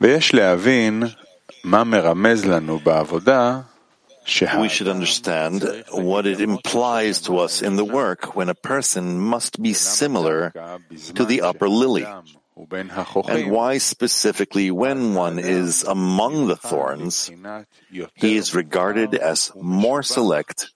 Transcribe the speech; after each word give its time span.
ויש 0.00 0.34
להבין 0.34 1.02
מה 1.64 1.84
מרמז 1.84 2.44
לנו 2.44 2.78
בעבודה 2.78 3.60
We 4.58 4.68
should 4.68 4.88
understand 4.88 5.84
what 5.92 6.26
it 6.26 6.40
implies 6.40 7.20
to 7.22 7.38
us 7.38 7.62
in 7.62 7.76
the 7.76 7.84
work 7.84 8.34
when 8.34 8.48
a 8.48 8.54
person 8.54 9.20
must 9.20 9.62
be 9.62 9.72
similar 9.72 10.52
to 11.14 11.24
the 11.24 11.42
upper 11.42 11.68
lily, 11.68 12.04
and 13.28 13.50
why 13.52 13.78
specifically 13.78 14.72
when 14.72 15.14
one 15.14 15.38
is 15.38 15.84
among 15.84 16.48
the 16.48 16.56
thorns, 16.56 17.30
he 18.14 18.36
is 18.36 18.52
regarded 18.52 19.14
as 19.14 19.52
more 19.54 20.02
select 20.02 20.72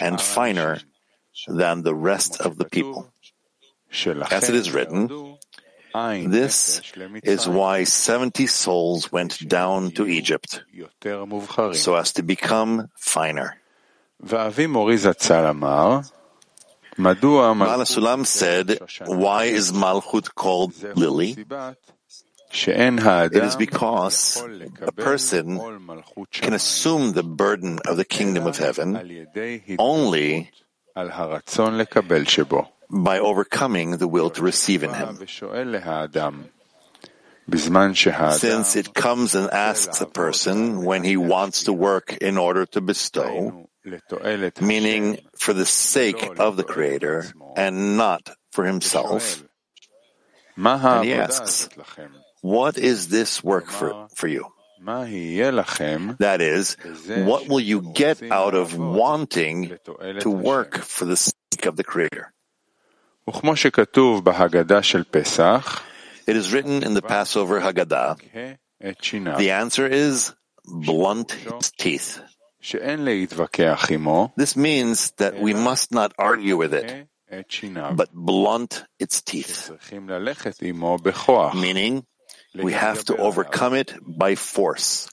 and 0.00 0.18
finer 0.18 0.80
than 1.46 1.82
the 1.82 1.94
rest 1.94 2.40
of 2.40 2.56
the 2.56 2.64
people. 2.64 3.12
As 4.30 4.48
it 4.48 4.54
is 4.54 4.72
written, 4.72 5.27
this 5.93 6.81
is 7.23 7.47
why 7.47 7.83
70 7.83 8.47
souls 8.47 9.11
went 9.11 9.47
down 9.47 9.91
to 9.91 10.05
Egypt, 10.07 10.63
so 11.73 11.95
as 11.95 12.13
to 12.13 12.23
become 12.23 12.89
finer. 12.95 13.55
Baal 17.65 17.79
HaSulam 17.79 18.25
said, 18.25 18.77
Why 19.07 19.45
is 19.45 19.71
Malchut 19.71 20.35
called 20.35 20.73
Lily? 20.97 21.35
It 22.51 23.43
is 23.43 23.55
because 23.55 24.43
a 24.81 24.91
person 24.91 25.59
can 26.31 26.53
assume 26.53 27.13
the 27.13 27.23
burden 27.23 27.79
of 27.85 27.95
the 27.95 28.03
kingdom 28.05 28.47
of 28.47 28.57
heaven 28.57 28.97
only 29.77 30.49
by 32.89 33.19
overcoming 33.19 33.97
the 33.97 34.07
will 34.07 34.29
to 34.31 34.41
receive 34.41 34.83
in 34.83 34.93
him. 34.93 35.17
Since 38.39 38.75
it 38.75 38.93
comes 38.93 39.33
and 39.35 39.49
asks 39.49 40.01
a 40.01 40.05
person 40.05 40.83
when 40.85 41.03
he 41.03 41.17
wants 41.17 41.63
to 41.65 41.73
work 41.73 42.13
in 42.17 42.37
order 42.37 42.65
to 42.67 42.81
bestow, 42.81 43.69
meaning 44.61 45.17
for 45.37 45.53
the 45.53 45.65
sake 45.65 46.21
of 46.39 46.57
the 46.57 46.63
Creator 46.63 47.25
and 47.55 47.97
not 47.97 48.29
for 48.51 48.65
himself, 48.65 49.43
and 51.01 51.05
he 51.05 51.13
asks, 51.13 51.69
What 52.41 52.77
is 52.77 53.07
this 53.09 53.43
work 53.43 53.67
for, 53.69 54.07
for 54.15 54.27
you? 54.27 54.45
That 56.19 56.41
is, 56.41 56.77
what 57.25 57.47
will 57.49 57.59
you 57.59 57.81
get 57.93 58.21
out 58.31 58.53
of 58.55 58.77
wanting 58.77 59.77
to 60.21 60.29
work 60.29 60.77
for 60.77 61.05
the 61.05 61.17
sake 61.17 61.65
of 61.65 61.75
the 61.75 61.83
Creator? 61.83 62.31
It 66.27 66.35
is 66.35 66.51
written 66.53 66.83
in 66.83 66.93
the 66.93 67.01
Passover 67.01 67.59
Haggadah. 67.59 68.17
The 69.37 69.51
answer 69.51 69.87
is 69.87 70.33
blunt 70.65 71.31
his 71.33 71.71
teeth. 71.77 72.19
This 74.37 74.55
means 74.55 75.11
that 75.17 75.39
we 75.39 75.53
must 75.53 75.91
not 75.91 76.13
argue 76.17 76.57
with 76.57 76.73
it, 76.73 77.07
but 77.95 78.09
blunt 78.13 78.83
its 78.99 79.21
teeth. 79.21 79.71
Meaning, 81.55 82.03
we 82.55 82.73
have 82.73 83.03
to 83.05 83.13
overcome 83.17 83.75
it 83.75 83.93
by 84.05 84.35
force. 84.35 85.07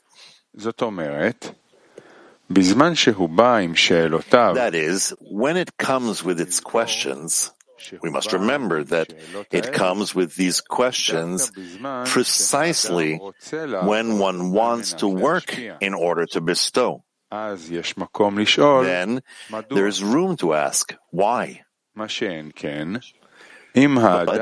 That 4.55 4.75
is, 4.75 5.13
when 5.21 5.57
it 5.57 5.77
comes 5.77 6.23
with 6.25 6.41
its 6.41 6.61
questions, 6.61 7.53
we 8.03 8.11
must 8.11 8.33
remember 8.33 8.83
that 8.85 9.13
it 9.51 9.73
comes 9.73 10.15
with 10.15 10.37
these 10.37 10.61
questions 10.61 11.53
precisely 12.07 13.21
when 13.85 14.19
one 14.19 14.53
wants 14.53 14.95
to 14.95 15.09
work 15.09 15.57
in 15.59 15.95
order 15.95 16.27
to 16.27 16.41
bestow. 16.41 17.05
Then 18.85 19.21
there 19.71 19.87
is 19.87 20.03
room 20.03 20.37
to 20.39 20.55
ask, 20.55 20.95
why? 21.11 21.63
But 23.75 24.41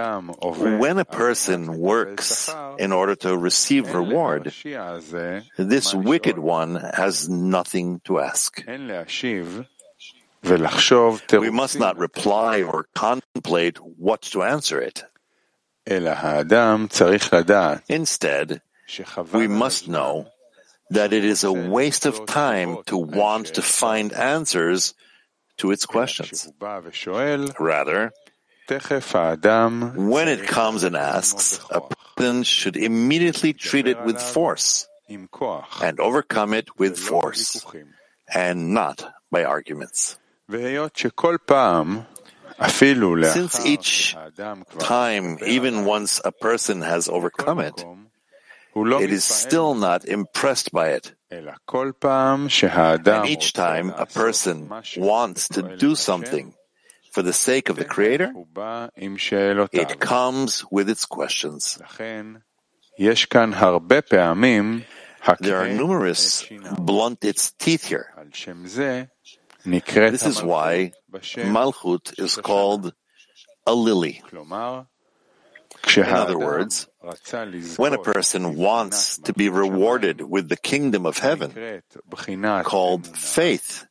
when 0.78 0.98
a 0.98 1.04
person 1.04 1.78
works 1.78 2.48
in 2.78 2.92
order 2.92 3.16
to 3.16 3.36
receive 3.36 3.92
reward, 3.92 4.52
this 5.58 5.92
wicked 5.92 6.38
one 6.38 6.76
has 6.76 7.28
nothing 7.28 8.00
to 8.04 8.20
ask. 8.20 8.62
We 10.44 11.50
must 11.50 11.78
not 11.78 11.96
reply 11.98 12.62
or 12.62 12.86
contemplate 12.94 13.78
what 13.78 14.22
to 14.32 14.42
answer 14.42 14.80
it. 14.80 15.04
Instead, 17.88 18.62
we 19.32 19.48
must 19.48 19.88
know 19.88 20.26
that 20.90 21.12
it 21.12 21.24
is 21.24 21.44
a 21.44 21.52
waste 21.52 22.06
of 22.06 22.26
time 22.26 22.76
to 22.86 22.96
want 22.96 23.54
to 23.54 23.62
find 23.62 24.12
answers 24.12 24.94
to 25.58 25.70
its 25.70 25.86
questions. 25.86 26.52
Rather, 26.60 28.12
when 28.68 30.28
it 30.28 30.46
comes 30.46 30.84
and 30.84 30.96
asks, 30.96 31.60
a 31.70 31.80
person 31.80 32.42
should 32.42 32.76
immediately 32.76 33.52
treat 33.52 33.86
it 33.86 34.02
with 34.04 34.20
force 34.20 34.88
and 35.08 36.00
overcome 36.00 36.54
it 36.54 36.78
with 36.78 36.98
force 36.98 37.64
and 38.32 38.72
not 38.72 39.04
by 39.30 39.44
arguments. 39.44 40.18
Since 43.32 43.64
each 43.66 44.14
time, 44.78 45.38
even 45.46 45.84
once 45.86 46.20
a 46.24 46.32
person 46.32 46.82
has 46.82 47.08
overcome 47.08 47.60
it, 47.60 47.84
it 49.00 49.10
is 49.10 49.24
still 49.24 49.74
not 49.74 50.04
impressed 50.04 50.70
by 50.72 50.88
it. 50.90 51.14
And 53.22 53.28
each 53.28 53.52
time 53.54 53.90
a 53.96 54.06
person 54.06 54.68
wants 54.98 55.48
to 55.48 55.62
do 55.76 55.94
something 55.94 56.54
for 57.10 57.22
the 57.22 57.32
sake 57.32 57.70
of 57.70 57.76
the 57.76 57.84
Creator, 57.84 58.32
it 59.72 59.98
comes 60.00 60.64
with 60.70 60.88
its 60.90 61.06
questions. 61.06 61.78
There 65.40 65.56
are 65.56 65.68
numerous 65.72 66.44
blunt 66.78 67.24
its 67.24 67.52
teeth 67.58 67.86
here. 67.88 68.12
This 69.64 70.26
is 70.26 70.42
why 70.42 70.92
Malchut 71.12 72.18
is 72.18 72.36
called 72.36 72.92
a 73.66 73.74
lily. 73.74 74.22
In 75.96 76.04
other 76.04 76.38
words, 76.38 76.86
when 77.76 77.94
a 77.94 77.98
person 77.98 78.56
wants 78.56 79.18
to 79.18 79.32
be 79.32 79.48
rewarded 79.48 80.20
with 80.20 80.48
the 80.48 80.56
kingdom 80.56 81.06
of 81.06 81.18
heaven, 81.18 81.82
called 82.64 83.06
faith, 83.06 83.86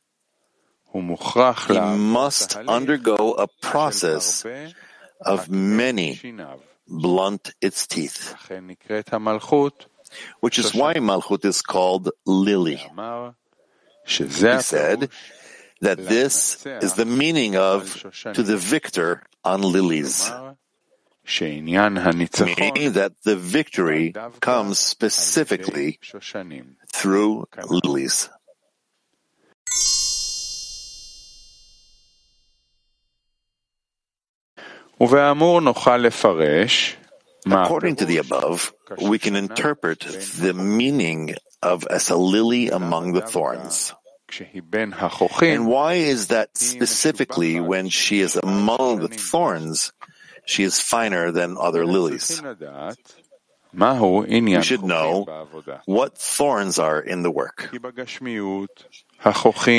he 0.92 1.00
must 1.00 2.56
undergo 2.56 3.32
a 3.32 3.48
process 3.60 4.44
of 5.20 5.48
many 5.50 6.20
blunt 6.86 7.52
its 7.60 7.86
teeth, 7.86 8.34
which 10.40 10.58
is 10.58 10.74
why 10.74 10.94
Malchut 10.94 11.44
is 11.44 11.62
called 11.62 12.10
lily. 12.26 12.80
He 14.06 14.28
said, 14.60 15.10
that 15.80 15.98
this 15.98 16.64
is 16.66 16.94
the 16.94 17.04
meaning 17.04 17.56
of 17.56 18.00
to 18.34 18.42
the 18.42 18.56
victor 18.56 19.22
on 19.44 19.62
lilies. 19.62 20.30
Meaning 21.26 22.92
that 22.92 23.12
the 23.24 23.36
victory 23.36 24.14
comes 24.40 24.78
specifically 24.78 25.98
through 26.92 27.46
lilies. 27.68 28.28
According 37.46 37.96
to 37.96 38.04
the 38.06 38.18
above, 38.18 38.72
we 39.02 39.18
can 39.18 39.36
interpret 39.36 40.00
the 40.40 40.54
meaning 40.54 41.34
of 41.62 41.86
as 41.90 42.10
a 42.10 42.16
lily 42.16 42.70
among 42.70 43.12
the 43.12 43.20
thorns. 43.22 43.92
And 45.54 45.66
why 45.66 45.94
is 45.94 46.28
that 46.28 46.56
specifically 46.56 47.60
when 47.60 47.88
she 47.88 48.20
is 48.20 48.36
among 48.36 49.00
the 49.00 49.08
thorns, 49.08 49.92
she 50.44 50.62
is 50.64 50.80
finer 50.80 51.30
than 51.30 51.56
other 51.58 51.86
lilies? 51.86 52.40
We 53.72 54.62
should 54.62 54.84
know 54.84 55.26
what 55.84 56.16
thorns 56.18 56.78
are 56.78 57.00
in 57.00 57.22
the 57.22 57.30
work. 57.30 57.70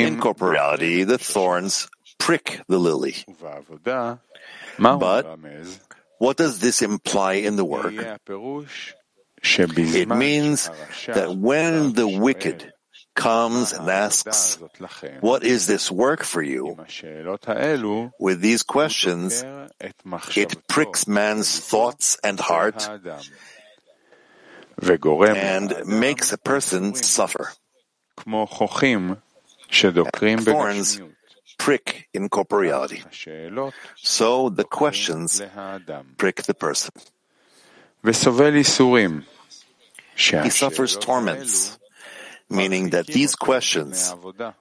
In 0.04 0.20
corporeality, 0.20 1.04
the 1.06 1.18
thorns 1.18 1.88
prick 2.18 2.60
the 2.68 2.78
lily. 2.78 3.16
But 4.78 5.38
what 6.18 6.36
does 6.36 6.58
this 6.60 6.82
imply 6.82 7.34
in 7.34 7.56
the 7.56 7.64
work? 7.64 7.92
It 9.42 10.08
means 10.08 10.70
that 11.06 11.36
when 11.36 11.92
the 11.94 12.08
wicked 12.08 12.72
comes 13.16 13.72
and 13.72 13.88
asks, 13.88 14.58
What 15.20 15.42
is 15.42 15.66
this 15.66 15.90
work 15.90 16.22
for 16.22 16.42
you? 16.42 16.76
With 18.20 18.40
these 18.40 18.62
questions, 18.62 19.42
it 20.36 20.68
pricks 20.68 21.08
man's 21.08 21.58
thoughts 21.58 22.18
and 22.22 22.38
heart 22.38 22.86
and 25.34 25.86
makes 25.88 26.32
a 26.32 26.38
person 26.38 26.94
suffer. 26.94 27.50
Thorns 30.44 31.00
prick 31.58 32.08
in 32.12 32.28
corporeality. 32.28 33.02
So 33.96 34.50
the 34.50 34.64
questions 34.64 35.40
prick 36.18 36.42
the 36.44 36.54
person. 36.54 36.92
He 40.44 40.50
suffers 40.50 40.96
torments 40.96 41.78
meaning 42.48 42.90
that 42.90 43.06
these 43.06 43.34
questions 43.34 44.14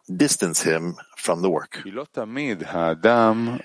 distance 0.10 0.62
him 0.62 0.96
from 1.18 1.42
the 1.42 1.50
work. 1.50 1.84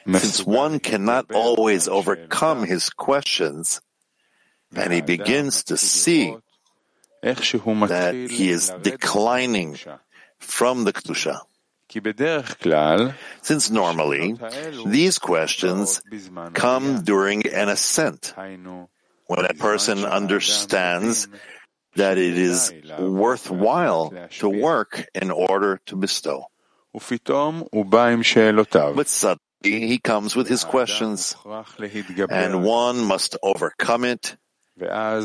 Since 0.07 0.47
one 0.47 0.79
cannot 0.79 1.33
always 1.33 1.89
overcome 1.89 2.65
his 2.65 2.91
questions, 2.91 3.81
and 4.75 4.93
he 4.93 5.01
begins 5.01 5.65
to 5.65 5.77
see 5.77 6.37
that 7.23 8.15
he 8.31 8.51
is 8.51 8.73
declining 8.83 9.77
from 10.39 10.85
the 10.85 10.93
Kedusha. 10.93 11.41
Since 13.43 13.71
normally, 13.71 14.39
these 14.87 15.19
questions 15.19 16.01
come 16.55 17.03
during 17.03 17.47
an 17.49 17.69
ascent, 17.69 18.33
when 18.37 19.45
a 19.45 19.55
person 19.55 20.05
understands 20.05 21.27
that 21.97 22.19
it 22.19 22.39
is 22.39 22.73
worthwhile 22.99 24.13
to 24.39 24.49
work 24.49 25.07
in 25.15 25.31
order 25.31 25.81
to 25.87 25.97
bestow. 25.97 26.47
But 28.95 29.09
suddenly 29.09 29.41
he 29.63 29.99
comes 29.99 30.35
with 30.37 30.49
his 30.49 30.65
questions, 30.65 31.35
and 32.31 32.65
one 32.65 33.05
must 33.05 33.37
overcome 33.43 34.05
it. 34.05 34.37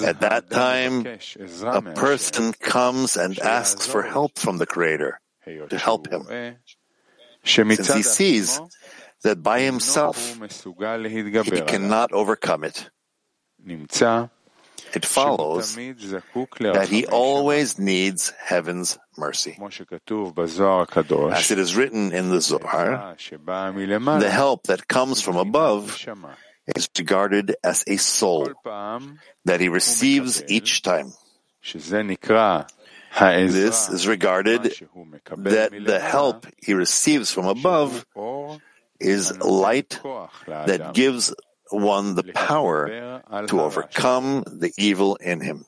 At 0.03 0.19
that 0.21 0.49
time, 0.49 1.05
a 1.63 1.81
person 1.95 2.51
comes 2.53 3.15
and 3.15 3.39
asks 3.39 3.87
for 3.87 4.03
help 4.03 4.37
from 4.37 4.57
the 4.57 4.65
Creator 4.65 5.19
to 5.69 5.77
help 5.77 6.07
him, 6.11 6.27
since 7.77 7.87
he 7.93 8.03
sees 8.03 8.59
that 9.23 9.41
by 9.41 9.61
himself 9.61 10.17
he 11.45 11.61
cannot 11.67 12.11
overcome 12.11 12.63
it 12.65 12.89
it 14.95 15.05
follows 15.05 15.75
that 15.75 16.87
he 16.89 17.05
always 17.07 17.77
needs 17.79 18.31
heaven's 18.39 18.97
mercy. 19.17 19.57
As 19.59 21.51
it 21.51 21.59
is 21.59 21.75
written 21.75 22.11
in 22.13 22.29
the 22.29 22.41
Zohar, 22.41 23.15
the 24.19 24.29
help 24.29 24.63
that 24.67 24.87
comes 24.87 25.21
from 25.21 25.37
above 25.37 26.05
is 26.75 26.89
regarded 26.97 27.55
as 27.63 27.83
a 27.87 27.97
soul 27.97 28.49
that 29.45 29.59
he 29.59 29.69
receives 29.69 30.43
each 30.47 30.81
time. 30.81 31.11
This 33.53 33.89
is 33.89 34.07
regarded 34.07 34.63
that 34.63 35.71
the 35.85 35.99
help 35.99 36.47
he 36.61 36.73
receives 36.73 37.31
from 37.31 37.45
above 37.45 38.05
is 38.99 39.37
light 39.39 39.99
that 40.67 40.91
gives 40.93 41.33
one 41.71 42.15
the 42.15 42.23
power 42.33 43.21
to 43.47 43.61
overcome 43.61 44.43
the 44.45 44.71
evil 44.77 45.15
in 45.17 45.41
him. 45.41 45.65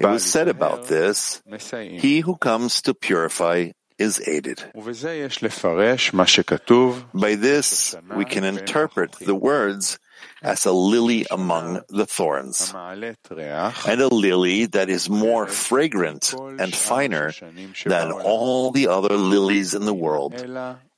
It 0.00 0.06
was 0.06 0.24
said 0.24 0.48
about 0.48 0.86
this, 0.86 1.42
he 2.00 2.20
who 2.20 2.36
comes 2.36 2.82
to 2.82 2.94
purify 2.94 3.72
is 3.98 4.22
aided. 4.26 4.62
By 7.14 7.34
this, 7.34 7.94
we 8.16 8.24
can 8.24 8.44
interpret 8.44 9.12
the 9.12 9.34
words 9.34 9.98
as 10.42 10.66
a 10.66 10.72
lily 10.72 11.26
among 11.30 11.82
the 11.88 12.06
thorns, 12.06 12.72
and 12.72 14.00
a 14.00 14.08
lily 14.08 14.66
that 14.66 14.88
is 14.88 15.10
more 15.10 15.46
fragrant 15.46 16.34
and 16.58 16.74
finer 16.74 17.32
than 17.84 18.12
all 18.12 18.70
the 18.70 18.88
other 18.88 19.16
lilies 19.16 19.74
in 19.74 19.84
the 19.84 19.94
world 19.94 20.34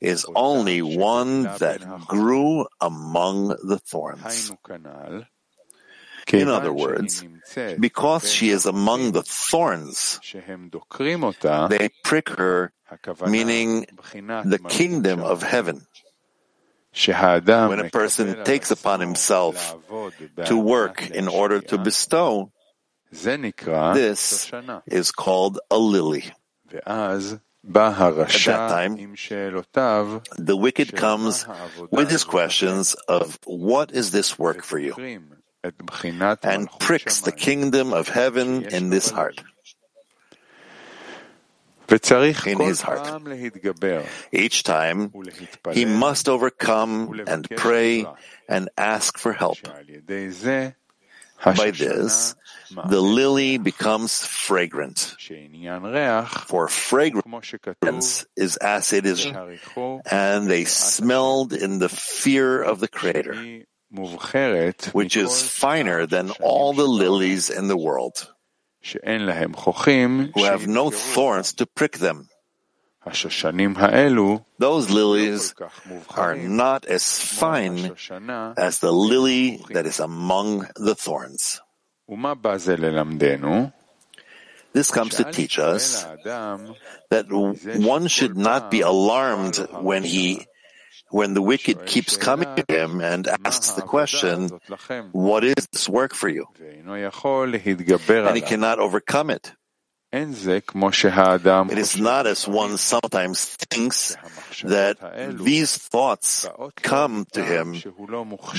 is 0.00 0.26
only 0.34 0.82
one 0.82 1.44
that 1.58 1.81
grew 2.06 2.66
among 2.81 3.48
the 3.64 3.78
thorns. 3.78 4.52
In 6.32 6.48
other 6.48 6.72
words, 6.72 7.25
because 7.81 8.31
she 8.31 8.50
is 8.50 8.66
among 8.66 9.12
the 9.12 9.22
thorns, 9.22 10.20
they 11.69 11.88
prick 12.04 12.28
her, 12.28 12.72
meaning 13.26 13.87
the 14.44 14.60
kingdom 14.69 15.20
of 15.22 15.42
heaven. 15.42 15.87
When 17.70 17.81
a 17.81 17.90
person 17.90 18.42
takes 18.44 18.70
upon 18.70 19.00
himself 19.00 19.76
to 20.46 20.56
work 20.56 21.08
in 21.10 21.28
order 21.28 21.60
to 21.60 21.78
bestow, 21.78 22.50
this 23.12 24.50
is 24.87 25.12
called 25.12 25.60
a 25.70 25.78
lily. 25.78 26.25
At 26.72 28.32
that 28.46 28.69
time, 28.70 29.16
the 30.38 30.56
wicked 30.56 30.96
comes 30.96 31.46
with 31.90 32.10
his 32.10 32.25
questions 32.25 32.94
of 33.06 33.38
what 33.44 33.92
is 33.92 34.10
this 34.10 34.38
work 34.38 34.62
for 34.62 34.78
you, 34.78 34.94
and 36.42 36.69
pricks 36.81 37.20
the 37.20 37.32
kingdom 37.32 37.92
of 37.92 38.08
heaven 38.08 38.64
in 38.64 38.90
this 38.90 39.10
heart 39.10 39.42
in 42.46 42.58
his 42.60 42.81
heart. 42.81 43.06
Each 44.32 44.62
time, 44.62 45.12
he 45.72 45.84
must 45.84 46.28
overcome 46.28 47.20
and 47.26 47.48
pray 47.56 48.06
and 48.48 48.69
ask 48.78 49.19
for 49.19 49.32
help. 49.32 49.58
By 51.42 51.70
this, 51.70 52.34
the 52.87 53.00
lily 53.00 53.56
becomes 53.56 54.25
fragrant. 54.26 55.16
For 56.28 56.69
fragrance 56.69 58.26
is 58.37 58.56
as 58.58 58.92
it 58.92 59.06
is, 59.06 59.26
and 60.10 60.50
they 60.50 60.64
smelled 60.66 61.52
in 61.54 61.78
the 61.78 61.88
fear 61.88 62.60
of 62.62 62.81
the 62.81 62.88
Creator, 62.88 63.64
which 64.92 65.16
is 65.16 65.42
finer 65.48 66.06
than 66.06 66.31
all 66.42 66.75
the 66.75 66.87
lilies 66.87 67.48
in 67.48 67.69
the 67.69 67.76
world 67.76 68.31
who 70.35 70.44
have 70.44 70.67
no 70.67 70.91
thorns 70.91 71.53
to 71.55 71.67
prick 71.67 71.99
them. 71.99 72.29
Those 74.59 74.91
lilies 74.91 75.55
are 76.17 76.37
not 76.37 76.85
as 76.87 77.19
fine 77.19 77.97
as 78.56 78.79
the 78.81 78.93
lily 78.93 79.62
that 79.71 79.87
is 79.87 80.00
among 80.00 80.67
the 80.77 80.94
thorns. 80.94 81.61
This 84.73 84.90
comes 84.90 85.16
to 85.16 85.25
teach 85.33 85.59
us 85.59 86.04
that 87.11 87.26
one 87.31 88.07
should 88.07 88.37
not 88.37 88.71
be 88.71 88.83
alarmed 88.83 89.57
when 89.81 90.04
he 90.04 90.47
when 91.11 91.35
the 91.35 91.43
wicked 91.43 91.87
keeps 91.87 92.17
coming 92.17 92.49
to 92.57 92.64
him 92.69 93.00
and 93.00 93.26
asks 93.45 93.73
the 93.73 93.83
question, 93.83 94.50
What 95.12 95.45
is 95.45 95.67
this 95.73 95.88
work 95.88 96.14
for 96.14 96.29
you? 96.29 96.47
And 98.29 98.37
he 98.37 98.43
cannot 98.43 98.79
overcome 98.79 99.31
it. 99.31 99.52
It 101.71 101.79
is 101.79 101.97
not 102.00 102.26
as 102.26 102.49
one 102.49 102.76
sometimes 102.79 103.45
thinks 103.71 104.17
that 104.64 104.99
these 105.38 105.76
thoughts 105.76 106.49
come 106.83 107.26
to 107.33 107.45
him 107.45 107.75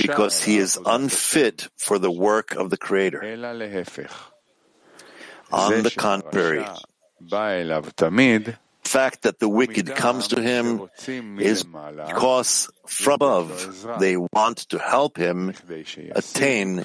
because 0.01 0.43
he 0.43 0.57
is 0.57 0.79
unfit 0.85 1.67
for 1.75 1.99
the 1.99 2.09
work 2.11 2.55
of 2.55 2.69
the 2.69 2.77
Creator. 2.77 3.19
On 5.51 5.83
the 5.83 5.91
contrary, 5.91 6.63
fact 8.91 9.23
that 9.23 9.39
the 9.39 9.47
wicked 9.47 9.95
comes 9.95 10.27
to 10.35 10.41
him 10.41 10.89
is 11.39 11.63
because 11.63 12.69
from 12.85 13.19
above 13.21 13.87
they 14.03 14.17
want 14.17 14.57
to 14.71 14.77
help 14.77 15.15
him 15.17 15.53
attain 16.15 16.83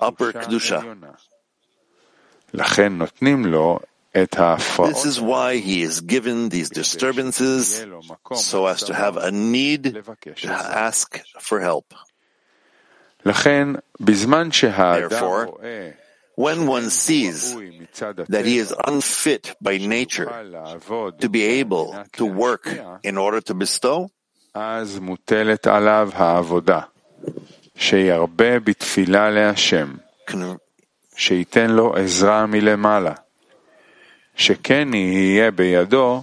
upper 0.00 0.32
Kedusha. 0.32 0.80
This 4.92 5.04
is 5.06 5.18
why 5.20 5.56
he 5.56 5.82
is 5.82 6.00
given 6.04 6.48
these 6.52 6.68
disturbances 6.68 7.84
so 8.36 8.66
as 8.66 8.84
to 8.84 8.94
have 8.94 9.16
a 9.16 9.30
need 9.32 9.84
to 10.44 10.52
ask 10.52 11.18
for 11.40 11.60
help. 11.60 11.94
Therefore, 15.08 15.58
when 16.42 16.66
one 16.66 16.90
sees 16.90 17.54
that 18.34 18.44
he 18.44 18.58
is 18.58 18.74
unfit 18.84 19.54
by 19.62 19.78
nature 19.78 20.26
to 21.22 21.28
be 21.28 21.62
able 21.62 21.94
to 22.12 22.26
work 22.26 22.66
in 23.04 23.16
order 23.16 23.40
to 23.40 23.54
bestow, 23.54 24.10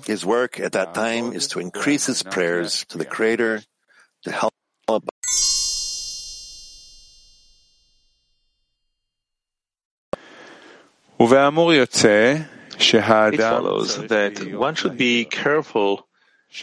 his 0.06 0.26
work 0.26 0.60
at 0.60 0.74
that 0.74 0.94
time 0.94 1.32
is 1.32 1.48
to 1.48 1.60
increase 1.60 2.08
his 2.08 2.24
prayers 2.24 2.84
to 2.90 2.98
the 2.98 3.06
Creator 3.06 3.64
to 4.24 4.32
help. 4.32 4.59
It 11.22 11.92
follows 13.40 13.98
that 14.08 14.54
one 14.54 14.76
should 14.76 14.98
be 14.98 15.26
careful 15.26 16.08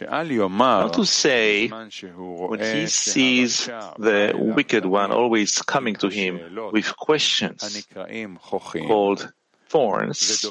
not 0.01 0.93
to 0.95 1.05
say 1.05 1.69
when 1.69 2.61
he 2.61 2.87
sees 2.87 3.67
the 3.67 4.33
wicked 4.35 4.87
one 4.87 5.13
always 5.13 5.61
coming 5.63 5.95
to 5.97 6.09
him 6.09 6.41
with 6.73 6.97
questions 6.97 7.87
called 8.89 9.33
thorns, 9.69 10.47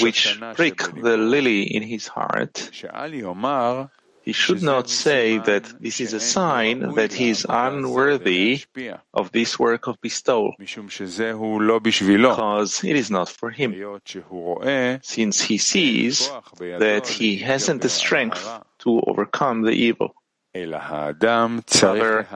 which 0.00 0.38
prick 0.54 0.78
the 0.78 1.16
lily 1.16 1.62
in 1.62 1.82
his 1.82 2.06
heart, 2.06 2.70
he 4.22 4.32
should 4.32 4.62
not 4.62 4.88
say 4.88 5.38
that 5.38 5.72
this 5.80 6.00
is 6.00 6.12
a 6.12 6.20
sign 6.20 6.94
that 6.94 7.12
he 7.12 7.30
is 7.30 7.46
unworthy 7.48 8.62
of 9.14 9.32
this 9.32 9.58
work 9.58 9.86
of 9.86 10.00
bestowal, 10.00 10.54
because 10.58 12.84
it 12.84 12.96
is 12.96 13.10
not 13.10 13.28
for 13.28 13.50
him, 13.50 14.00
since 15.02 15.40
he 15.40 15.58
sees 15.58 16.30
that 16.58 17.08
he 17.08 17.36
hasn't 17.36 17.82
the 17.82 17.88
strength 17.88 18.46
to 18.80 19.00
overcome 19.06 19.62
the 19.62 19.72
evil. 19.72 20.14
Rather, 20.54 22.26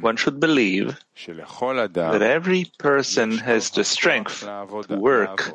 one 0.00 0.16
should 0.16 0.40
believe 0.40 0.98
that 1.26 2.22
every 2.22 2.70
person 2.78 3.38
has 3.38 3.70
the 3.70 3.84
strength 3.84 4.40
to 4.40 4.96
work 4.96 5.52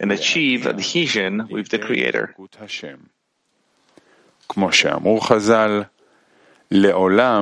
and 0.00 0.10
achieve 0.10 0.66
adhesion 0.66 1.46
with 1.50 1.68
the 1.68 1.78
Creator. 1.78 2.34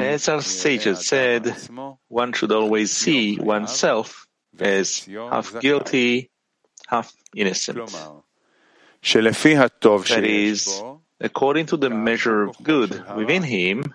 As 0.02 0.28
our 0.28 0.40
sages 0.42 1.06
said, 1.06 1.54
one 2.08 2.32
should 2.32 2.52
always 2.52 2.90
see 2.92 3.38
oneself 3.38 4.26
as 4.58 5.04
half 5.06 5.58
guilty, 5.60 6.30
half 6.86 7.12
innocent. 7.34 7.78
That 10.08 10.24
is, 10.24 10.82
according 11.20 11.66
to 11.66 11.76
the 11.76 11.90
measure 11.90 12.44
of 12.44 12.56
good 12.62 13.04
within 13.16 13.42
him, 13.42 13.94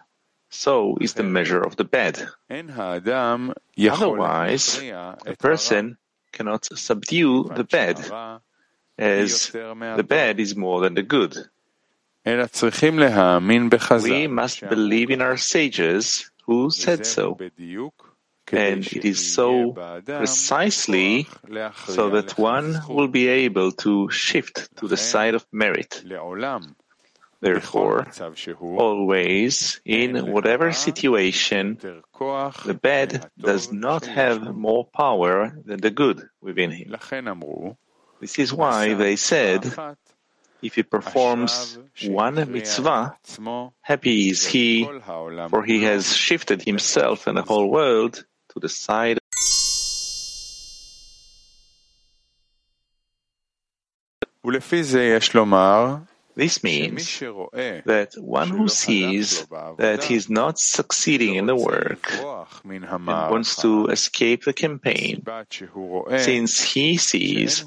so 0.49 0.97
is 1.01 1.13
the 1.13 1.23
measure 1.23 1.61
of 1.61 1.75
the 1.75 1.83
bad. 1.83 2.19
Otherwise, 3.91 4.79
a 4.81 5.35
person 5.39 5.97
cannot 6.31 6.65
subdue 6.77 7.49
the 7.55 7.63
bad, 7.63 7.97
as 8.97 9.49
the 9.51 10.05
bad 10.07 10.39
is 10.39 10.55
more 10.55 10.81
than 10.81 10.93
the 10.93 11.03
good. 11.03 11.35
We 12.25 12.37
must 14.27 14.69
believe 14.69 15.09
in 15.11 15.21
our 15.21 15.37
sages 15.37 16.31
who 16.45 16.71
said 16.71 17.05
so. 17.05 17.37
And 18.51 18.85
it 18.85 19.05
is 19.05 19.33
so 19.33 19.71
precisely 20.05 21.27
so 21.87 22.09
that 22.11 22.37
one 22.37 22.81
will 22.87 23.07
be 23.07 23.27
able 23.27 23.71
to 23.83 24.09
shift 24.09 24.75
to 24.77 24.87
the 24.87 24.97
side 24.97 25.33
of 25.33 25.45
merit. 25.51 26.03
Therefore, 27.41 28.07
always, 28.77 29.81
in 29.83 30.31
whatever 30.31 30.71
situation, 30.71 31.77
the 31.81 32.79
bad 32.81 33.29
does 33.37 33.71
not 33.71 34.05
have 34.05 34.55
more 34.55 34.85
power 34.85 35.51
than 35.65 35.81
the 35.81 35.91
good 35.91 36.29
within 36.41 36.71
him. 36.71 36.95
This 38.21 38.39
is 38.39 38.53
why 38.53 38.93
they 38.93 39.17
said, 39.17 39.73
if 40.63 40.75
he 40.75 40.83
performs 40.83 41.77
one 42.05 42.35
mitzvah, 42.51 43.17
happy 43.81 44.29
is 44.29 44.45
he, 44.45 44.85
for 45.49 45.63
he 45.63 45.83
has 45.83 46.15
shifted 46.15 46.63
himself 46.63 47.27
and 47.27 47.37
the 47.37 47.41
whole 47.43 47.69
world 47.69 48.25
to 48.53 48.59
the 48.59 48.69
side 48.69 49.19
This 56.35 56.63
means 56.63 57.19
that 57.19 58.13
one 58.17 58.49
who 58.49 58.67
sees 58.67 59.45
that 59.77 60.03
he 60.03 60.15
is 60.15 60.29
not 60.29 60.57
succeeding 60.57 61.35
in 61.35 61.45
the 61.45 61.55
work 61.55 62.11
and 62.63 63.07
wants 63.07 63.55
to 63.61 63.87
escape 63.87 64.43
the 64.43 64.53
campaign, 64.53 65.23
since 66.17 66.61
he 66.61 66.97
sees 66.97 67.65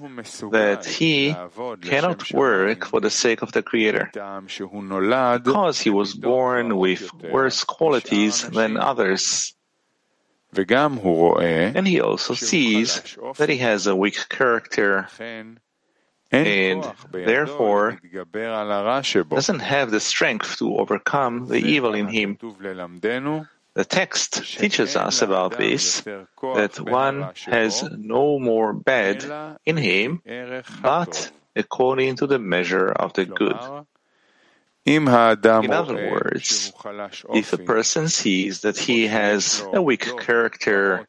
that 0.51 0.85
he 0.85 1.35
cannot 1.83 2.33
work 2.33 2.87
for 2.87 3.01
the 3.01 3.11
sake 3.11 3.43
of 3.43 3.53
the 3.53 3.63
Creator, 3.63 4.11
because 4.13 5.81
he 5.81 5.91
was 5.91 6.15
born 6.15 6.77
with 6.77 7.13
worse 7.23 7.63
qualities 7.63 8.43
than 8.49 8.77
others. 8.77 9.55
And 10.57 11.87
he 11.87 12.01
also 12.01 12.35
sees 12.35 13.17
that 13.37 13.49
he 13.49 13.59
has 13.59 13.87
a 13.87 13.95
weak 13.95 14.29
character 14.29 15.09
and 16.33 16.85
therefore 17.13 17.99
doesn't 19.31 19.61
have 19.61 19.91
the 19.91 20.01
strength 20.01 20.59
to 20.59 20.77
overcome 20.77 21.47
the 21.47 21.59
evil 21.59 21.95
in 21.95 22.09
him. 22.09 22.39
The 23.75 23.85
text 23.85 24.59
teaches 24.59 24.97
us 24.97 25.21
about 25.21 25.59
this, 25.59 26.01
that 26.01 26.81
one 26.81 27.31
has 27.45 27.83
no 27.83 28.39
more 28.39 28.73
bad 28.73 29.59
in 29.67 29.77
him, 29.77 30.23
but 30.83 31.31
according 31.55 32.17
to 32.17 32.27
the 32.27 32.39
measure 32.39 32.89
of 32.89 33.13
the 33.13 33.27
good. 33.27 33.59
In 34.87 35.09
other 35.09 36.11
words, 36.11 36.73
if 37.35 37.53
a 37.53 37.59
person 37.59 38.09
sees 38.09 38.61
that 38.61 38.79
he 38.79 39.09
has 39.09 39.67
a 39.73 39.83
weak 39.83 40.07
character 40.21 41.07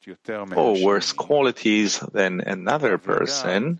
or 0.55 0.83
worse 0.83 1.13
qualities 1.13 1.99
than 1.99 2.41
another 2.41 2.97
person, 2.97 3.79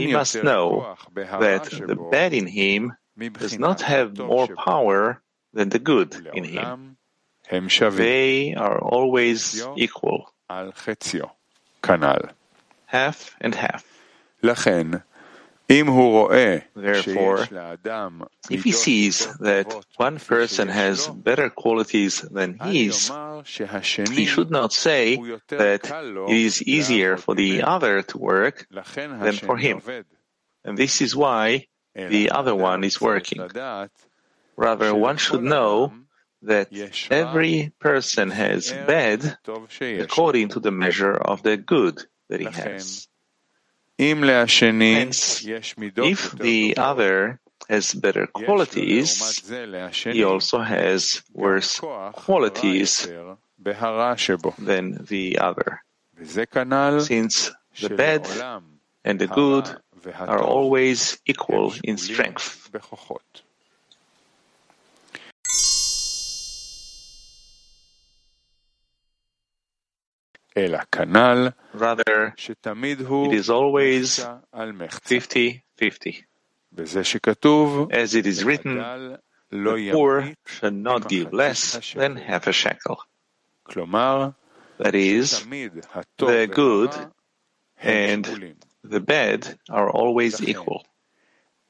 he 0.00 0.06
must 0.12 0.34
know 0.44 0.96
that 1.40 1.64
the 1.86 1.96
bad 2.10 2.32
in 2.32 2.46
him 2.46 2.92
does 3.40 3.58
not 3.58 3.80
have 3.82 4.16
more 4.18 4.46
power 4.56 5.22
than 5.52 5.68
the 5.68 5.78
good 5.78 6.14
in 6.34 6.44
him. 6.44 6.96
They 7.96 8.54
are 8.54 8.78
always 8.78 9.54
equal. 9.76 10.32
Half 12.86 13.36
and 13.40 13.54
half. 13.54 13.84
Therefore, 15.70 17.46
if 18.50 18.64
he 18.64 18.72
sees 18.72 19.26
that 19.38 19.84
one 19.96 20.18
person 20.18 20.66
has 20.66 21.06
better 21.06 21.48
qualities 21.48 22.22
than 22.22 22.58
his, 22.58 23.08
he 24.10 24.26
should 24.26 24.50
not 24.50 24.72
say 24.72 25.16
that 25.48 25.86
it 26.28 26.36
is 26.36 26.60
easier 26.62 27.16
for 27.16 27.36
the 27.36 27.62
other 27.62 28.02
to 28.02 28.18
work 28.18 28.66
than 28.70 29.34
for 29.34 29.56
him. 29.56 29.80
And 30.64 30.76
this 30.76 31.00
is 31.00 31.14
why 31.14 31.68
the 31.94 32.30
other 32.30 32.54
one 32.54 32.82
is 32.82 33.00
working. 33.00 33.40
Rather, 34.56 34.92
one 34.94 35.18
should 35.18 35.44
know 35.44 35.92
that 36.42 36.68
every 37.10 37.72
person 37.78 38.30
has 38.30 38.72
bad 38.72 39.38
according 39.80 40.48
to 40.48 40.58
the 40.58 40.72
measure 40.72 41.14
of 41.14 41.44
the 41.44 41.56
good 41.56 42.02
that 42.28 42.40
he 42.40 42.46
has. 42.46 43.06
Hence, 44.00 45.44
if 45.44 46.32
the 46.32 46.74
other 46.78 47.38
has 47.68 47.92
better 47.92 48.26
qualities, 48.26 49.42
he 49.92 50.24
also 50.24 50.58
has 50.60 51.22
worse 51.34 51.78
qualities 52.14 53.06
than 54.58 55.04
the 55.04 55.38
other. 55.38 55.82
Since 56.16 57.50
the 57.80 57.90
bad 57.94 58.26
and 59.04 59.20
the 59.20 59.26
good 59.26 59.68
are 60.16 60.42
always 60.42 61.18
equal 61.26 61.74
in 61.84 61.98
strength. 61.98 62.70
Rather, 70.56 72.34
it 72.36 73.32
is 73.32 73.50
always 73.50 74.18
50-50. 74.52 76.24
As 77.90 78.14
it 78.14 78.26
is 78.26 78.44
written, 78.44 78.76
the 79.50 79.90
poor 79.92 80.34
should 80.46 80.74
not 80.74 81.08
give 81.08 81.32
less 81.32 81.92
than 81.94 82.16
half 82.16 82.46
a 82.46 82.52
shekel. 82.52 83.00
That 84.78 84.94
is, 84.94 85.44
the 86.18 86.48
good 86.52 86.90
and 87.82 88.54
the 88.82 89.00
bad 89.00 89.58
are 89.68 89.90
always 89.90 90.40
equal. 90.42 90.84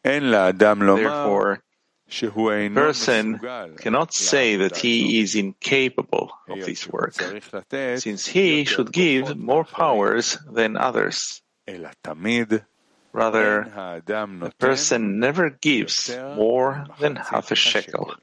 Therefore, 0.03 1.63
person 2.11 3.39
cannot 3.79 4.13
say 4.13 4.57
that 4.57 4.77
he 4.77 5.21
is 5.21 5.35
incapable 5.35 6.33
of 6.49 6.65
this 6.65 6.89
work, 6.89 7.15
since 7.97 8.27
he 8.27 8.65
should 8.65 8.93
give 8.93 9.37
more 9.37 9.65
powers 9.65 10.39
than 10.51 10.77
others. 10.77 11.43
Rather, 13.13 13.61
a 14.07 14.53
person 14.59 15.19
never 15.19 15.51
gives 15.51 16.17
more 16.37 16.87
than 17.01 17.17
half 17.17 17.51
a 17.51 17.57
shekel. 17.57 18.15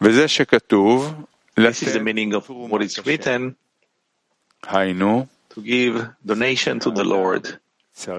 This 0.00 1.82
is 1.82 1.92
the 1.92 2.00
meaning 2.00 2.34
of 2.34 2.48
what 2.48 2.82
is 2.82 3.04
written 3.04 3.56
to 4.62 5.28
give 5.62 6.08
donation 6.24 6.78
to 6.80 6.90
the 6.90 7.04
Lord. 7.04 7.58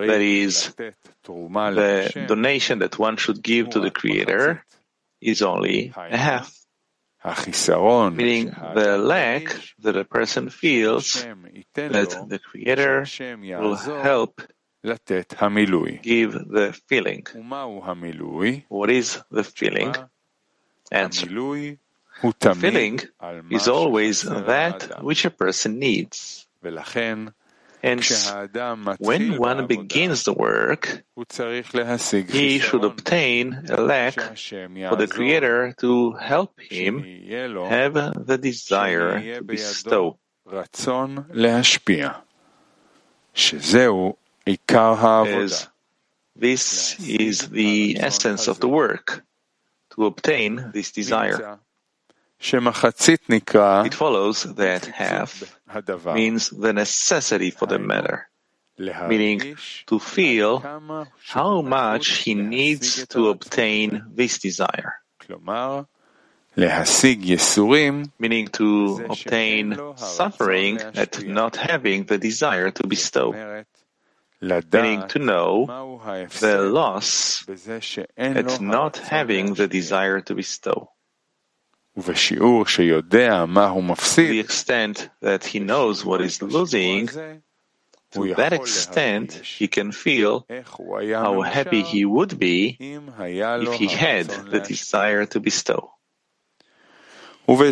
That 0.07 0.21
is, 0.21 0.73
the 1.75 2.09
donation 2.27 2.79
that 2.79 2.99
one 2.99 3.17
should 3.17 3.41
give 3.41 3.69
to 3.71 3.79
the 3.79 3.91
Creator 3.91 4.63
is 5.21 5.41
only 5.41 5.91
a 6.13 6.17
half. 6.17 6.55
Meaning 8.15 8.51
the 8.75 8.97
lack 8.97 9.55
that 9.79 9.95
a 9.97 10.05
person 10.05 10.49
feels 10.49 11.15
that 11.93 12.09
the 12.29 12.39
Creator 12.39 13.05
will 13.61 13.75
help 14.03 14.41
give 16.01 16.31
the 16.33 16.71
filling. 16.87 17.25
What 18.69 18.89
is 18.89 19.19
the 19.31 19.43
filling? 19.43 19.93
Answer. 20.91 21.27
The 22.39 22.55
filling 22.55 22.99
is 23.51 23.67
always 23.67 24.21
that 24.23 25.03
which 25.03 25.25
a 25.25 25.29
person 25.31 25.79
needs. 25.79 26.47
Hence, 27.81 28.29
when 28.99 29.37
one 29.37 29.67
begins 29.67 30.23
the 30.23 30.33
work, 30.33 31.03
he 31.15 32.59
should 32.59 32.83
obtain 32.83 33.65
a 33.69 33.79
lack 33.79 34.15
for 34.15 34.95
the 34.95 35.07
Creator 35.09 35.75
to 35.79 36.11
help 36.13 36.59
him 36.59 37.03
have 37.69 37.93
the 38.25 38.37
desire 38.37 39.35
to 39.35 39.43
bestow. 39.43 40.17
As 40.51 40.67
this 46.35 46.99
is 46.99 47.49
the 47.49 47.97
essence 47.99 48.47
of 48.47 48.59
the 48.59 48.67
work, 48.67 49.23
to 49.95 50.05
obtain 50.05 50.71
this 50.73 50.91
desire. 50.91 51.59
It 53.85 53.93
follows 53.93 54.43
that 54.55 54.85
half 54.85 55.59
means 56.15 56.49
the 56.49 56.71
necessity 56.73 57.51
for 57.51 57.65
the 57.67 57.77
matter, 57.79 58.29
meaning 59.07 59.57
to 59.87 59.99
feel 59.99 60.63
how 61.27 61.61
much 61.61 62.07
he 62.23 62.33
needs 62.35 63.05
to 63.07 63.29
obtain 63.29 64.03
this 64.15 64.39
desire. 64.39 64.93
Meaning 68.17 68.47
to 68.47 69.05
obtain 69.09 69.77
suffering 69.97 70.79
at 70.95 71.23
not 71.23 71.55
having 71.57 72.05
the 72.05 72.17
desire 72.17 72.71
to 72.71 72.87
bestow. 72.87 73.31
Meaning 74.41 75.07
to 75.09 75.19
know 75.19 75.67
the 76.39 76.57
loss 76.61 77.45
at 78.17 78.61
not 78.61 78.97
having 78.97 79.53
the 79.55 79.67
desire 79.67 80.21
to 80.21 80.35
bestow. 80.35 80.89
To 82.01 82.13
the 84.15 84.39
extent 84.39 85.09
that 85.21 85.45
he 85.45 85.59
knows 85.59 86.05
what 86.05 86.21
is 86.21 86.41
losing, 86.41 87.07
to 88.11 88.33
that 88.35 88.53
extent 88.53 89.33
he 89.33 89.67
can 89.67 89.91
feel 89.91 90.45
how 90.47 91.41
happy 91.41 91.81
he 91.83 92.05
would 92.05 92.39
be 92.39 92.77
if 92.79 93.73
he 93.73 93.87
had 93.87 94.27
the 94.27 94.59
desire 94.59 95.25
to 95.27 95.39
bestow. 95.39 95.91
By 97.47 97.71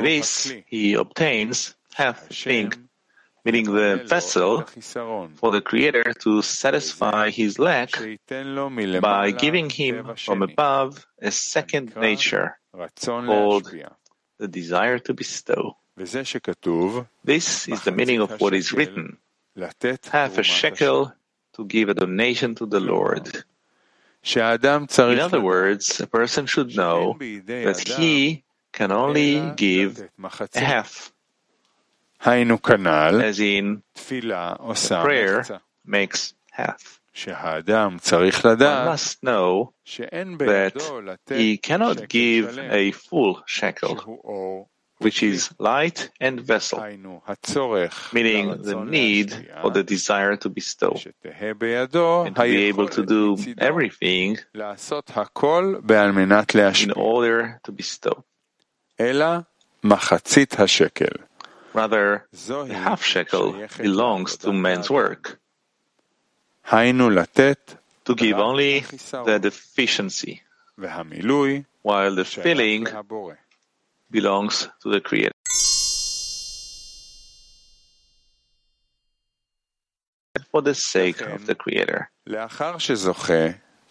this 0.00 0.52
he 0.66 0.94
obtains 0.94 1.74
half 1.94 2.26
thing 2.28 2.72
meaning 3.44 3.66
the 3.72 4.02
vessel 4.08 4.64
for 5.36 5.50
the 5.52 5.60
Creator 5.60 6.14
to 6.24 6.40
satisfy 6.42 7.30
his 7.30 7.58
lack 7.58 7.90
by 9.00 9.30
giving 9.32 9.68
him 9.70 10.14
from 10.16 10.42
above 10.42 11.06
a 11.20 11.30
second 11.30 11.94
nature 11.96 12.56
called 13.26 13.70
the 14.38 14.48
desire 14.48 14.98
to 14.98 15.14
bestow. 15.14 15.76
This 17.24 17.68
is 17.68 17.82
the 17.84 17.92
meaning 17.92 18.20
of 18.20 18.40
what 18.40 18.54
is 18.54 18.72
written. 18.72 19.18
half 20.10 20.38
a 20.38 20.42
shekel 20.42 21.12
to 21.54 21.64
give 21.66 21.88
a 21.88 21.94
donation 21.94 22.54
to 22.56 22.66
the 22.66 22.80
Lord. 22.80 23.44
In 25.12 25.20
other 25.20 25.40
words, 25.40 26.00
a 26.00 26.06
person 26.08 26.46
should 26.46 26.74
know 26.74 27.14
that 27.20 27.78
he 28.00 28.42
can 28.72 28.90
only 28.90 29.38
give 29.54 30.08
half. 30.66 31.12
As 33.20 33.38
in, 33.38 33.82
prayer 35.04 35.44
makes 35.84 36.34
half. 36.52 37.00
One 38.66 38.84
must 38.86 39.22
know 39.22 39.74
that 40.46 40.72
he 41.28 41.58
cannot 41.58 42.08
give 42.08 42.58
a 42.58 42.90
full 42.92 43.42
shekel, 43.46 44.68
which 44.98 45.22
is 45.22 45.50
light 45.58 46.10
and 46.20 46.40
vessel, 46.40 46.78
meaning 48.12 48.62
the 48.62 48.74
need 48.90 49.30
or 49.62 49.70
the 49.70 49.82
desire 49.84 50.36
to 50.36 50.48
bestow, 50.48 50.96
and 52.24 52.34
to 52.34 52.42
be 52.42 52.64
able 52.64 52.88
to 52.88 53.04
do 53.04 53.36
everything 53.58 54.38
in 56.84 56.92
order 56.96 57.60
to 57.64 57.70
bestow. 57.72 58.24
Rather, 61.74 62.26
the 62.32 62.72
half 62.72 63.02
shekel 63.02 63.66
belongs 63.76 64.36
to 64.38 64.52
man's 64.52 64.88
work. 64.88 65.40
To 68.04 68.14
give 68.14 68.38
only 68.38 68.80
the 68.80 69.38
deficiency, 69.42 70.42
while 71.82 72.14
the 72.14 72.24
filling 72.24 72.86
belongs 74.10 74.68
to 74.82 74.90
the 74.90 75.00
Creator. 75.00 75.32
For 80.52 80.62
the 80.62 80.74
sake 80.74 81.20
of 81.20 81.46
the 81.46 81.54
Creator. 81.56 82.10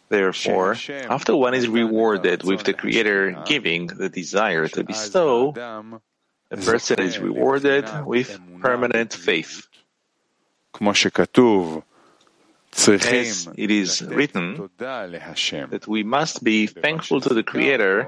Therefore, 0.10 0.78
after 1.10 1.36
one 1.36 1.54
is 1.54 1.68
rewarded 1.68 2.44
with 2.44 2.64
the 2.64 2.74
Creator 2.74 3.44
giving 3.46 3.88
the 3.88 4.10
desire 4.10 4.68
to 4.70 4.84
bestow, 4.84 5.54
the 6.54 6.62
person 6.62 7.00
is 7.02 7.18
rewarded 7.18 7.86
with 8.06 8.40
permanent 8.62 9.14
faith. 9.14 9.68
As 12.80 13.50
it 13.56 13.72
is 13.72 14.02
written 14.02 14.70
that 14.78 15.86
we 15.88 16.04
must 16.04 16.44
be 16.44 16.68
thankful 16.68 17.22
to 17.22 17.34
the 17.34 17.44
Creator 17.44 18.08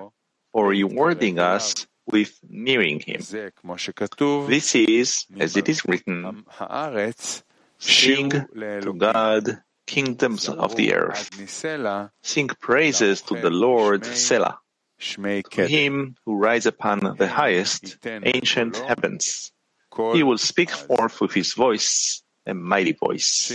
for 0.52 0.68
rewarding 0.70 1.40
us 1.40 1.88
with 2.06 2.40
nearing 2.48 3.00
Him. 3.00 3.22
This 4.48 4.76
is, 4.76 5.26
as 5.40 5.58
it 5.58 5.70
is 5.70 5.86
written, 5.86 6.46
Sing 7.80 8.30
to 8.30 8.94
God, 8.94 9.62
kingdoms 9.86 10.50
of 10.50 10.76
the 10.76 10.94
earth. 10.94 11.30
Sing 12.22 12.48
praises 12.60 13.22
to 13.24 13.36
the 13.40 13.50
Lord, 13.50 14.06
Selah 14.06 14.60
to 15.00 15.68
him 15.68 16.16
who 16.26 16.38
rides 16.38 16.66
upon 16.66 17.16
the 17.18 17.28
highest, 17.28 17.98
ancient 18.06 18.78
heavens. 18.78 19.52
He 20.14 20.24
will 20.24 20.38
speak 20.38 20.72
forth 20.72 21.22
with 21.22 21.34
his 21.34 21.54
voice, 21.54 22.24
a 22.46 22.54
mighty 22.54 22.94
voice. 22.94 23.52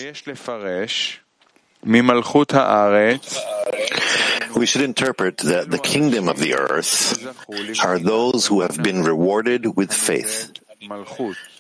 We 4.57 4.67
should 4.67 4.83
interpret 4.83 5.39
that 5.39 5.71
the 5.71 5.79
kingdom 5.79 6.29
of 6.29 6.39
the 6.39 6.55
earth 6.55 7.17
are 7.85 7.99
those 7.99 8.47
who 8.47 8.61
have 8.63 8.83
been 8.83 9.03
rewarded 9.03 9.77
with 9.77 9.93
faith, 9.93 10.53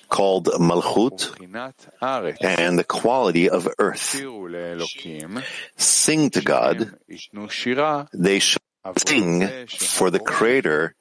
called 0.09 0.47
Malchut, 0.59 1.37
and 2.41 2.79
the 2.79 2.85
quality 2.85 3.49
of 3.49 3.69
earth. 3.79 4.21
Sing 5.77 6.31
to 6.31 6.41
God, 6.41 6.95
they 8.13 8.39
shall 8.39 8.63
sing 8.97 9.67
for 9.69 10.11
the 10.11 10.19
Creator, 10.19 10.95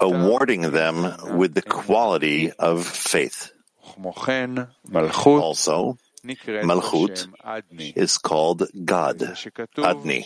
awarding 0.00 0.62
them 0.62 1.36
with 1.36 1.54
the 1.54 1.62
quality 1.62 2.52
of 2.52 2.86
faith. 2.86 3.52
Also, 5.24 5.98
Malchut 6.62 7.26
is 7.96 8.18
called 8.18 8.68
God, 8.84 9.18
Adni. 9.76 10.24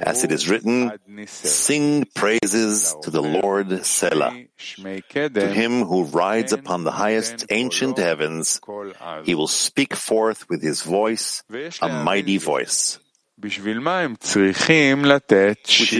As 0.00 0.24
it 0.24 0.32
is 0.32 0.48
written, 0.48 0.90
sing 1.26 2.04
praises 2.14 2.96
to 3.02 3.10
the 3.10 3.22
Lord 3.22 3.86
Selah. 3.86 4.34
To 5.14 5.48
him 5.48 5.84
who 5.84 6.04
rides 6.04 6.52
upon 6.52 6.82
the 6.84 6.90
highest 6.90 7.46
ancient 7.50 7.98
heavens, 7.98 8.60
he 9.22 9.34
will 9.34 9.46
speak 9.46 9.94
forth 9.94 10.48
with 10.48 10.62
his 10.62 10.82
voice, 10.82 11.44
a 11.80 11.88
mighty 11.88 12.38
voice. 12.38 12.98
We 13.42 13.50
should 13.50 13.66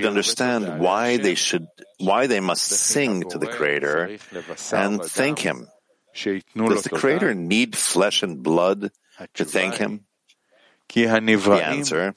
understand 0.07 0.79
why 0.79 1.17
they 1.17 1.35
should, 1.35 1.67
why 1.99 2.29
they 2.29 2.41
must 2.41 2.67
sing 2.67 3.29
to 3.31 3.39
the 3.39 3.49
Creator 3.49 4.19
and 4.73 5.05
thank 5.05 5.41
Him. 5.41 5.67
Does 6.15 6.85
the 6.85 6.91
Creator 6.91 7.35
need 7.35 7.77
flesh 7.77 8.23
and 8.23 8.43
blood 8.43 8.93
to 9.35 9.45
thank 9.45 9.75
Him? 9.75 10.05
The 10.95 11.63
answer 11.65 12.15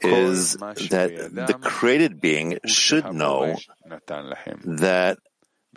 is 0.00 0.56
that 0.56 1.30
the 1.46 1.58
created 1.60 2.20
being 2.20 2.58
should 2.64 3.12
know 3.12 3.56
that 4.64 5.18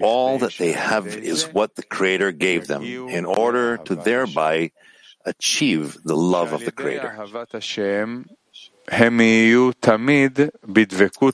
all 0.02 0.38
that 0.38 0.54
they 0.58 0.72
have 0.72 1.08
is 1.08 1.44
what 1.52 1.76
the 1.76 1.84
Creator 1.84 2.32
gave 2.32 2.68
them 2.68 2.84
in 2.84 3.26
order 3.26 3.78
to 3.78 3.96
thereby 3.96 4.72
achieve 5.26 5.98
the 6.04 6.16
love 6.16 6.54
of 6.54 6.66
the 6.66 6.72
Creator. 6.72 7.16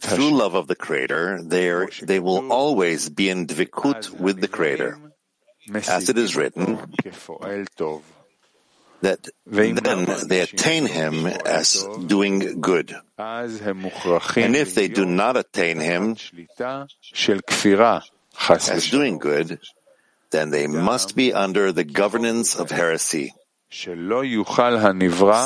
Through 0.02 0.32
love 0.32 0.56
of 0.56 0.68
the 0.68 0.76
Creator, 0.76 1.42
they 1.44 2.20
will 2.20 2.52
always 2.52 3.10
be 3.10 3.30
in 3.30 3.48
dvikut 3.48 4.12
with 4.20 4.40
the 4.40 4.48
Creator. 4.48 5.00
As 5.88 6.10
it 6.10 6.18
is 6.18 6.36
written, 6.36 6.80
that 9.02 9.30
then 9.46 10.06
they 10.28 10.42
attain 10.42 10.86
him 10.86 11.26
as 11.26 11.88
doing 12.06 12.60
good. 12.60 12.96
And 13.18 14.56
if 14.56 14.76
they 14.76 14.88
do 14.88 15.06
not 15.06 15.38
attain 15.38 15.80
him 15.80 16.18
as 18.50 18.90
doing 18.90 19.18
good, 19.18 19.60
then 20.32 20.50
they 20.52 20.68
must 20.68 21.16
be 21.16 21.34
under 21.34 21.72
the 21.72 21.84
governance 21.84 22.56
of 22.56 22.72
heresy. 22.72 23.34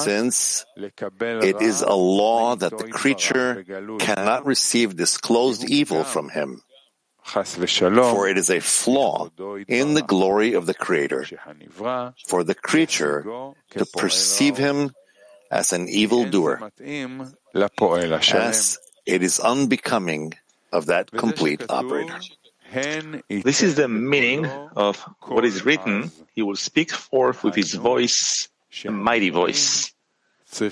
Since 0.03 0.65
it 0.77 1.61
is 1.61 1.81
a 1.81 1.93
law 1.93 2.55
that 2.55 2.77
the 2.77 2.87
creature 2.87 3.63
cannot 3.99 4.45
receive 4.45 4.95
disclosed 4.95 5.63
evil 5.69 6.03
from 6.03 6.29
him. 6.29 6.61
For 7.25 8.27
it 8.27 8.37
is 8.37 8.49
a 8.49 8.59
flaw 8.59 9.29
in 9.67 9.93
the 9.93 10.01
glory 10.01 10.53
of 10.53 10.65
the 10.65 10.73
Creator. 10.73 11.25
for 12.27 12.43
the 12.43 12.55
creature 12.55 13.23
to 13.71 13.85
perceive 13.85 14.57
him 14.57 14.91
as 15.51 15.71
an 15.71 15.87
evildoer, 15.87 16.71
as 17.53 18.79
it 19.05 19.23
is 19.23 19.39
unbecoming 19.39 20.33
of 20.71 20.87
that 20.87 21.11
complete 21.11 21.63
operator. 21.69 22.19
This 23.29 23.61
is 23.61 23.75
the 23.75 23.87
meaning 23.87 24.45
of 24.75 24.97
what 25.21 25.45
is 25.45 25.63
written. 25.65 26.11
He 26.33 26.41
will 26.41 26.55
speak 26.55 26.91
forth 26.91 27.43
with 27.43 27.55
his 27.55 27.73
voice, 27.73 28.49
a 28.85 28.91
mighty 28.91 29.29
voice. 29.29 29.93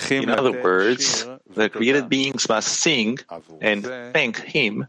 In 0.10 0.30
other 0.30 0.62
words, 0.62 1.26
the 1.50 1.70
created 1.70 2.10
beings 2.10 2.48
must 2.48 2.68
sing 2.70 3.18
and 3.62 3.84
thank 4.14 4.38
Him 4.38 4.88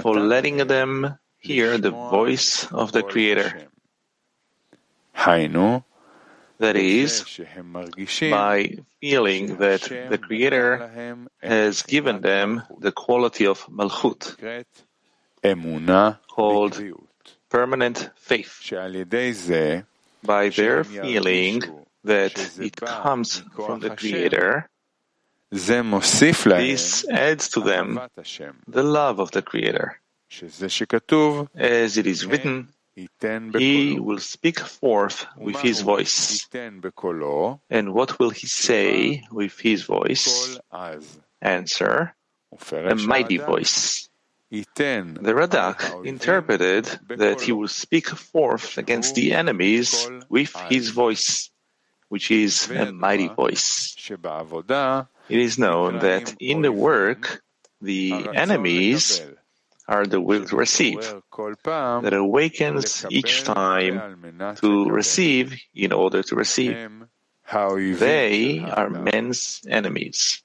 for 0.00 0.14
letting 0.16 0.56
them 0.66 1.18
hear 1.38 1.76
the 1.78 1.90
voice 1.90 2.66
of 2.72 2.92
the 2.92 3.02
Creator. 3.02 3.68
That 6.58 6.76
is, 6.76 7.24
by 8.30 8.76
feeling 9.00 9.56
that 9.56 9.82
the 9.82 10.18
Creator 10.18 11.16
has 11.42 11.82
given 11.82 12.20
them 12.20 12.62
the 12.78 12.92
quality 12.92 13.46
of 13.46 13.66
Malchut, 13.68 14.36
called 16.28 16.80
permanent 17.48 18.10
faith. 18.16 18.60
By 20.22 20.50
their 20.50 20.84
feeling 20.84 21.62
that 22.04 22.38
it 22.58 22.76
comes 22.76 23.42
from 23.54 23.80
the 23.80 23.90
Creator, 23.96 24.68
this 25.50 27.08
adds 27.08 27.48
to 27.50 27.60
them 27.60 27.98
the 28.68 28.82
love 28.82 29.18
of 29.18 29.30
the 29.30 29.42
Creator. 29.42 29.98
As 31.56 31.96
it 31.96 32.06
is 32.06 32.26
written, 32.26 32.68
he 33.58 33.98
will 33.98 34.18
speak 34.18 34.60
forth 34.60 35.26
with 35.38 35.56
his 35.60 35.80
voice. 35.80 36.46
And 37.70 37.94
what 37.94 38.18
will 38.18 38.30
he 38.30 38.46
say 38.46 39.24
with 39.32 39.58
his 39.58 39.84
voice? 39.84 40.58
Answer, 41.40 42.14
a 42.72 42.94
mighty 42.94 43.38
voice. 43.38 44.09
The 44.50 45.32
Radak 45.32 46.04
interpreted 46.04 46.84
that 47.06 47.40
he 47.40 47.52
will 47.52 47.68
speak 47.68 48.08
forth 48.08 48.78
against 48.78 49.14
the 49.14 49.32
enemies 49.32 50.10
with 50.28 50.54
his 50.68 50.90
voice, 50.90 51.50
which 52.08 52.32
is 52.32 52.68
a 52.68 52.90
mighty 52.90 53.28
voice. 53.28 53.94
It 54.10 55.38
is 55.38 55.56
known 55.56 56.00
that 56.00 56.34
in 56.40 56.62
the 56.62 56.72
work, 56.72 57.44
the 57.80 58.12
enemies 58.34 59.22
are 59.86 60.04
the 60.06 60.20
will 60.20 60.44
to 60.46 60.56
receive, 60.56 60.98
that 61.00 62.12
awakens 62.12 63.06
each 63.08 63.44
time 63.44 64.34
to 64.56 64.90
receive 64.90 65.54
in 65.74 65.92
order 65.92 66.24
to 66.24 66.34
receive. 66.34 66.76
They 67.52 68.58
are 68.58 68.90
men's 68.90 69.62
enemies 69.68 70.42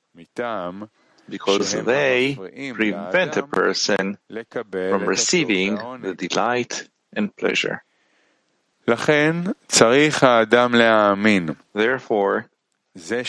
because 1.29 1.71
they 1.71 2.35
prevent 2.73 3.37
a 3.37 3.43
person 3.47 4.17
from 4.71 5.05
receiving 5.05 5.75
the 6.01 6.13
delight 6.15 6.87
and 7.13 7.35
pleasure. 7.35 7.83
Therefore, 11.73 12.49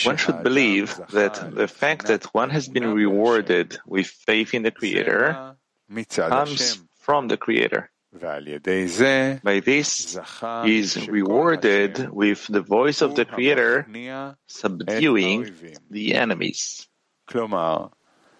one 0.04 0.16
should 0.16 0.42
believe 0.42 1.00
that 1.12 1.35
the 1.54 1.66
fact 1.68 2.06
that 2.06 2.24
one 2.35 2.50
has 2.50 2.68
been 2.68 2.92
rewarded 2.92 3.78
with 3.87 4.06
faith 4.06 4.54
in 4.54 4.62
the 4.62 4.70
Creator 4.70 5.56
comes 6.28 6.78
from 7.00 7.28
the 7.28 7.37
Creator. 7.37 7.90
By 9.42 9.61
this, 9.61 10.18
he 10.64 10.78
is 10.78 11.09
rewarded 11.09 12.09
with 12.11 12.46
the 12.46 12.61
voice 12.62 13.02
of 13.02 13.14
the 13.16 13.24
Creator 13.24 13.87
subduing 14.46 15.50
the 15.90 16.14
enemies. 16.14 16.87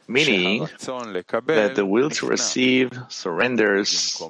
Meaning 0.09 0.69
that 0.79 1.73
the 1.75 1.85
will 1.87 2.11
to 2.11 2.27
receive 2.27 2.93
surrenders, 3.09 4.23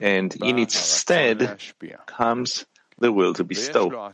and 0.00 0.36
in 0.36 0.58
its 0.58 0.76
stead 0.76 1.58
comes 2.06 2.66
the 2.98 3.10
will 3.12 3.32
to 3.34 3.44
bestow. 3.44 4.12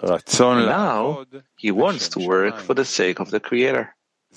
Now 0.00 1.24
he 1.56 1.70
wants 1.70 2.08
to 2.10 2.26
work 2.26 2.58
for 2.58 2.74
the 2.74 2.84
sake 2.84 3.20
of 3.20 3.30
the 3.30 3.40
Creator. 3.40 3.94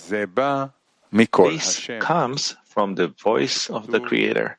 This 0.10 1.90
comes 2.00 2.56
from 2.66 2.96
the 2.96 3.08
voice 3.08 3.70
of 3.70 3.88
the 3.88 4.00
Creator. 4.00 4.58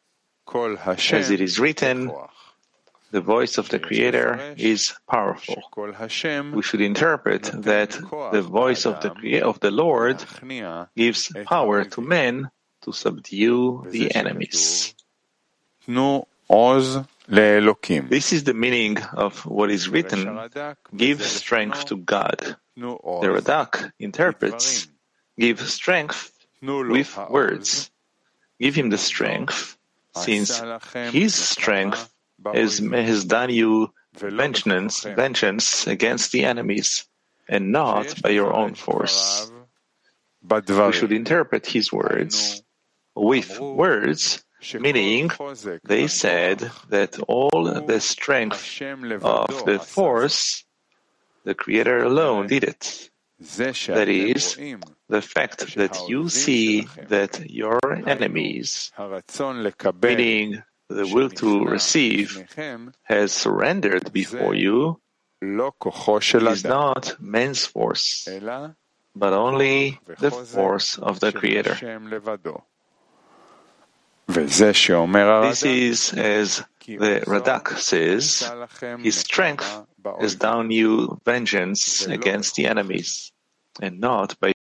As 0.55 1.31
it 1.31 1.41
is 1.41 1.59
written, 1.59 2.11
the 3.13 3.21
voice 3.21 3.59
of 3.59 3.69
the 3.69 3.79
Creator 3.79 4.55
is 4.57 4.95
powerful. 5.09 5.63
We 6.53 6.63
should 6.63 6.81
interpret 6.81 7.43
that 7.63 7.91
the 8.33 8.43
voice 8.43 8.87
of 8.87 9.01
the, 9.01 9.43
of 9.43 9.61
the 9.61 9.71
Lord 9.71 10.25
gives 10.97 11.31
power 11.45 11.85
to 11.85 12.01
men 12.01 12.51
to 12.83 12.93
subdue 12.93 13.87
the 13.91 14.15
enemies. 14.15 14.95
This 18.09 18.33
is 18.33 18.45
the 18.45 18.55
meaning 18.55 18.99
of 19.13 19.45
what 19.47 19.71
is 19.71 19.89
written, 19.89 20.41
give 20.97 21.23
strength 21.23 21.85
to 21.87 21.97
God. 21.99 22.57
The 22.77 23.29
Radak 23.29 23.93
interprets, 23.99 24.89
give 25.39 25.61
strength 25.61 26.33
with 26.63 27.19
words. 27.29 27.91
Give 28.59 28.75
him 28.75 28.91
the 28.91 28.99
strength, 28.99 29.77
since 30.15 30.63
his 31.11 31.35
strength 31.35 32.12
has, 32.45 32.79
has 32.79 33.25
done 33.25 33.51
you 33.51 33.93
vengeance, 34.15 35.03
vengeance 35.05 35.87
against 35.87 36.33
the 36.33 36.45
enemies, 36.45 37.07
and 37.49 37.73
not 37.73 38.21
by 38.23 38.31
your 38.31 38.53
own 38.53 38.75
force. 38.75 39.51
We 40.43 40.93
should 40.93 41.13
interpret 41.13 41.67
his 41.67 41.93
words 41.93 42.63
with 43.15 43.61
words 43.61 44.43
meaning 44.79 45.31
they 45.85 46.07
said 46.07 46.71
that 46.89 47.19
all 47.29 47.65
the 47.87 48.01
strength 48.01 48.81
of 49.23 49.65
the 49.65 49.79
force, 49.79 50.65
the 51.45 51.55
Creator 51.55 52.05
alone 52.05 52.47
did 52.47 52.65
it. 52.65 53.11
That 53.41 54.09
is, 54.09 54.57
the 55.09 55.23
fact 55.23 55.75
that 55.75 56.09
you 56.09 56.29
see 56.29 56.87
that 57.09 57.51
your 57.51 57.81
enemies, 58.07 58.93
meaning 60.01 60.63
the 60.95 61.07
will 61.15 61.31
to 61.31 61.65
receive, 61.65 62.45
has 63.03 63.33
surrendered 63.33 64.13
before 64.13 64.55
you, 64.55 65.01
is 65.43 66.65
not 66.65 67.17
man's 67.21 67.67
force, 67.67 68.29
but 69.15 69.33
only 69.33 69.99
the 70.21 70.31
force 70.31 70.99
of 70.99 71.21
the 71.21 71.33
Creator. 71.33 71.77
This 74.29 74.61
is, 75.65 76.13
as 76.15 76.63
the 76.87 77.23
Radak 77.27 77.77
says, 77.77 78.51
his 79.03 79.17
strength 79.17 79.85
has 80.21 80.37
done 80.37 80.71
you 80.71 81.21
vengeance 81.25 82.07
against 82.07 82.55
the 82.55 82.67
enemies, 82.67 83.33
and 83.81 84.01
not 84.01 84.39
by 84.41 84.52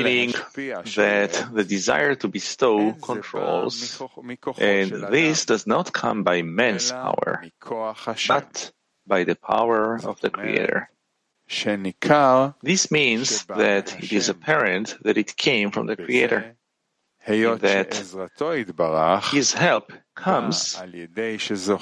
meaning 0.00 0.32
that 0.94 1.48
the 1.52 1.64
desire 1.66 2.14
to 2.14 2.28
bestow 2.28 2.92
controls, 2.92 4.00
and 4.58 4.90
this 5.10 5.44
does 5.46 5.66
not 5.66 5.92
come 5.92 6.22
by 6.22 6.42
man's 6.42 6.92
power, 6.92 7.42
but 8.28 8.70
by 9.06 9.24
the 9.24 9.34
power 9.34 9.98
of 10.04 10.20
the 10.20 10.30
Creator. 10.30 10.88
This 12.62 12.90
means 12.90 13.44
that 13.46 13.96
it 14.02 14.12
is 14.12 14.28
apparent 14.28 14.96
that 15.02 15.16
it 15.18 15.34
came 15.36 15.70
from 15.70 15.86
the 15.86 15.96
Creator, 15.96 16.54
that 17.26 17.94
His 19.32 19.52
help 19.52 19.92
comes 20.14 20.76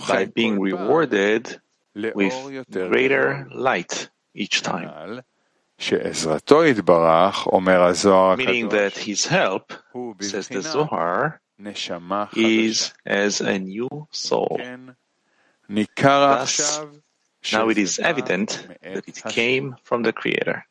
by 0.08 0.24
being 0.26 0.60
rewarded 0.60 1.60
with 1.94 2.34
greater 2.70 3.46
light 3.52 4.08
each 4.34 4.62
time. 4.62 5.22
Meaning 8.38 8.68
that 8.70 8.96
his 8.96 9.26
help, 9.26 9.72
says 10.20 10.48
the 10.48 10.62
Zohar, 10.62 11.40
is 12.34 12.92
as 13.04 13.40
a 13.40 13.58
new 13.58 13.88
soul. 14.10 14.58
Thus, 15.68 16.80
now 17.52 17.68
it 17.68 17.78
is 17.78 17.98
evident 17.98 18.66
that 18.82 19.04
it 19.06 19.22
came 19.28 19.76
from 19.84 20.02
the 20.02 20.12
Creator. 20.12 20.64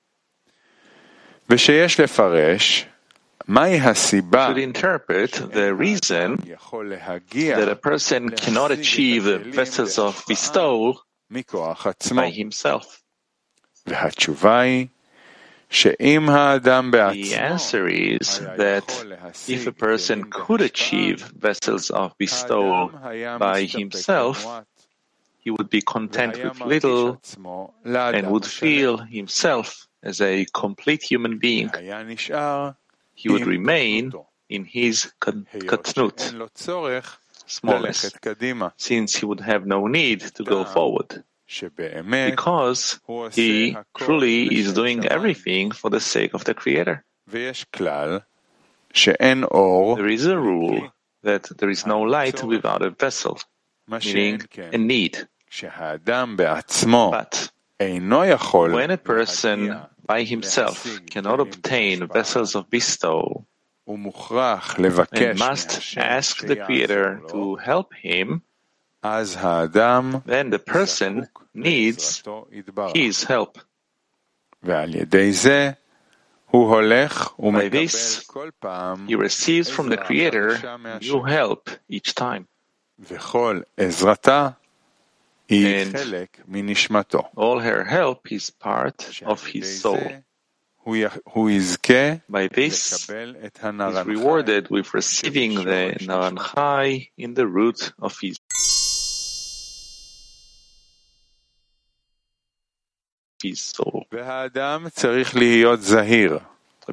Should 4.49 4.57
interpret 4.57 5.31
the 5.53 5.73
reason 5.75 6.37
that 6.37 7.69
a 7.69 7.75
person 7.75 8.29
cannot 8.31 8.71
achieve 8.71 9.23
the 9.23 9.37
vessels 9.39 9.99
of 9.99 10.23
bestowal 10.27 11.01
by 12.15 12.29
himself. 12.31 13.01
The 15.69 17.35
answer 17.37 17.87
is 17.87 18.39
that 18.39 18.85
if 19.47 19.67
a 19.67 19.71
person 19.71 20.29
could 20.31 20.61
achieve 20.61 21.21
vessels 21.35 21.89
of 21.89 22.17
bestowal 22.17 22.91
by 23.39 23.63
himself, 23.63 24.63
he 25.39 25.51
would 25.51 25.69
be 25.69 25.81
content 25.81 26.43
with 26.43 26.61
little 26.61 27.21
and 27.85 28.31
would 28.31 28.45
feel 28.45 28.97
himself 28.97 29.87
as 30.01 30.21
a 30.21 30.45
complete 30.53 31.03
human 31.03 31.37
being. 31.39 31.69
He 33.13 33.29
would 33.29 33.45
remain 33.45 34.11
in 34.49 34.65
his 34.65 35.11
katnut, 35.19 36.49
smallness, 37.47 38.11
since 38.77 39.15
he 39.15 39.25
would 39.25 39.39
have 39.41 39.65
no 39.65 39.87
need 39.87 40.21
to 40.21 40.43
go 40.43 40.63
forward 40.63 41.23
because 41.47 42.99
he 43.33 43.77
truly 43.97 44.47
is 44.55 44.73
doing 44.73 45.05
everything 45.05 45.71
for 45.71 45.89
the 45.89 45.99
sake 45.99 46.33
of 46.33 46.43
the 46.43 46.53
Creator. 46.53 47.03
There 47.31 47.53
is 50.07 50.25
a 50.25 50.37
rule 50.39 50.91
that 51.23 51.43
there 51.57 51.69
is 51.69 51.85
no 51.85 52.01
light 52.01 52.43
without 52.43 52.81
a 52.81 52.89
vessel, 52.91 53.39
meaning 53.87 54.41
a 54.57 54.77
need. 54.77 55.27
But 56.87 57.51
when 57.79 58.91
a 58.91 58.97
person 58.97 59.81
by 60.05 60.23
himself 60.23 60.99
cannot 61.09 61.39
obtain 61.39 62.07
vessels 62.07 62.55
of 62.55 62.69
bestowal 62.69 63.45
and 63.87 65.39
must 65.39 65.97
ask 65.97 66.41
the 66.45 66.55
Creator 66.55 67.21
to 67.29 67.55
help 67.55 67.93
him, 67.93 68.41
then 70.25 70.49
the 70.49 70.59
person 70.59 71.27
needs 71.53 72.23
his 72.93 73.23
help. 73.23 73.59
By 74.63 74.87
this, 77.69 78.25
he 79.07 79.15
receives 79.15 79.69
from 79.69 79.89
the 79.89 79.97
Creator 79.97 80.59
new 81.01 81.21
help 81.23 81.69
each 81.89 82.15
time. 82.15 82.47
And 85.49 85.95
all 87.35 87.59
her 87.59 87.83
help 87.83 88.31
is 88.31 88.49
part 88.49 89.21
of 89.23 89.45
his 89.45 89.81
soul. 89.81 90.23
By 90.87 92.47
this, 92.47 93.07
he 93.07 93.13
is 93.13 94.05
rewarded 94.05 94.69
with 94.69 94.93
receiving 94.93 95.55
the 95.55 95.97
Naranchai 95.99 97.09
in 97.17 97.33
the 97.33 97.47
root 97.47 97.91
of 97.99 98.17
his 98.19 98.39
soul. 103.53 104.05
The 104.11 105.21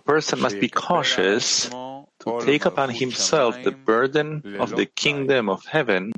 person 0.04 0.40
must 0.40 0.60
be 0.60 0.68
cautious 0.68 1.68
to 1.68 2.06
take 2.44 2.64
upon 2.64 2.90
himself 2.90 3.62
the 3.62 3.72
burden 3.72 4.42
of 4.60 4.70
the 4.76 4.86
kingdom 4.86 5.48
of 5.48 5.64
heaven 5.66 6.12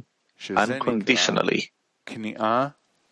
unconditionally. 0.57 1.71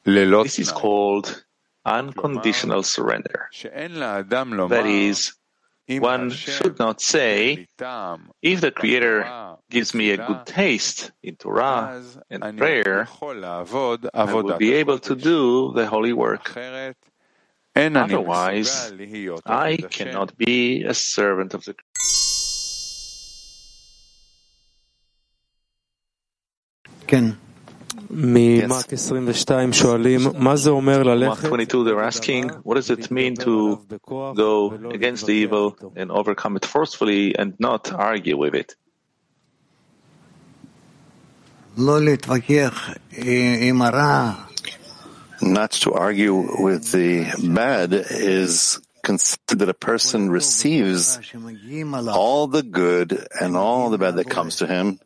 This 0.05 0.59
is 0.59 0.73
called 0.73 1.45
unconditional 1.85 2.83
surrender. 2.83 3.49
That 4.69 4.87
is, 4.87 5.33
one 5.89 6.31
should 6.31 6.79
not 6.79 7.01
say, 7.01 7.67
if 8.43 8.61
the 8.61 8.71
Creator 8.71 9.57
gives 9.71 9.95
me 9.95 10.11
a 10.11 10.17
good 10.17 10.47
taste 10.47 11.13
in 11.23 11.37
Torah 11.37 12.03
and 12.31 12.59
prayer, 12.59 13.09
I 14.15 14.33
will 14.33 14.57
be 14.59 14.75
able 14.75 14.99
to 15.01 15.15
do 15.17 15.73
the 15.75 15.87
holy 15.87 16.13
work. 16.13 16.53
Otherwise, 17.75 18.93
I 19.47 19.77
cannot 19.91 20.37
be 20.37 20.85
a 20.85 20.95
servant 20.95 21.55
of 21.55 21.65
the 21.65 21.75
כן. 27.07 27.37
Mark 31.29 31.41
22, 31.41 31.85
they're 31.85 32.03
asking, 32.03 32.51
what 32.63 32.75
does 32.75 32.91
it 32.91 33.11
mean 33.11 33.35
to 33.37 33.79
go 34.35 34.73
against 34.91 35.27
the 35.27 35.33
evil 35.33 35.77
and 35.97 36.11
overcome 36.11 36.57
it 36.57 36.65
forcefully 36.67 37.35
and 37.39 37.55
not 37.59 37.93
argue 37.93 38.37
with 38.37 38.55
it? 38.55 38.75
Not 45.43 45.73
to 45.83 45.93
argue 45.93 46.63
with 46.63 46.93
the 46.93 47.27
bad 47.43 47.93
is 47.93 48.81
considered 49.03 49.59
that 49.59 49.69
a 49.69 49.75
person 49.75 50.31
receives 50.31 51.19
all 52.09 52.47
the 52.47 52.63
good 52.63 53.27
and 53.41 53.57
all 53.57 53.91
the 53.91 53.99
bad 53.99 54.15
that 54.17 54.31
comes 54.31 54.57
to 54.57 54.67
him 54.69 55.01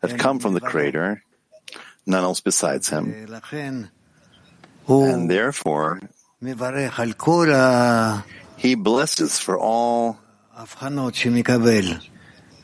that 0.00 0.18
come 0.18 0.40
from 0.40 0.54
the 0.54 0.60
Creator, 0.60 1.22
none 2.04 2.24
else 2.24 2.40
besides 2.40 2.88
him. 2.88 3.28
And 4.88 5.30
therefore, 5.30 6.00
he 8.56 8.74
blesses 8.74 9.38
for 9.38 9.58
all 9.58 10.18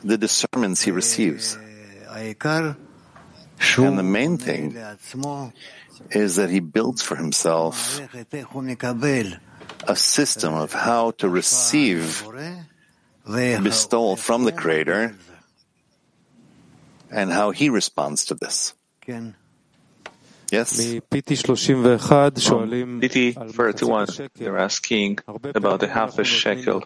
the 0.03 0.17
discernments 0.17 0.81
he 0.81 0.91
receives. 0.91 1.57
And 3.77 3.97
the 3.97 4.03
main 4.03 4.37
thing 4.37 4.75
is 6.11 6.35
that 6.37 6.49
he 6.49 6.59
builds 6.59 7.01
for 7.01 7.15
himself 7.15 7.99
a 9.87 9.95
system 9.95 10.53
of 10.53 10.73
how 10.73 11.11
to 11.11 11.29
receive 11.29 12.23
bestowal 13.63 14.15
from 14.15 14.43
the 14.43 14.51
Creator 14.51 15.15
and 17.11 17.31
how 17.31 17.51
he 17.51 17.69
responds 17.69 18.25
to 18.25 18.35
this. 18.35 18.73
Yes. 20.51 20.77
PT 23.01 23.33
31, 23.33 24.07
they're 24.35 24.57
asking 24.57 25.17
about 25.55 25.79
the 25.79 25.87
half 25.87 26.19
a 26.19 26.23
shekel. 26.23 26.83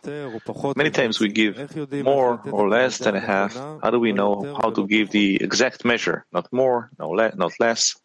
Many 0.76 0.90
times 0.92 1.20
we 1.20 1.28
give 1.30 1.58
more 2.04 2.40
or 2.50 2.70
less 2.70 2.98
than 3.00 3.16
a 3.16 3.20
half. 3.20 3.56
How 3.56 3.90
do 3.92 4.00
we 4.00 4.14
know 4.14 4.56
how 4.62 4.70
to 4.72 4.88
give 4.88 5.10
the 5.10 5.36
exact 5.44 5.84
measure? 5.84 6.26
Not 6.32 6.48
more, 6.54 6.92
no 6.98 7.10
le- 7.10 7.36
not 7.36 7.54
less. 7.60 7.96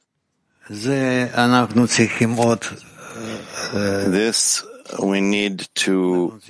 This 4.10 4.64
we 5.02 5.20
need 5.20 5.68
to 5.74 6.40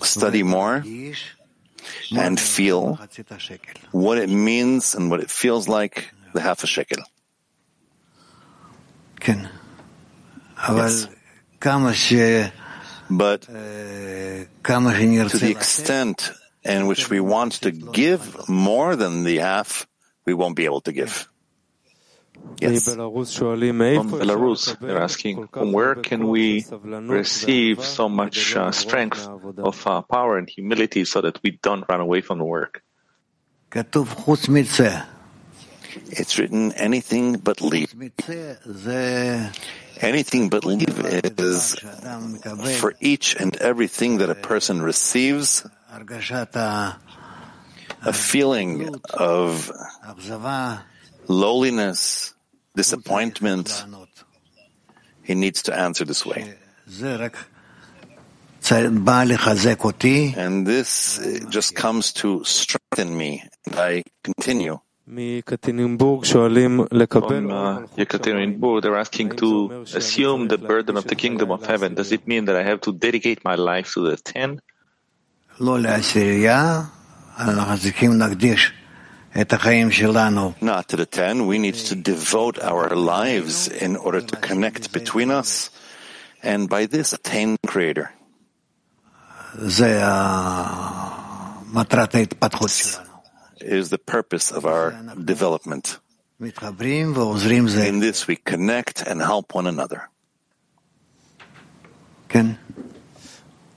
study 0.00 0.42
more 0.42 0.82
and 2.12 2.38
feel 2.40 2.98
what 3.92 4.18
it 4.18 4.28
means 4.30 4.94
and 4.94 5.10
what 5.10 5.20
it 5.20 5.30
feels 5.30 5.68
like 5.68 6.10
the 6.32 6.40
half 6.40 6.62
a 6.64 6.66
shekel. 6.66 7.02
Yes. 10.76 11.08
But 13.10 13.42
to 13.42 15.38
the 15.38 15.50
extent 15.50 16.32
in 16.62 16.86
which 16.86 17.10
we 17.10 17.20
want 17.20 17.52
to 17.62 17.70
give 17.70 18.48
more 18.48 18.96
than 18.96 19.24
the 19.24 19.38
half, 19.38 19.86
we 20.24 20.32
won't 20.34 20.56
be 20.56 20.64
able 20.64 20.80
to 20.82 20.92
give. 20.92 21.28
Yes. 22.60 22.86
From 23.96 24.10
Belarus, 24.10 24.78
they're 24.78 25.00
asking, 25.00 25.48
where 25.72 25.94
can 25.96 26.28
we 26.28 26.64
receive 27.10 27.84
so 27.84 28.08
much 28.08 28.56
uh, 28.56 28.70
strength 28.72 29.26
of 29.58 29.86
uh, 29.86 30.02
power 30.02 30.38
and 30.38 30.48
humility 30.48 31.04
so 31.04 31.20
that 31.20 31.40
we 31.42 31.52
don't 31.62 31.84
run 31.88 32.00
away 32.00 32.20
from 32.20 32.38
the 32.38 32.44
work? 32.44 32.82
It's 36.10 36.38
written 36.38 36.72
anything 36.72 37.38
but 37.38 37.60
leave. 37.60 37.92
Anything 40.00 40.48
but 40.48 40.64
leave 40.64 40.88
is 41.38 41.76
for 42.78 42.94
each 43.00 43.36
and 43.36 43.56
everything 43.56 44.18
that 44.18 44.28
a 44.30 44.34
person 44.34 44.82
receives 44.82 45.64
a 48.02 48.12
feeling 48.12 48.94
of 49.14 49.70
lowliness, 51.28 52.33
disappointment. 52.74 53.68
He 55.22 55.34
needs 55.34 55.62
to 55.62 55.72
answer 55.72 56.04
this 56.04 56.24
way. 56.26 56.54
And 60.36 60.66
this 60.66 61.20
just 61.50 61.74
comes 61.74 62.12
to 62.14 62.44
strengthen 62.44 63.16
me, 63.16 63.42
and 63.66 63.76
I 63.76 64.02
continue. 64.22 64.78
From 67.44 67.50
uh, 67.52 67.86
Yekaterinburg, 67.96 68.80
they're 68.80 68.96
asking 68.96 69.36
to 69.36 69.84
assume 69.94 70.48
the 70.48 70.56
burden 70.56 70.96
of 70.96 71.04
the 71.04 71.14
kingdom 71.14 71.50
of 71.50 71.66
heaven. 71.66 71.94
Does 71.94 72.10
it 72.10 72.26
mean 72.26 72.46
that 72.46 72.56
I 72.56 72.64
have 72.64 72.80
to 72.88 72.92
dedicate 72.92 73.44
my 73.44 73.54
life 73.54 73.92
to 73.94 74.00
the 74.08 74.16
ten? 74.16 74.60
Not 80.60 80.88
to 80.88 80.96
the 80.96 81.06
ten. 81.06 81.46
We 81.46 81.58
need 81.58 81.74
to 81.74 81.96
devote 81.96 82.58
our 82.58 82.94
lives 82.94 83.66
in 83.68 83.96
order 83.96 84.20
to 84.20 84.36
connect 84.36 84.92
between 84.92 85.30
us, 85.30 85.70
and 86.42 86.68
by 86.68 86.86
this 86.86 87.12
attain 87.12 87.56
Creator 87.66 88.10
This 89.54 89.80
is 93.60 93.90
the 93.90 93.98
purpose 93.98 94.50
of 94.50 94.66
our 94.66 94.92
development. 95.24 95.98
In 97.86 98.00
this, 98.00 98.26
we 98.26 98.36
connect 98.36 99.02
and 99.02 99.20
help 99.20 99.54
one 99.54 99.66
another. 99.66 100.10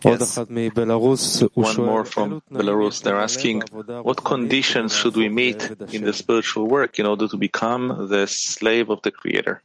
Yes. 0.03 0.37
One 0.37 1.75
more 1.77 2.05
from 2.05 2.41
Belarus. 2.51 3.01
They're 3.01 3.17
asking, 3.17 3.63
what 4.03 4.23
conditions 4.23 4.95
should 4.95 5.15
we 5.15 5.27
meet 5.27 5.71
in 5.91 6.03
the 6.03 6.13
spiritual 6.13 6.67
work 6.67 6.99
in 6.99 7.07
order 7.07 7.27
to 7.27 7.37
become 7.37 8.07
the 8.09 8.27
slave 8.27 8.89
of 8.91 9.01
the 9.01 9.11
Creator? 9.11 9.61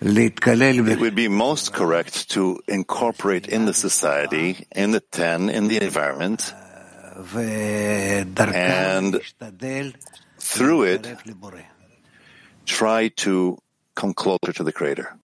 It 0.00 1.00
would 1.00 1.14
be 1.14 1.28
most 1.28 1.72
correct 1.72 2.30
to 2.30 2.60
incorporate 2.68 3.48
in 3.48 3.64
the 3.64 3.72
society, 3.74 4.66
in 4.74 4.90
the 4.90 5.00
ten, 5.00 5.48
in 5.48 5.68
the 5.68 5.80
environment, 5.82 6.52
and 8.38 9.20
through 10.38 10.82
it, 10.84 11.06
try 12.68 13.08
to 13.08 13.58
come 13.96 14.14
closer 14.14 14.52
to 14.52 14.62
the 14.62 14.72
Creator. 14.72 15.18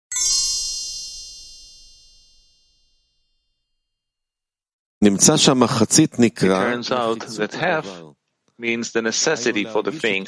It 5.03 6.71
turns 6.71 6.91
out 6.91 7.21
that 7.21 7.55
half 7.55 7.87
means 8.59 8.93
the 8.93 9.03
necessity 9.03 9.65
for 9.65 9.83
the 9.83 9.93
thing, 9.93 10.27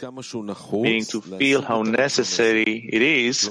meaning 0.73 1.05
to 1.05 1.21
feel 1.21 1.63
how 1.63 1.83
necessary 1.83 2.89
it 2.93 3.03
is 3.03 3.51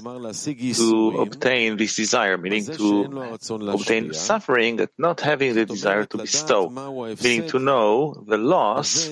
to 0.78 1.18
obtain 1.20 1.78
this 1.78 1.96
desire, 1.96 2.38
meaning 2.38 2.66
to 2.66 3.38
obtain 3.70 4.14
suffering 4.14 4.80
at 4.82 4.90
not 4.98 5.22
having 5.22 5.56
the 5.56 5.66
desire 5.66 6.06
to 6.06 6.18
bestow, 6.18 6.70
meaning 6.70 7.48
to 7.48 7.60
know 7.60 8.24
the 8.28 8.38
loss 8.38 9.08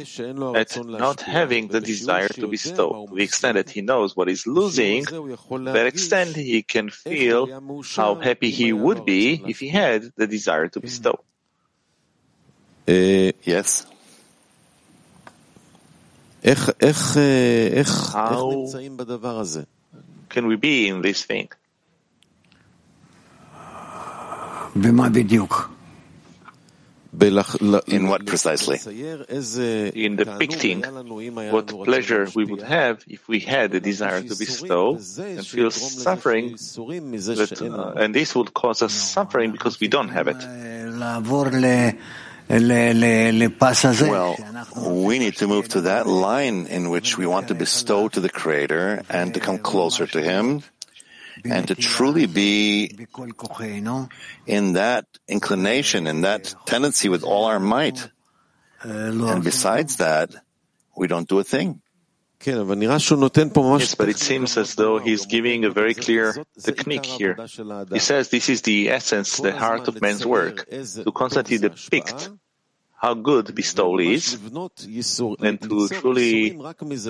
at 0.56 0.86
not 0.86 1.22
having 1.22 1.68
the 1.70 1.80
desire 1.80 2.28
to 2.28 2.48
bestow. 2.48 3.08
To 3.08 3.16
the 3.16 3.24
extent 3.24 3.56
that 3.56 3.70
he 3.70 3.82
knows 3.82 4.16
what 4.16 4.28
he's 4.28 4.46
losing, 4.46 5.06
to 5.06 5.38
that 5.74 5.86
extent 5.86 6.36
he 6.36 6.62
can 6.62 6.90
feel 6.90 7.48
how 7.96 8.16
happy 8.16 8.50
he 8.50 8.74
would 8.74 9.06
be 9.06 9.42
if 9.48 9.60
he 9.60 9.70
had 9.70 10.12
the 10.18 10.28
desire 10.28 10.68
to 10.68 10.80
bestow. 10.80 11.20
Eh, 12.86 13.32
yes. 13.44 13.86
How 18.12 18.66
can 20.30 20.48
we 20.48 20.56
be 20.58 20.88
in 20.90 21.02
this 21.02 21.24
thing? 21.24 21.50
In 27.88 28.08
what 28.10 28.26
precisely? 28.26 28.80
In 29.94 30.16
depicting 30.16 30.82
what 31.52 31.68
pleasure 31.68 32.28
we 32.36 32.44
would 32.46 32.64
have 32.64 33.04
if 33.08 33.28
we 33.28 33.40
had 33.40 33.72
the 33.72 33.80
desire 33.80 34.22
to 34.22 34.36
bestow 34.36 34.96
and 34.96 35.46
feel 35.46 35.70
suffering, 35.70 36.54
that, 36.56 37.62
uh, 37.62 37.94
and 38.02 38.16
this 38.16 38.34
would 38.36 38.54
cause 38.54 38.82
us 38.82 38.94
suffering 38.94 39.52
because 39.52 39.80
we 39.80 39.88
don't 39.88 40.10
have 40.10 40.28
it. 40.28 40.38
Well, 44.10 44.36
we 45.06 45.20
need 45.20 45.38
to 45.38 45.48
move 45.48 45.70
to 45.70 45.82
that 45.82 46.08
line 46.08 46.68
in 46.68 46.90
which 46.90 47.18
we 47.18 47.26
want 47.26 47.48
to 47.50 47.56
bestow 47.56 48.10
to 48.10 48.20
the 48.20 48.30
Creator 48.30 49.04
and 49.10 49.34
to 49.34 49.40
come 49.40 49.58
closer 49.60 50.06
to 50.08 50.22
Him 50.22 50.64
and 51.46 51.68
to 51.68 51.76
truly 51.76 52.26
be 52.26 52.92
in 54.46 54.74
that 54.74 55.06
inclination, 55.28 56.08
in 56.08 56.22
that 56.22 56.54
tendency 56.66 57.10
with 57.10 57.24
all 57.24 57.46
our 57.46 57.60
might. 57.60 58.10
And 58.84 59.44
besides 59.44 59.98
that, 59.98 60.32
we 60.96 61.08
don't 61.08 61.28
do 61.28 61.40
a 61.40 61.44
thing. 61.44 61.82
Yes, 62.46 63.96
but 63.96 64.10
it 64.10 64.20
seems 64.20 64.58
as 64.58 64.76
though 64.76 64.98
he's 65.00 65.26
giving 65.26 65.64
a 65.66 65.70
very 65.70 65.94
clear 65.94 66.36
technique 66.62 67.06
here. 67.06 67.38
He 67.92 68.00
says 68.00 68.30
this 68.30 68.50
is 68.50 68.62
the 68.64 68.90
essence, 68.90 69.38
the 69.38 69.52
heart 69.54 69.88
of 69.88 70.02
man's 70.02 70.26
work, 70.26 70.68
to 70.70 71.12
constantly 71.12 71.58
depict 71.58 72.30
how 73.02 73.14
good 73.16 73.54
bestowal 73.56 74.00
is, 74.00 74.38
and 75.40 75.62
to 75.62 75.88
truly 75.90 76.58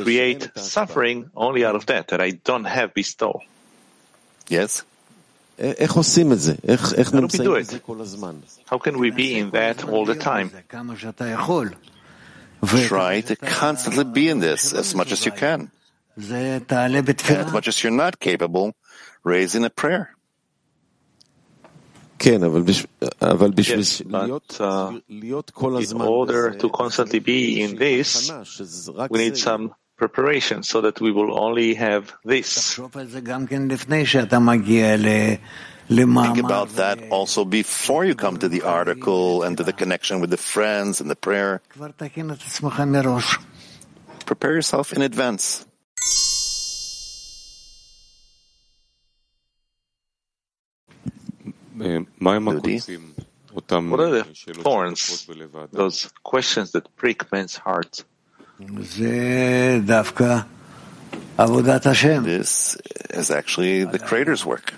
create 0.04 0.50
suffering 0.56 1.30
only 1.36 1.66
out 1.66 1.76
of 1.76 1.86
that, 1.86 2.08
that 2.10 2.22
I 2.22 2.32
don't 2.32 2.66
have 2.66 2.94
bestowal. 2.94 3.44
Yes? 4.50 4.84
How 5.60 7.22
do 7.22 7.28
we 7.28 7.38
do 7.46 7.56
it? 7.56 7.82
How 8.66 8.78
can 8.80 8.98
we 8.98 9.12
be 9.12 9.38
in 9.38 9.52
that 9.52 9.84
all 9.88 10.06
the 10.06 10.16
time? 10.16 10.50
Try 12.88 13.22
to 13.22 13.36
constantly 13.36 14.04
be 14.06 14.30
in 14.30 14.40
this 14.40 14.74
as 14.74 14.96
much 14.96 15.12
as 15.12 15.26
you 15.26 15.32
can. 15.32 15.72
And 16.16 17.12
as 17.48 17.52
much 17.52 17.68
as 17.68 17.84
you're 17.84 17.92
not 17.92 18.20
capable, 18.20 18.74
raise 19.24 19.56
in 19.56 19.66
a 19.66 19.70
prayer. 19.70 20.16
Yes, 23.68 24.02
but 24.08 24.62
uh, 24.62 25.00
in 25.92 25.98
order 26.08 26.52
to 26.56 26.70
constantly 26.70 27.20
be 27.20 27.62
in 27.62 27.76
this, 27.76 28.32
we 29.10 29.20
need 29.20 29.36
some 29.38 29.76
preparation 29.98 30.64
so 30.64 30.80
that 30.82 31.02
we 31.02 31.12
will 31.12 31.38
only 31.38 31.74
have 31.76 32.14
this. 32.24 32.80
Think 35.94 36.40
about 36.40 36.70
that 36.76 36.98
also 37.12 37.46
before 37.46 38.04
you 38.06 38.16
come 38.16 38.38
to 38.38 38.50
the 38.50 38.64
article 38.64 39.44
and 39.44 39.58
to 39.58 39.64
the 39.64 39.74
connection 39.74 40.22
with 40.22 40.30
the 40.32 40.38
friends 40.38 41.02
and 41.02 41.10
the 41.10 41.16
prayer. 41.16 41.62
Prepare 44.26 44.54
yourself 44.54 44.94
in 44.94 45.02
advance. 45.02 45.66
What 53.54 54.00
are 54.00 54.10
the 54.10 54.26
thorns, 54.62 55.28
those 55.72 56.12
questions 56.24 56.72
that 56.72 56.96
prick 56.96 57.32
men's 57.32 57.56
hearts? 57.58 58.04
This 62.26 62.78
is 63.10 63.32
actually 63.32 63.84
the 63.86 64.00
Creator's 64.00 64.46
work 64.46 64.74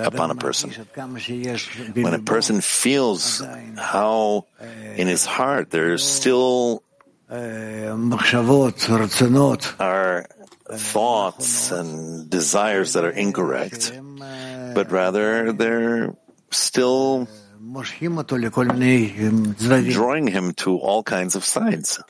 upon 0.00 0.30
a 0.30 0.34
person. 0.34 0.70
When 1.94 2.14
a 2.14 2.18
person 2.18 2.60
feels 2.60 3.42
how 3.76 4.46
in 4.96 5.06
his 5.06 5.26
heart 5.26 5.70
there's 5.70 6.04
still 6.04 6.82
are 9.78 10.26
thoughts 10.72 11.70
and 11.70 12.30
desires 12.30 12.92
that 12.94 13.04
are 13.04 13.10
incorrect, 13.10 13.92
but 14.74 14.90
rather 14.90 15.52
they're 15.52 16.14
still 16.50 17.28
drawing 19.92 20.26
him 20.26 20.52
to 20.54 20.78
all 20.78 21.02
kinds 21.02 21.36
of 21.36 21.44
sides. 21.44 22.00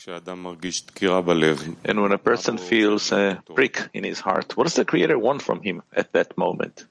And 1.84 2.03
when 2.03 2.12
a 2.12 2.18
person 2.18 2.59
feels 2.59 3.11
a 3.12 3.43
prick 3.55 3.89
in 3.93 4.05
his 4.05 4.20
heart, 4.20 4.57
what 4.57 4.64
does 4.64 4.74
the 4.74 4.84
Creator 4.84 5.18
want 5.18 5.43
from 5.43 5.62
him 5.62 5.82
at 5.93 6.12
that 6.12 6.39
moment? 6.39 6.86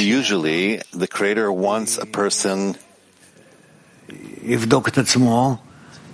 Usually, 0.00 0.80
the 0.92 1.06
Creator 1.08 1.50
wants 1.52 1.98
a 1.98 2.06
person 2.06 2.76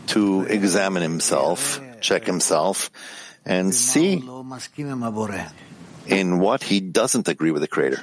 to 0.08 0.46
examine 0.48 1.02
himself, 1.02 1.80
check 2.00 2.24
himself, 2.26 2.90
and 3.44 3.74
see 3.74 4.22
in 6.06 6.38
what 6.38 6.62
he 6.62 6.80
doesn't 6.80 7.28
agree 7.28 7.50
with 7.50 7.60
the 7.60 7.68
Creator. 7.68 8.00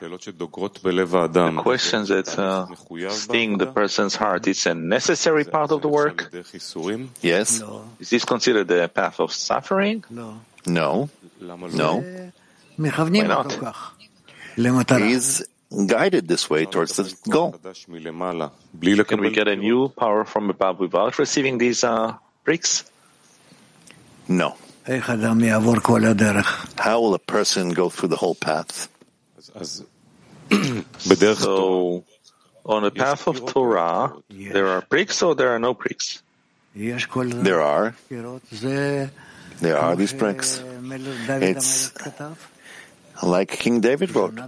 The 1.55 1.61
questions 1.63 2.09
that 2.09 2.38
uh, 2.38 2.65
sting 3.09 3.57
the 3.57 3.65
person's 3.73 4.15
heart, 4.15 4.47
it's 4.47 4.65
a 4.67 4.76
necessary 4.76 5.43
part 5.45 5.71
of 5.71 5.82
the 5.82 5.88
work? 5.89 6.30
Yes. 7.21 7.61
Is 7.99 8.09
this 8.09 8.26
considered 8.26 8.67
the 8.67 8.88
path 8.93 9.19
of 9.19 9.32
suffering? 9.32 10.03
No. 10.67 11.09
No. 11.78 12.03
Why 13.21 13.28
not? 13.28 13.51
He's 15.07 15.43
guided 15.88 16.28
this 16.28 16.49
way 16.49 16.65
towards 16.65 16.95
the 16.97 17.03
goal. 17.30 17.51
Can 19.03 19.21
we 19.21 19.32
get 19.32 19.47
a 19.47 19.55
new 19.55 19.89
power 19.89 20.23
from 20.26 20.49
above 20.49 20.80
without 20.80 21.17
receiving 21.19 21.57
these 21.57 21.84
uh, 21.84 22.15
bricks? 22.43 22.84
No. 24.28 24.55
How 26.78 27.01
will 27.01 27.13
a 27.15 27.19
person 27.19 27.69
go 27.73 27.89
through 27.89 28.09
the 28.09 28.15
whole 28.17 28.36
path? 28.36 28.88
so, 31.41 32.03
on 32.65 32.84
the 32.84 32.91
path 32.91 33.28
of 33.28 33.45
Torah, 33.47 34.13
there 34.30 34.67
are 34.67 34.82
bricks 34.82 35.21
or 35.23 35.34
there 35.36 35.49
are 35.49 35.59
no 35.59 35.73
bricks? 35.73 36.21
There 37.43 37.61
are. 37.61 37.95
There 39.61 39.78
are 39.78 39.95
these 39.95 40.13
bricks. 40.13 40.59
It's 41.41 41.91
like 43.24 43.51
King 43.51 43.82
David 43.82 44.16
wrote, 44.16 44.39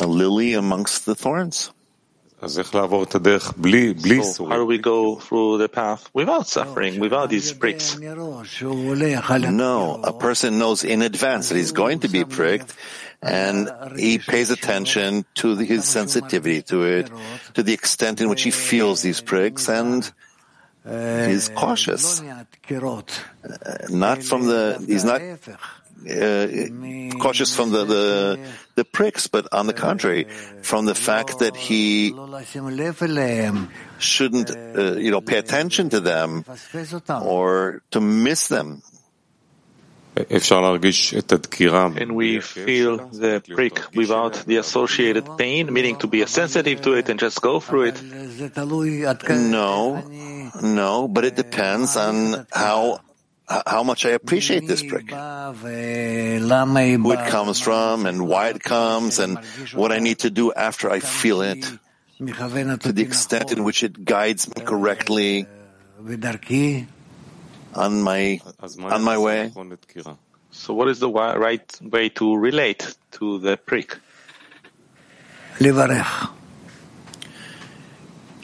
a 0.00 0.06
lily 0.06 0.54
amongst 0.54 1.06
the 1.06 1.14
thorns. 1.14 1.70
So 2.46 2.62
how 2.62 2.86
do 4.56 4.66
we 4.66 4.78
go 4.78 5.16
through 5.16 5.58
the 5.58 5.68
path 5.68 6.10
without 6.12 6.46
suffering, 6.46 7.00
without 7.00 7.30
these 7.30 7.52
pricks? 7.54 7.98
No, 7.98 8.44
a 10.02 10.12
person 10.12 10.58
knows 10.58 10.84
in 10.84 11.00
advance 11.00 11.48
that 11.48 11.56
he's 11.56 11.72
going 11.72 12.00
to 12.00 12.08
be 12.08 12.26
pricked, 12.26 12.74
and 13.22 13.70
he 13.96 14.18
pays 14.18 14.50
attention 14.50 15.24
to 15.36 15.56
his 15.56 15.88
sensitivity 15.88 16.60
to 16.62 16.82
it, 16.84 17.10
to 17.54 17.62
the 17.62 17.72
extent 17.72 18.20
in 18.20 18.28
which 18.28 18.42
he 18.42 18.50
feels 18.50 19.00
these 19.00 19.22
pricks, 19.22 19.70
and 19.70 20.12
he's 20.84 21.48
cautious. 21.48 22.20
Uh, 23.42 23.86
not 23.88 24.22
from 24.22 24.44
the, 24.44 24.84
he's 24.86 25.04
not 25.04 25.22
uh, 26.08 27.18
cautious 27.18 27.54
from 27.54 27.70
the, 27.70 27.84
the, 27.84 28.38
the 28.74 28.84
pricks, 28.84 29.26
but 29.28 29.46
on 29.52 29.66
the 29.66 29.72
contrary, 29.72 30.24
from 30.62 30.84
the 30.86 30.94
fact 30.94 31.38
that 31.40 31.56
he 31.56 32.12
shouldn't, 33.98 34.50
uh, 34.50 34.94
you 34.96 35.10
know, 35.10 35.20
pay 35.20 35.38
attention 35.38 35.90
to 35.90 36.00
them 36.00 36.44
or 37.22 37.82
to 37.90 38.00
miss 38.00 38.48
them. 38.48 38.82
And 41.98 42.14
we 42.14 42.38
feel 42.38 42.98
the 43.10 43.42
prick 43.42 43.82
without 43.96 44.46
the 44.46 44.58
associated 44.58 45.26
pain, 45.36 45.72
meaning 45.72 45.96
to 45.96 46.06
be 46.06 46.24
sensitive 46.26 46.82
to 46.82 46.92
it 46.94 47.08
and 47.08 47.18
just 47.18 47.42
go 47.42 47.58
through 47.58 47.90
it. 47.90 47.98
No, 49.50 49.98
no, 50.62 51.08
but 51.08 51.24
it 51.24 51.34
depends 51.34 51.96
on 51.96 52.46
how 52.52 53.00
how 53.48 53.82
much 53.82 54.06
I 54.06 54.10
appreciate 54.10 54.66
this 54.66 54.82
prick, 54.82 55.10
who 55.10 55.16
it 57.12 57.28
comes 57.28 57.60
from 57.60 58.06
and 58.06 58.26
why 58.26 58.48
it 58.48 58.62
comes 58.62 59.18
and 59.18 59.38
what 59.74 59.92
I 59.92 59.98
need 59.98 60.20
to 60.20 60.30
do 60.30 60.52
after 60.52 60.90
I 60.90 61.00
feel 61.00 61.42
it, 61.42 61.62
to 62.18 62.92
the 62.92 63.02
extent 63.02 63.52
in 63.52 63.64
which 63.64 63.82
it 63.82 64.04
guides 64.04 64.48
me 64.48 64.62
correctly. 64.64 65.46
On 67.74 68.02
my, 68.02 68.40
on 68.78 69.02
my 69.02 69.18
way. 69.18 69.52
So 70.50 70.72
what 70.74 70.88
is 70.88 71.00
the 71.00 71.10
right 71.10 71.80
way 71.82 72.08
to 72.10 72.36
relate 72.36 72.96
to 73.12 73.38
the 73.40 73.56
prick? 73.56 73.98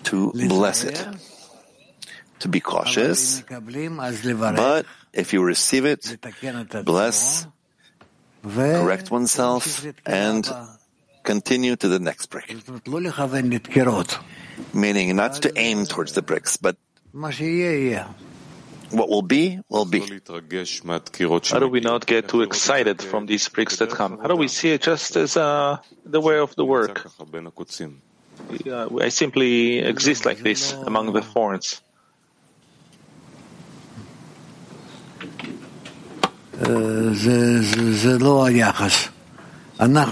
To 0.05 0.33
bless 0.33 0.85
it 0.85 1.07
to 2.41 2.49
be 2.49 2.61
cautious, 2.61 3.43
but 3.49 4.87
if 5.13 5.33
you 5.33 5.43
receive 5.43 5.85
it, 5.85 6.19
bless, 6.85 7.47
correct 8.43 9.11
oneself, 9.11 9.87
and 10.07 10.51
continue 11.23 11.77
to 11.77 11.89
the 11.89 11.99
next 11.99 12.27
brick. 12.31 12.55
Meaning 14.75 15.17
not 15.17 15.35
to 15.43 15.53
aim 15.57 15.87
towards 15.87 16.13
the 16.13 16.23
bricks, 16.23 16.57
but 16.57 16.77
what 18.91 19.09
will 19.09 19.23
be, 19.23 19.61
will 19.69 19.85
be. 19.85 20.01
How 20.01 21.59
do 21.59 21.69
we 21.69 21.81
not 21.81 22.07
get 22.07 22.29
too 22.29 22.43
excited 22.43 23.01
from 23.03 23.27
these 23.27 23.49
bricks 23.49 23.77
that 23.77 23.91
come? 23.91 24.19
How 24.19 24.27
do 24.29 24.37
we 24.37 24.49
see 24.49 24.71
it 24.71 24.83
just 24.83 25.17
as 25.17 25.37
uh, 25.37 25.79
the 26.05 26.21
way 26.21 26.39
of 26.39 26.57
the 26.57 26.65
work? 26.65 27.07
I 29.01 29.09
simply 29.11 29.79
exist 29.79 30.25
like 30.25 30.39
this 30.39 30.73
among 30.73 31.13
the 31.13 31.23
thorns. 31.23 31.83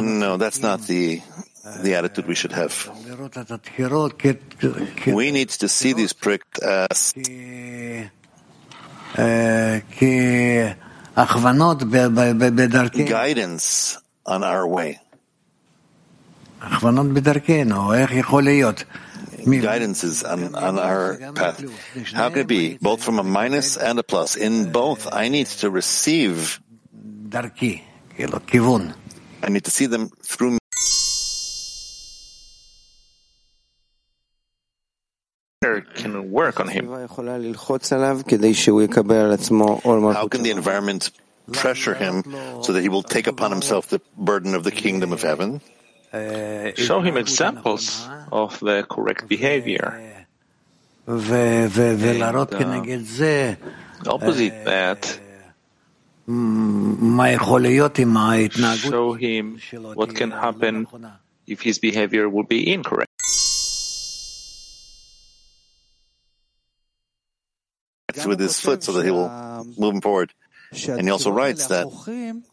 No, 0.01 0.37
that's 0.39 0.63
not 0.63 0.81
the 0.89 1.21
the 1.83 1.95
attitude 1.95 2.27
we 2.27 2.35
should 2.35 2.53
have. 2.53 2.73
We 5.13 5.31
need 5.31 5.51
to 5.61 5.69
see 5.69 5.93
these 5.93 6.15
pricks 6.17 6.59
as 6.65 7.13
guidance 13.05 13.99
on 14.25 14.43
our 14.45 14.65
way 14.67 15.01
guidances 19.45 20.25
on, 20.29 20.55
on 20.55 20.79
our 20.79 21.17
path. 21.33 21.65
How 22.13 22.31
can 22.31 22.41
it 22.41 22.47
be 22.47 22.79
both 22.79 23.03
from 23.03 23.19
a 23.19 23.23
minus 23.23 23.77
and 23.77 23.99
a 23.99 24.03
plus? 24.03 24.37
In 24.37 24.73
both, 24.73 25.09
I 25.13 25.29
need 25.29 25.47
to 25.63 25.71
receive. 25.71 26.61
I 29.43 29.49
need 29.49 29.65
to 29.65 29.71
see 29.71 29.87
them 29.87 30.11
through 30.23 30.53
me. 30.53 30.59
can 35.95 36.31
work 36.31 36.61
on 36.61 36.69
him. 36.69 36.89
How 40.15 40.29
can 40.29 40.43
the 40.43 40.51
environment 40.51 41.11
pressure 41.53 41.95
him 41.95 42.23
so 42.63 42.73
that 42.73 42.81
he 42.81 42.89
will 42.89 43.03
take 43.03 43.27
upon 43.27 43.51
himself 43.51 43.89
the 43.89 44.01
burden 44.17 44.55
of 44.55 44.65
the 44.65 44.71
kingdom 44.71 45.13
of 45.13 45.23
heaven? 45.23 45.61
Show 46.77 47.01
him 47.03 47.17
examples 47.17 48.09
of 48.33 48.59
the 48.61 48.87
correct 48.89 49.29
behavior. 49.29 50.25
And, 51.07 51.17
uh, 52.59 52.83
uh, 53.53 53.57
opposite 54.07 54.65
that, 54.65 55.21
show 58.91 59.13
him 59.15 59.59
what 59.95 60.15
can 60.15 60.31
happen 60.31 60.87
if 61.47 61.61
his 61.63 61.79
behavior 61.79 62.29
will 62.29 62.45
be 62.45 62.73
incorrect. 62.73 63.11
With 68.27 68.41
his 68.41 68.59
foot 68.61 68.83
so 68.83 68.93
that 68.93 69.05
he 69.05 69.11
will 69.11 69.31
move 69.79 69.95
him 69.95 70.01
forward. 70.01 70.33
And 70.89 71.03
he 71.05 71.11
also 71.11 71.31
writes 71.31 71.69
that 71.69 71.87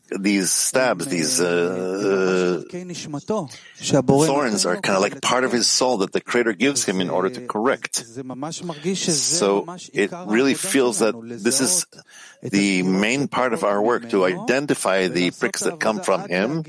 these 0.10 0.52
stabs, 0.52 1.08
these 1.08 1.42
uh, 1.42 2.62
uh, 2.68 2.70
thorns 2.70 4.66
are 4.66 4.78
kind 4.78 4.96
of 4.96 5.02
like 5.02 5.22
part 5.22 5.44
of 5.44 5.52
his 5.52 5.68
soul 5.68 5.98
that 5.98 6.12
the 6.14 6.22
Creator 6.22 6.54
gives 6.54 6.86
him 6.86 7.02
in 7.02 7.10
order 7.10 7.30
to 7.30 7.42
correct. 7.48 7.96
So 8.06 9.66
it 9.94 10.12
really 10.28 10.54
feels 10.54 11.00
that 11.00 11.16
this 11.42 11.60
is 11.60 11.88
the 12.44 12.84
main 12.84 13.28
part 13.28 13.54
of 13.54 13.64
our 13.64 13.82
work 13.82 14.10
to 14.10 14.26
identify 14.26 15.08
the 15.08 15.32
pricks 15.32 15.62
that 15.62 15.80
come 15.80 16.02
from 16.02 16.30
him 16.30 16.64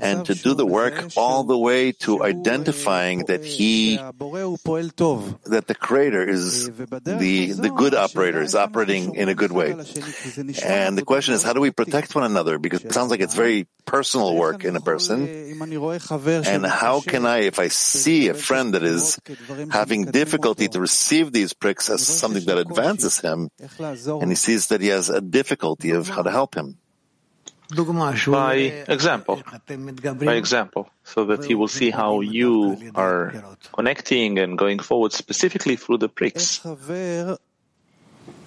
and 0.00 0.24
to 0.24 0.34
do 0.34 0.54
the 0.54 0.64
work 0.66 1.12
all 1.16 1.44
the 1.44 1.58
way 1.58 1.92
to 1.92 2.22
identifying 2.24 3.26
that 3.26 3.44
he, 3.44 3.96
that 3.96 4.14
the 5.66 5.76
Creator 5.78 6.28
is 6.28 6.66
the, 6.68 7.52
the 7.52 7.72
good 7.76 7.94
operator, 7.94 8.40
is 8.40 8.54
operating 8.54 9.14
in 9.14 9.28
a 9.28 9.34
good 9.34 9.52
way. 9.52 9.72
And 10.64 10.96
the 10.96 11.04
question 11.04 11.34
is, 11.34 11.42
how 11.42 11.52
do 11.52 11.60
we 11.60 11.70
protect 11.70 12.14
one 12.14 12.24
another? 12.24 12.58
Because 12.62 12.84
it 12.84 12.92
sounds 12.94 13.10
like 13.10 13.20
it's 13.20 13.34
very 13.34 13.66
personal 13.84 14.34
work 14.36 14.64
in 14.64 14.76
a 14.76 14.80
person. 14.80 15.26
And 16.46 16.64
how 16.64 17.00
can 17.02 17.26
I, 17.26 17.38
if 17.50 17.58
I 17.58 17.68
see 17.68 18.28
a 18.28 18.34
friend 18.34 18.72
that 18.74 18.84
is 18.84 19.18
having 19.70 20.06
difficulty 20.06 20.68
to 20.68 20.80
receive 20.80 21.32
these 21.32 21.52
pricks 21.52 21.90
as 21.90 22.06
something 22.06 22.44
that 22.46 22.56
advances 22.58 23.18
him, 23.18 23.50
and 24.20 24.30
he 24.30 24.36
sees 24.36 24.68
that 24.68 24.80
he 24.80 24.88
has 24.88 25.10
a 25.10 25.20
difficulty 25.20 25.90
of 25.90 26.08
how 26.08 26.22
to 26.22 26.30
help 26.30 26.54
him? 26.54 26.78
By 28.36 28.54
example, 28.86 29.42
by 30.20 30.34
example, 30.34 30.90
so 31.04 31.24
that 31.32 31.44
he 31.44 31.54
will 31.54 31.68
see 31.68 31.90
how 31.90 32.20
you 32.20 32.76
are 32.94 33.32
connecting 33.72 34.38
and 34.38 34.58
going 34.58 34.78
forward 34.78 35.12
specifically 35.12 35.76
through 35.76 35.96
the 35.98 36.08
pricks. 36.08 36.60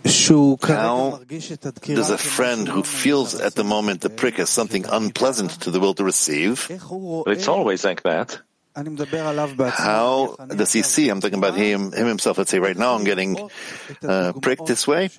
How 0.05 1.19
does 1.27 2.09
a 2.09 2.17
friend 2.17 2.67
who 2.67 2.83
feels 2.83 3.33
at 3.41 3.55
the 3.55 3.63
moment 3.63 4.01
the 4.01 4.09
prick 4.09 4.39
as 4.39 4.49
something 4.49 4.85
unpleasant 4.85 5.51
to 5.61 5.71
the 5.71 5.79
will 5.79 5.93
to 5.95 6.03
receive? 6.03 6.67
It's 6.69 7.47
always 7.47 7.83
like 7.83 8.03
that. 8.03 8.39
How 8.75 10.35
does 10.49 10.73
he 10.73 10.81
see? 10.81 11.07
I'm 11.07 11.21
talking 11.21 11.37
about 11.37 11.55
him, 11.55 11.93
him 11.93 12.07
himself. 12.07 12.37
Let's 12.37 12.51
say 12.51 12.59
right 12.59 12.75
now 12.75 12.93
I'm 12.95 13.05
getting 13.05 13.49
uh, 14.03 14.33
pricked 14.41 14.65
this 14.65 14.85
way. 14.85 15.09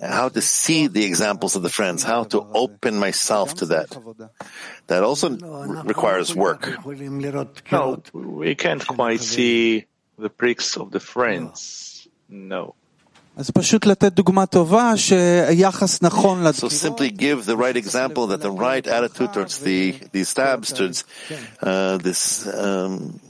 How 0.00 0.28
to 0.28 0.40
see 0.40 0.86
the 0.86 1.04
examples 1.04 1.56
of 1.56 1.62
the 1.62 1.68
friends, 1.68 2.04
how 2.04 2.24
to 2.30 2.46
open 2.54 2.96
myself 2.96 3.54
to 3.56 3.66
that. 3.66 3.90
That 4.86 5.02
also 5.02 5.30
requires 5.82 6.34
work. 6.34 6.78
No, 7.72 8.02
we 8.12 8.54
can't 8.54 8.86
quite 8.86 9.20
see 9.20 9.86
the 10.16 10.30
pricks 10.30 10.76
of 10.76 10.92
the 10.92 11.00
friends. 11.00 12.06
No. 12.28 12.76
So 16.56 16.68
simply 16.70 17.10
give 17.10 17.44
the 17.44 17.54
right 17.56 17.76
example 17.76 18.26
that 18.28 18.40
the 18.40 18.50
right 18.50 18.86
attitude 18.86 19.34
towards 19.34 19.58
the, 19.60 19.92
these 20.10 20.30
stabs, 20.30 20.72
towards 20.72 21.04
uh, 21.60 21.98
this 21.98 22.46
um, 22.48 23.20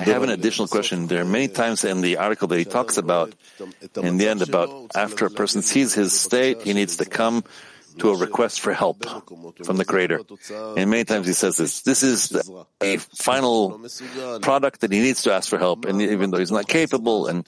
I 0.00 0.04
have 0.12 0.22
an 0.22 0.30
additional 0.30 0.66
question. 0.66 1.06
There 1.06 1.20
are 1.20 1.24
many 1.24 1.48
times 1.48 1.84
in 1.84 2.00
the 2.00 2.16
article 2.16 2.48
that 2.48 2.58
he 2.58 2.64
talks 2.64 2.96
about, 2.96 3.34
in 4.02 4.16
the 4.18 4.28
end, 4.28 4.42
about 4.42 4.90
after 4.96 5.26
a 5.26 5.30
person 5.30 5.62
sees 5.62 5.94
his 5.94 6.18
state, 6.18 6.62
he 6.62 6.72
needs 6.72 6.96
to 6.96 7.04
come 7.04 7.44
to 7.98 8.10
a 8.10 8.16
request 8.16 8.60
for 8.60 8.72
help 8.72 9.04
from 9.64 9.76
the 9.76 9.84
Creator. 9.84 10.20
And 10.76 10.90
many 10.90 11.04
times 11.04 11.26
he 11.26 11.32
says 11.32 11.56
this. 11.56 11.82
This 11.82 12.02
is 12.02 12.28
the, 12.28 12.66
a 12.80 12.96
final 12.98 13.80
product 14.40 14.80
that 14.80 14.92
he 14.92 15.00
needs 15.00 15.22
to 15.22 15.32
ask 15.32 15.48
for 15.48 15.58
help, 15.58 15.84
and 15.84 16.00
even 16.02 16.30
though 16.30 16.38
he's 16.38 16.50
not 16.52 16.66
capable, 16.68 17.26
and 17.26 17.46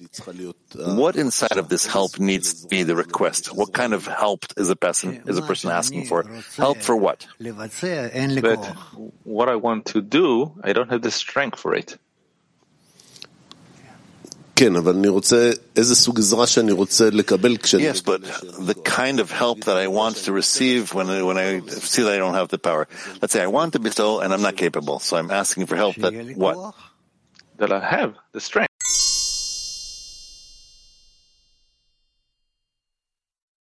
what 0.75 1.17
inside 1.17 1.57
of 1.57 1.69
this 1.69 1.87
help 1.87 2.19
needs 2.19 2.63
to 2.63 2.69
be 2.69 2.83
the 2.83 2.97
request? 2.97 3.55
What 3.55 3.73
kind 3.73 3.93
of 3.93 4.07
help 4.07 4.45
is 4.57 4.71
a 4.71 4.77
person 4.77 5.23
is 5.27 5.39
a 5.39 5.43
person 5.43 5.71
asking 5.71 6.07
for? 6.07 6.25
Help 6.57 6.79
for 6.79 6.97
what? 6.97 7.27
But 8.43 8.65
what 9.25 9.49
I 9.49 9.57
want 9.57 9.87
to 9.87 10.01
do, 10.03 10.53
I 10.63 10.73
don't 10.73 10.91
have 10.91 11.03
the 11.03 11.11
strength 11.11 11.59
for 11.59 11.75
it. 11.75 11.99
Yes, 17.81 18.01
but 18.01 18.23
the 18.23 18.75
kind 18.75 19.21
of 19.21 19.31
help 19.31 19.65
that 19.65 19.77
I 19.77 19.89
want 19.89 20.17
to 20.25 20.33
receive 20.33 20.95
when 20.95 21.11
I, 21.11 21.23
when 21.23 21.37
I 21.37 21.61
see 21.61 22.03
that 22.03 22.13
I 22.13 22.17
don't 22.19 22.35
have 22.35 22.49
the 22.49 22.59
power. 22.59 22.89
Let's 23.21 23.33
say 23.33 23.43
I 23.43 23.49
want 23.49 23.75
to 23.75 23.79
bestow 23.79 24.21
and 24.21 24.33
I'm 24.33 24.43
not 24.43 24.57
capable, 24.57 24.99
so 24.99 25.17
I'm 25.17 25.31
asking 25.31 25.67
for 25.67 25.77
help 25.77 25.97
that 25.97 26.13
what? 26.37 26.75
That 27.59 27.71
I 27.71 27.81
have 27.81 28.17
the 28.33 28.41
strength. 28.41 28.66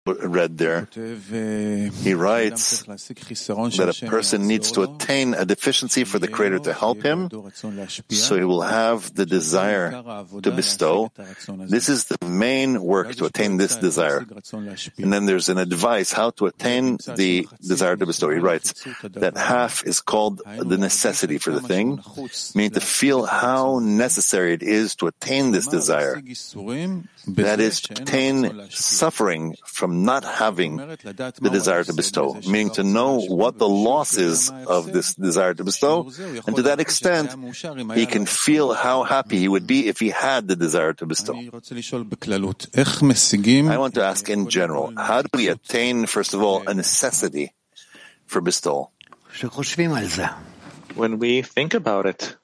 Read 0.05 0.59
there. 0.59 0.89
He 0.93 2.15
writes 2.15 2.83
that 2.83 4.01
a 4.03 4.07
person 4.07 4.49
needs 4.49 4.73
to 4.73 4.83
attain 4.83 5.35
a 5.35 5.45
deficiency 5.45 6.05
for 6.05 6.19
the 6.19 6.29
Creator 6.29 6.61
to 6.61 6.73
help 6.73 7.03
him, 7.03 7.31
so 8.11 8.37
he 8.37 8.45
will 8.45 8.63
have 8.63 9.15
the 9.15 9.27
desire 9.27 9.91
to 10.43 10.51
bestow. 10.51 11.13
This 11.69 11.89
is 11.89 12.07
the 12.07 12.19
main 12.27 12.83
work 12.83 13.15
to 13.17 13.27
attain 13.27 13.57
this 13.59 13.77
desire. 13.77 14.27
And 14.99 15.13
then 15.13 15.27
there's 15.27 15.49
an 15.49 15.59
advice 15.59 16.13
how 16.13 16.31
to 16.31 16.47
attain 16.47 16.99
the 17.07 17.47
desire 17.61 17.97
to 17.97 18.07
bestow. 18.07 18.31
He 18.31 18.39
writes 18.39 18.75
that 19.03 19.37
half 19.37 19.87
is 19.87 20.01
called 20.01 20.43
the 20.45 20.79
necessity 20.79 21.39
for 21.39 21.53
the 21.53 21.61
thing, 21.61 22.03
meaning 22.55 22.73
to 22.73 22.81
feel 22.81 23.25
how 23.25 23.79
necessary 23.79 24.55
it 24.55 24.63
is 24.63 24.97
to 24.97 25.07
attain 25.07 25.53
this 25.53 25.67
desire. 25.69 26.21
That 27.29 27.61
is 27.61 27.81
to 27.83 28.03
attain 28.03 28.69
suffering 28.71 29.55
from 29.65 30.05
not 30.05 30.25
having 30.25 30.77
the 30.77 31.51
desire 31.53 31.85
to 31.85 31.93
bestow, 31.93 32.35
meaning 32.49 32.71
to 32.71 32.83
know 32.83 33.21
what 33.21 33.59
the 33.59 33.69
loss 33.69 34.19
is 34.19 34.51
of 34.51 34.93
this 34.93 35.15
desire 35.15 35.55
to 35.55 35.63
bestow, 35.63 36.11
and 36.47 36.57
to 36.57 36.63
that 36.63 36.81
extent, 36.81 37.31
he 37.95 38.07
can 38.07 38.27
feel 38.27 38.75
how 38.75 39.05
happy 39.05 39.39
he 39.39 39.47
would 39.47 39.67
be 39.67 39.87
if 39.87 40.01
he 40.01 40.11
had 40.11 40.49
the 40.49 40.57
desire 40.57 40.93
to 40.95 41.07
bestow. 41.07 41.35
I 41.35 41.49
want 43.79 43.95
to 43.95 44.03
ask 44.03 44.29
in 44.29 44.49
general, 44.49 44.93
how 44.97 45.23
do 45.23 45.29
we 45.35 45.49
attain, 45.49 46.07
first 46.07 46.35
of 46.35 46.43
all, 46.43 46.67
a 46.67 46.75
necessity 46.75 47.53
for 48.27 48.41
bestowal? 48.41 48.91
When 50.95 51.19
we 51.19 51.43
think 51.43 51.75
about 51.75 52.07
it, 52.07 52.37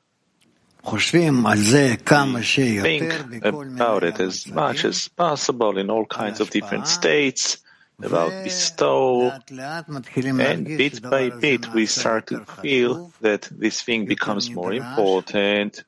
think 2.82 3.45
about 3.45 4.05
it 4.05 4.20
as 4.20 4.47
much 4.47 4.84
as 4.84 5.09
possible 5.09 5.76
in 5.78 5.91
all 5.91 6.07
kinds 6.07 6.41
of 6.41 6.51
different 6.51 6.86
states 6.86 7.59
about 8.01 8.30
bestow, 8.45 9.32
and 10.20 10.64
bit 10.64 11.03
by 11.03 11.30
bit 11.30 11.72
we 11.74 11.86
start 11.86 12.28
to 12.28 12.45
feel 12.62 13.12
that 13.20 13.49
this 13.51 13.82
thing 13.82 14.07
becomes 14.07 14.51
more 14.51 14.72
important, 14.72 15.82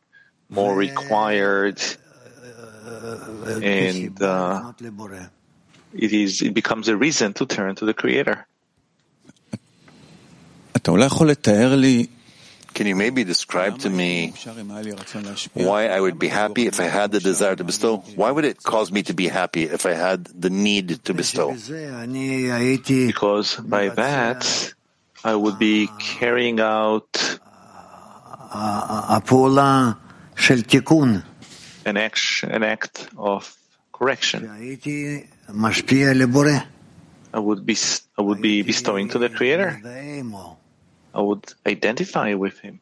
more 0.48 0.74
required, 0.74 1.80
and 3.62 4.20
uh, 4.20 4.72
it 5.94 6.12
is 6.12 6.42
it 6.42 6.52
becomes 6.54 6.88
a 6.88 6.96
reason 6.96 7.32
to 7.34 7.46
turn 7.46 7.74
to 7.76 7.84
the 7.84 7.94
Creator. 7.94 8.46
Can 12.80 12.86
you 12.86 12.96
maybe 12.96 13.24
describe 13.24 13.80
to 13.80 13.90
me 13.90 14.32
why 15.52 15.88
I 15.88 16.00
would 16.00 16.18
be 16.18 16.28
happy 16.28 16.66
if 16.66 16.80
I 16.80 16.88
had 16.88 17.12
the 17.12 17.20
desire 17.20 17.54
to 17.54 17.62
bestow? 17.62 17.98
Why 18.16 18.30
would 18.30 18.46
it 18.46 18.62
cause 18.62 18.90
me 18.90 19.02
to 19.02 19.12
be 19.12 19.28
happy 19.28 19.64
if 19.64 19.84
I 19.84 19.92
had 19.92 20.24
the 20.24 20.48
need 20.48 21.04
to 21.04 21.12
bestow? 21.12 21.52
Because 21.52 23.56
by 23.56 23.90
that, 23.90 24.72
I 25.22 25.34
would 25.34 25.58
be 25.58 25.90
carrying 26.00 26.58
out 26.58 27.38
an 31.84 31.98
action, 31.98 32.50
an 32.50 32.62
act 32.62 33.10
of 33.18 33.54
correction. 33.92 34.48
I 37.34 37.40
would 37.40 37.66
be, 37.66 37.76
I 38.16 38.22
would 38.22 38.40
be 38.40 38.62
bestowing 38.62 39.10
to 39.10 39.18
the 39.18 39.28
Creator. 39.28 39.82
I 41.14 41.20
would 41.20 41.44
identify 41.66 42.34
with 42.34 42.60
him. 42.60 42.80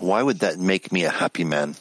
Why 0.00 0.22
would 0.22 0.38
that 0.40 0.58
make 0.58 0.92
me 0.92 1.04
a 1.04 1.10
happy 1.10 1.44
man? 1.44 1.74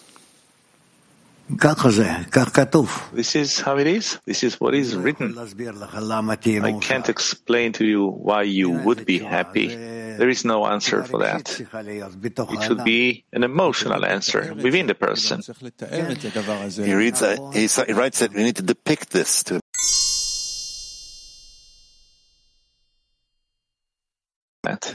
This 3.14 3.36
is 3.36 3.60
how 3.60 3.78
it 3.78 3.86
is. 3.86 4.18
This 4.26 4.44
is 4.44 4.60
what 4.60 4.74
is 4.74 4.96
written. 4.96 5.36
I 5.38 6.80
can't 6.80 7.10
explain 7.10 7.74
to 7.74 7.86
you 7.86 8.08
why 8.08 8.44
you 8.44 8.72
would 8.72 9.06
be 9.06 9.20
happy. 9.20 9.68
There 10.18 10.30
is 10.30 10.46
no 10.46 10.66
answer 10.66 11.04
for 11.04 11.20
that. 11.20 11.60
It 11.60 12.62
should 12.64 12.84
be 12.84 13.26
an 13.34 13.44
emotional 13.44 14.06
answer 14.06 14.54
within 14.56 14.88
the 14.88 14.96
person. 14.96 15.42
He 16.86 16.94
reads, 16.94 17.22
uh, 17.22 17.36
he 17.52 17.94
writes 17.94 18.20
that 18.20 18.34
we 18.34 18.44
need 18.44 18.56
to 18.56 18.64
depict 18.64 19.12
this 19.12 19.44
to 19.44 19.60
that. 24.64 24.94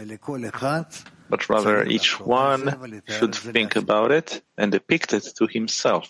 But 1.30 1.48
rather, 1.48 1.84
each 1.84 2.18
one 2.20 3.02
should 3.06 3.34
think 3.34 3.76
about 3.76 4.10
it 4.12 4.42
and 4.56 4.72
depict 4.72 5.12
it 5.12 5.24
to 5.36 5.46
himself. 5.46 6.08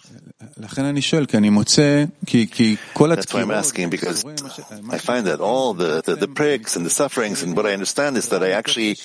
That's 3.17 3.35
why 3.35 3.41
I'm 3.43 3.51
asking, 3.51 3.91
because 3.91 4.25
I 4.25 4.99
find 4.99 5.27
that 5.27 5.41
all 5.41 5.75
the, 5.75 6.03
the, 6.03 6.15
the 6.17 6.29
pricks 6.29 6.77
and 6.77 6.87
the 6.87 6.91
sufferings, 6.91 7.43
and 7.43 7.57
what 7.57 7.67
I 7.67 7.73
understand 7.73 8.17
is 8.17 8.29
that 8.31 8.43
I 8.43 8.51
actually 8.53 8.97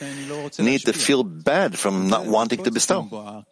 need 0.59 0.81
to 0.85 0.93
feel 0.93 1.23
bad 1.23 1.77
from 1.77 2.07
not 2.09 2.25
wanting 2.25 2.63
to 2.63 2.71
bestow. 2.71 3.43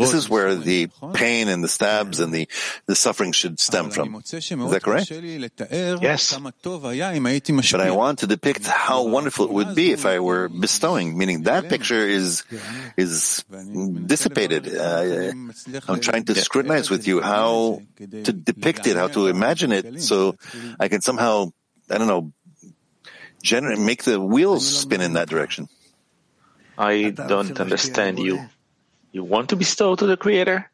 This 0.00 0.14
is 0.14 0.28
where 0.28 0.54
the 0.56 0.88
pain 1.14 1.48
and 1.48 1.62
the 1.64 1.68
stabs 1.68 2.20
and 2.20 2.32
the, 2.34 2.48
the 2.86 2.94
suffering 2.94 3.32
should 3.32 3.58
stem 3.60 3.90
from. 3.90 4.14
Is 4.66 4.72
that 4.72 4.82
correct? 4.82 5.08
Yes. 6.02 6.34
But 7.72 7.80
I 7.80 7.90
want 7.92 8.18
to 8.20 8.26
depict 8.26 8.66
how 8.66 9.06
wonderful 9.06 9.46
it 9.46 9.52
would 9.52 9.74
be 9.74 9.92
if 9.92 10.04
I 10.06 10.18
were 10.18 10.48
bestowing, 10.48 11.16
meaning 11.16 11.42
that 11.44 11.67
picture 11.68 12.06
is 12.06 12.44
is 12.96 13.44
dissipated. 14.06 14.74
Uh, 14.74 15.32
I'm 15.88 16.00
trying 16.00 16.24
to 16.24 16.34
scrutinize 16.34 16.90
with 16.90 17.06
you 17.06 17.20
how 17.20 17.80
to 17.98 18.32
depict 18.32 18.86
it, 18.86 18.96
how 18.96 19.08
to 19.08 19.26
imagine 19.28 19.72
it, 19.72 20.00
so 20.02 20.36
I 20.80 20.88
can 20.88 21.00
somehow, 21.00 21.52
I 21.90 21.98
don't 21.98 22.08
know, 22.08 22.32
generate, 23.42 23.78
make 23.78 24.04
the 24.04 24.20
wheels 24.20 24.66
spin 24.66 25.00
in 25.00 25.14
that 25.14 25.28
direction. 25.28 25.68
I 26.76 27.10
don't 27.10 27.58
understand 27.60 28.18
you. 28.18 28.48
You 29.12 29.24
want 29.24 29.50
to 29.50 29.56
bestow 29.56 29.96
to 29.96 30.06
the 30.06 30.16
Creator? 30.16 30.70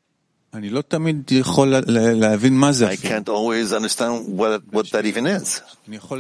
I 2.87 2.97
can't 2.97 3.29
always 3.29 3.73
understand 3.73 4.29
what 4.39 4.63
what 4.71 4.91
that 4.93 5.05
even 5.05 5.27
is 5.27 5.61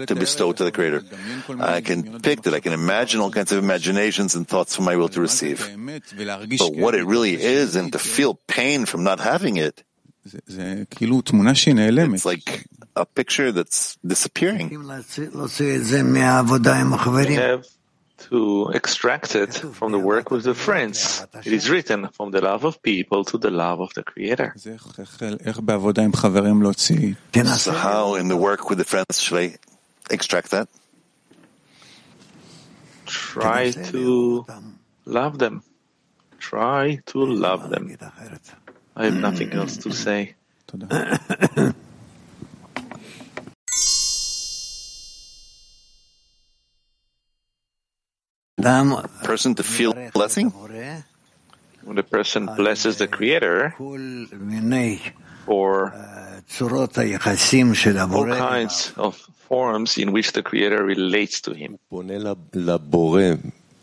to 0.06 0.14
bestow 0.18 0.52
to 0.52 0.64
the 0.64 0.72
Creator. 0.72 1.02
I 1.60 1.80
can 1.80 2.20
pick 2.20 2.44
it. 2.46 2.52
I 2.52 2.60
can 2.60 2.72
imagine 2.72 3.20
all 3.20 3.30
kinds 3.30 3.52
of 3.52 3.62
imaginations 3.62 4.34
and 4.34 4.46
thoughts 4.46 4.74
for 4.74 4.82
my 4.82 4.96
will 4.96 5.08
to 5.10 5.20
receive. 5.20 5.62
But 6.58 6.74
what 6.82 6.94
it 6.94 7.04
really 7.06 7.34
is, 7.40 7.76
and 7.76 7.92
to 7.92 7.98
feel 7.98 8.34
pain 8.46 8.86
from 8.86 9.04
not 9.04 9.20
having 9.20 9.56
it, 9.56 9.84
it's 12.14 12.24
like 12.24 12.64
a 12.96 13.04
picture 13.04 13.52
that's 13.52 13.98
disappearing. 14.02 14.70
You 18.14 18.22
have 18.22 18.30
to 18.30 18.70
extract 18.74 19.34
it 19.34 19.54
from 19.54 19.92
the 19.92 19.98
work 19.98 20.30
with 20.30 20.44
the 20.44 20.54
friends. 20.54 21.26
It 21.44 21.52
is 21.52 21.68
written 21.68 22.08
from 22.08 22.30
the 22.30 22.40
love 22.40 22.64
of 22.64 22.82
people 22.82 23.24
to 23.24 23.38
the 23.38 23.50
love 23.50 23.80
of 23.80 23.92
the 23.94 24.02
Creator. 24.02 24.54
So 24.56 24.78
how 27.72 28.14
in 28.14 28.28
the 28.28 28.36
work 28.36 28.70
with 28.70 28.78
the 28.78 28.84
friends 28.84 29.20
should 29.20 29.38
I 29.38 29.56
extract 30.10 30.52
that? 30.52 30.68
Try 33.06 33.72
to 33.72 34.46
love 35.04 35.38
them. 35.38 35.62
Try 36.38 37.00
to 37.06 37.24
love 37.24 37.70
them. 37.70 37.96
I 38.96 39.06
have 39.06 39.16
nothing 39.16 39.52
else 39.52 39.76
to 39.78 39.92
say. 39.92 40.34
Person 49.22 49.54
to 49.56 49.62
feel 49.62 49.92
blessing? 50.12 50.50
When 51.84 51.96
the 51.96 52.02
person 52.02 52.46
blesses 52.56 52.96
the 52.98 53.06
Creator 53.06 53.74
for 55.44 55.92
all 58.14 58.24
kinds 58.38 58.92
of 58.96 59.16
forms 59.48 59.98
in 59.98 60.12
which 60.12 60.32
the 60.32 60.42
Creator 60.42 60.82
relates 60.82 61.42
to 61.42 61.52
him. 61.52 61.78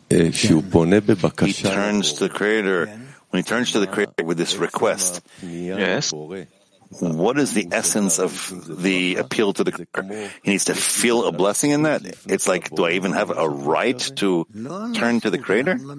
He 0.09 1.53
turns 1.63 2.13
to 2.13 2.27
the 2.27 2.29
Creator. 2.33 2.87
When 3.29 3.39
he 3.41 3.47
turns 3.47 3.71
to 3.71 3.79
the 3.79 3.87
Creator 3.87 4.23
with 4.25 4.37
this 4.37 4.55
request, 4.57 5.21
yes, 5.41 6.11
what 6.99 7.39
is 7.39 7.53
the 7.53 7.67
essence 7.71 8.19
of 8.19 8.81
the 8.81 9.15
appeal 9.15 9.53
to 9.53 9.63
the 9.63 9.71
Creator? 9.71 10.31
He 10.43 10.51
needs 10.51 10.65
to 10.65 10.75
feel 10.75 11.25
a 11.25 11.31
blessing 11.31 11.71
in 11.71 11.83
that. 11.83 12.05
It's 12.27 12.47
like, 12.47 12.69
do 12.71 12.85
I 12.85 12.91
even 12.91 13.13
have 13.13 13.29
a 13.29 13.47
right 13.47 13.97
to 14.17 14.45
turn 14.93 15.21
to 15.21 15.29
the 15.29 15.37
Creator? 15.37 15.75
No, 15.77 15.93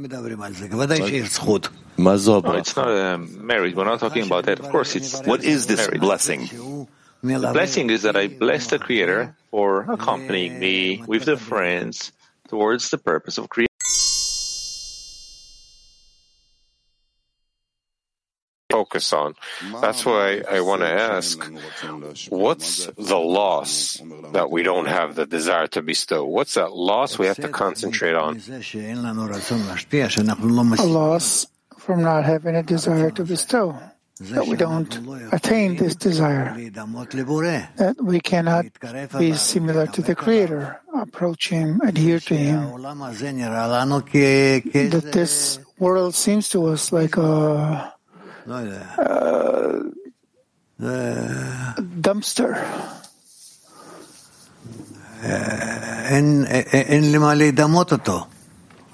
it's 2.57 2.77
not 2.77 2.89
a 2.89 3.19
marriage. 3.19 3.75
We're 3.75 3.85
not 3.85 4.01
talking 4.01 4.27
about 4.27 4.45
that. 4.47 4.61
Of 4.61 4.69
course, 4.71 4.95
it's. 4.97 5.21
What 5.23 5.43
is 5.45 5.67
this 5.67 5.87
marriage. 5.87 6.01
blessing? 6.01 6.49
The 7.23 7.51
blessing 7.53 7.91
is 7.91 8.03
that 8.03 8.17
I 8.17 8.29
bless 8.29 8.67
the 8.69 8.79
Creator 8.79 9.37
for 9.51 9.91
accompanying 9.91 10.59
me 10.59 11.03
with 11.07 11.25
the 11.25 11.37
friends 11.37 12.13
towards 12.49 12.91
the 12.91 12.99
purpose 12.99 13.39
of 13.39 13.49
creation. 13.49 13.72
Focus 18.93 19.13
on. 19.13 19.35
That's 19.81 20.05
why 20.05 20.43
I 20.51 20.61
want 20.61 20.83
to 20.83 20.89
ask, 20.89 21.43
what's 22.29 22.87
the 22.87 23.17
loss 23.17 24.01
that 24.33 24.51
we 24.51 24.63
don't 24.63 24.87
have 24.87 25.15
the 25.15 25.27
desire 25.27 25.67
to 25.69 25.83
bestow? 25.83 26.25
What's 26.25 26.55
that 26.55 26.73
loss 26.73 27.19
we 27.19 27.27
have 27.27 27.39
to 27.39 27.49
concentrate 27.49 28.15
on? 28.15 28.37
A 30.79 30.87
loss 30.87 31.47
from 31.79 32.03
not 32.03 32.25
having 32.25 32.55
a 32.57 32.63
desire 32.63 33.11
to 33.13 33.25
bestow. 33.25 33.79
That 34.21 34.47
we 34.47 34.57
don't 34.57 34.95
attain 35.33 35.77
this 35.77 35.97
desire. 35.97 36.55
That 36.71 37.97
we 38.01 38.21
cannot 38.21 38.67
be 39.19 39.33
similar 39.33 39.87
to 39.89 40.03
the 40.03 40.15
Creator, 40.15 40.81
approach 40.95 41.49
Him, 41.49 41.81
adhere 41.83 42.21
to 42.21 42.37
Him. 42.37 42.83
That 44.93 45.11
this 45.13 45.59
world 45.79 46.15
seems 46.15 46.51
to 46.51 46.67
us 46.67 46.93
like 46.93 47.17
a 47.17 47.92
uh, 50.83 51.75
dumpster. 52.01 52.57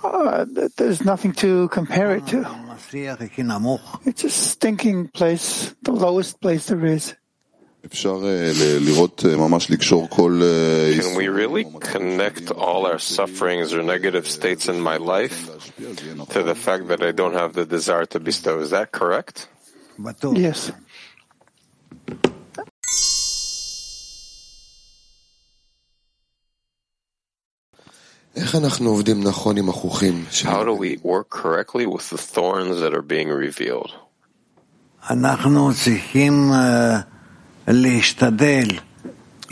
Uh, 0.04 0.44
there's 0.76 1.02
nothing 1.04 1.32
to 1.32 1.68
compare 1.68 2.14
it 2.16 2.26
to. 2.28 2.44
It's 4.04 4.24
a 4.24 4.30
stinking 4.30 5.08
place, 5.08 5.74
the 5.82 5.92
lowest 5.92 6.40
place 6.40 6.66
there 6.66 6.84
is. 6.84 7.14
Can 11.00 11.14
we 11.16 11.28
really 11.28 11.64
connect 11.80 12.50
all 12.50 12.86
our 12.86 12.98
sufferings 12.98 13.72
or 13.72 13.82
negative 13.82 14.26
states 14.26 14.68
in 14.68 14.80
my 14.80 14.96
life 14.96 15.46
to 16.30 16.42
the 16.42 16.54
fact 16.54 16.88
that 16.88 17.02
I 17.02 17.12
don't 17.12 17.34
have 17.34 17.54
the 17.54 17.64
desire 17.64 18.04
to 18.06 18.20
bestow? 18.20 18.60
Is 18.60 18.70
that 18.70 18.90
correct? 18.92 19.48
Yes. 20.36 20.72
How 30.44 30.64
do 30.64 30.72
we 30.72 30.98
work 31.02 31.28
correctly 31.30 31.86
with 31.86 32.08
the 32.10 32.18
thorns 32.18 32.80
that 32.80 32.94
are 32.94 33.02
being 33.02 33.28
revealed? 33.30 33.90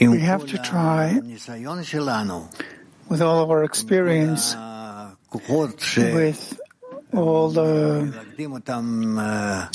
We 0.00 0.20
have 0.20 0.46
to 0.46 0.56
try, 0.58 1.20
with 3.08 3.20
all 3.20 3.42
of 3.42 3.50
our 3.50 3.62
experience, 3.62 4.54
with 5.32 6.60
all 7.12 7.50
the 7.50 8.08
uh, 9.18 9.68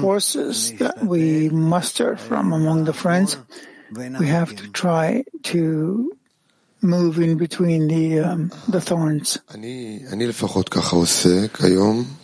forces 0.00 0.72
that 0.78 1.04
we 1.04 1.48
muster 1.50 2.16
from 2.16 2.52
among 2.52 2.84
the 2.84 2.92
friends, 2.92 3.36
we 3.92 4.28
have 4.28 4.54
to 4.54 4.68
try 4.70 5.24
to 5.44 6.12
move 6.82 7.18
in 7.18 7.36
between 7.36 7.88
the 7.88 8.20
um, 8.20 8.52
the 8.68 8.80
thorns. 8.80 9.38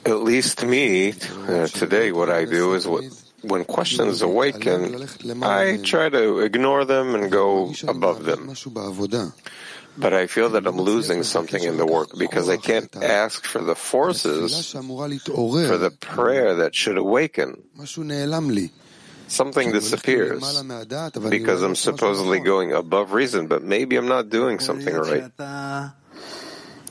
At 0.07 0.23
least 0.23 0.65
me, 0.65 1.15
uh, 1.49 1.67
today, 1.67 2.13
what 2.13 2.29
I 2.31 2.45
do 2.45 2.75
is 2.75 2.87
what 2.87 3.03
when 3.43 3.65
questions 3.65 4.23
awaken, 4.23 5.07
I 5.43 5.79
try 5.83 6.09
to 6.09 6.41
ignore 6.41 6.85
them 6.85 7.15
and 7.15 7.31
go 7.31 7.73
above 7.87 8.25
them. 8.25 8.53
But 9.97 10.15
I 10.15 10.27
feel 10.29 10.51
that 10.51 10.67
I'm 10.67 10.77
losing 10.77 11.23
something 11.25 11.63
in 11.63 11.77
the 11.77 11.87
work 11.87 12.17
because 12.17 12.49
I 12.49 12.57
can't 12.57 12.95
ask 12.97 13.45
for 13.45 13.61
the 13.61 13.75
forces 13.75 14.73
for 14.73 14.81
the 14.81 15.93
prayer 16.01 16.55
that 16.57 16.75
should 16.75 16.97
awaken. 16.97 17.63
Something 19.27 19.71
disappears 19.73 20.43
because 21.29 21.63
I'm 21.63 21.77
supposedly 21.77 22.41
going 22.41 22.73
above 22.73 23.13
reason, 23.13 23.47
but 23.47 23.63
maybe 23.63 23.97
I'm 23.97 24.09
not 24.09 24.29
doing 24.29 24.59
something 24.59 24.95
right. 24.95 25.31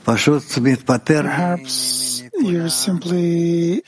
But 0.04 1.04
perhaps 1.06 2.22
you're 2.38 2.68
simply 2.70 3.82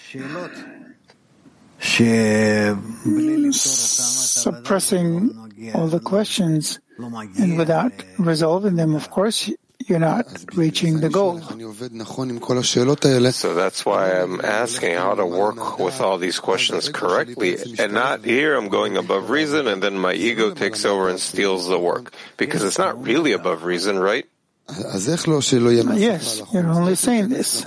suppressing 3.53 5.31
all 5.75 5.89
the 5.89 6.01
questions, 6.01 6.79
and 6.99 7.59
without 7.59 7.93
resolving 8.19 8.77
them, 8.77 8.95
of 8.95 9.11
course, 9.11 9.51
you're 9.89 9.99
not 9.99 10.27
reaching 10.55 11.01
the 11.01 11.09
goal. 11.09 11.41
So 13.33 13.55
that's 13.55 13.85
why 13.85 14.13
I'm 14.13 14.41
asking 14.41 14.95
how 14.95 15.15
to 15.15 15.27
work 15.27 15.79
with 15.79 16.01
all 16.01 16.19
these 16.19 16.39
questions 16.39 16.89
correctly 16.89 17.57
and 17.79 17.93
not 17.93 18.25
here 18.25 18.55
I'm 18.57 18.69
going 18.69 18.97
above 18.97 19.31
reason 19.31 19.67
and 19.67 19.83
then 19.83 19.99
my 19.99 20.15
ego 20.15 20.55
takes 20.55 20.85
over 20.85 21.09
and 21.09 21.19
steals 21.19 21.69
the 21.69 21.79
work. 21.79 22.13
Because 22.37 22.63
it's 22.63 22.79
not 22.79 23.03
really 23.03 23.33
above 23.33 23.65
reason, 23.65 23.99
right? 23.99 24.27
Yes, 24.69 26.41
you're 26.53 26.67
only 26.69 26.95
saying 26.95 27.29
this. 27.29 27.67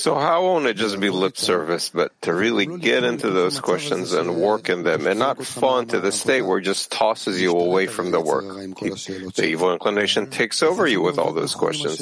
So 0.00 0.14
how 0.14 0.42
won't 0.42 0.66
it 0.66 0.74
just 0.74 0.98
be 0.98 1.10
lip 1.10 1.36
service, 1.36 1.90
but 1.90 2.10
to 2.22 2.32
really 2.34 2.66
get 2.66 3.04
into 3.04 3.30
those 3.30 3.60
questions 3.60 4.12
and 4.12 4.36
work 4.36 4.68
in 4.68 4.82
them 4.82 5.06
and 5.06 5.18
not 5.18 5.44
fall 5.44 5.78
into 5.78 6.00
the 6.00 6.10
state 6.10 6.42
where 6.42 6.58
it 6.58 6.62
just 6.62 6.90
tosses 6.90 7.40
you 7.40 7.52
away 7.52 7.86
from 7.86 8.10
the 8.10 8.20
work? 8.20 8.44
The 8.44 9.44
evil 9.44 9.72
inclination 9.72 10.28
takes 10.28 10.62
over 10.62 10.86
you 10.86 11.00
with 11.00 11.18
all 11.18 11.32
those 11.32 11.54
questions. 11.54 12.00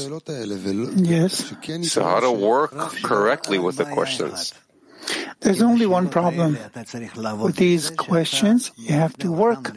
Yes. 0.96 1.52
So 1.82 2.02
how 2.04 2.20
to 2.20 2.32
work 2.32 2.72
correctly 3.02 3.58
with 3.58 3.76
the 3.76 3.84
questions? 3.84 4.54
There's 5.40 5.60
only 5.60 5.86
one 5.86 6.08
problem 6.08 6.56
with 7.40 7.56
these 7.56 7.90
questions. 7.90 8.70
You 8.76 8.94
have 8.94 9.16
to 9.18 9.30
work 9.30 9.76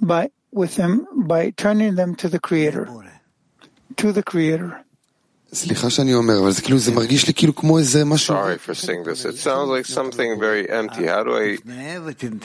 by 0.00 0.30
with 0.50 0.74
them 0.74 1.06
by 1.14 1.50
turning 1.50 1.94
them 1.94 2.16
to 2.16 2.28
the 2.28 2.40
Creator 2.40 2.88
to 3.96 4.12
the 4.12 4.22
Creator. 4.22 4.84
Sorry 8.36 8.58
for 8.58 8.72
saying 8.74 9.02
this. 9.02 9.24
It 9.24 9.36
sounds 9.36 9.68
like 9.68 9.84
something 9.84 10.38
very 10.38 10.70
empty. 10.70 11.06
How 11.06 11.24
do 11.24 11.34
I 11.36 11.56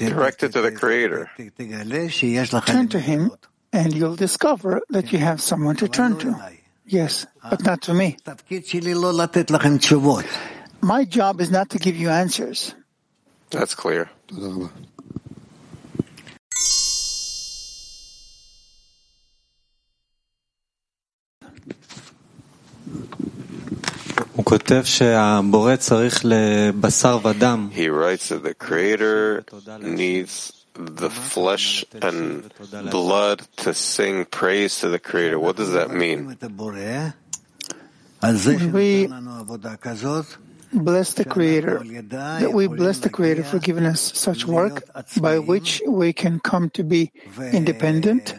direct 0.09 0.41
it 0.43 0.53
to 0.53 0.61
the 0.61 0.71
Creator? 0.71 1.29
Turn 2.73 2.87
to 2.89 2.99
Him, 2.99 3.31
and 3.71 3.93
you'll 3.93 4.15
discover 4.15 4.81
that 4.89 5.11
you 5.13 5.19
have 5.19 5.39
someone 5.39 5.75
to 5.77 5.87
turn 5.87 6.17
to. 6.19 6.33
Yes, 6.87 7.27
but 7.47 7.63
not 7.63 7.81
to 7.83 7.93
me. 7.93 8.17
My 10.81 11.05
job 11.05 11.41
is 11.41 11.51
not 11.51 11.69
to 11.71 11.77
give 11.79 11.95
you 11.95 12.09
answers. 12.09 12.73
That's 13.51 13.75
clear. 13.75 14.09
He 27.71 27.89
writes 27.89 28.29
that 28.29 28.43
the 28.43 28.53
Creator 28.53 29.43
needs 29.81 30.65
the 30.75 31.09
flesh 31.09 31.83
and 32.01 32.51
blood 32.91 33.47
to 33.57 33.73
sing 33.73 34.25
praise 34.25 34.79
to 34.81 34.89
the 34.89 34.99
Creator. 34.99 35.39
What 35.39 35.55
does 35.55 35.71
that 35.71 35.89
mean? 35.91 36.37
We 38.71 39.07
bless 40.73 41.13
the 41.13 41.25
Creator, 41.25 41.83
that 42.39 42.51
we 42.53 42.67
bless 42.67 42.99
the 42.99 43.09
Creator 43.09 43.43
for 43.43 43.59
giving 43.59 43.85
us 43.85 44.01
such 44.13 44.45
work 44.45 44.83
by 45.21 45.39
which 45.39 45.81
we 45.87 46.13
can 46.13 46.39
come 46.39 46.69
to 46.71 46.83
be 46.83 47.11
independent 47.51 48.35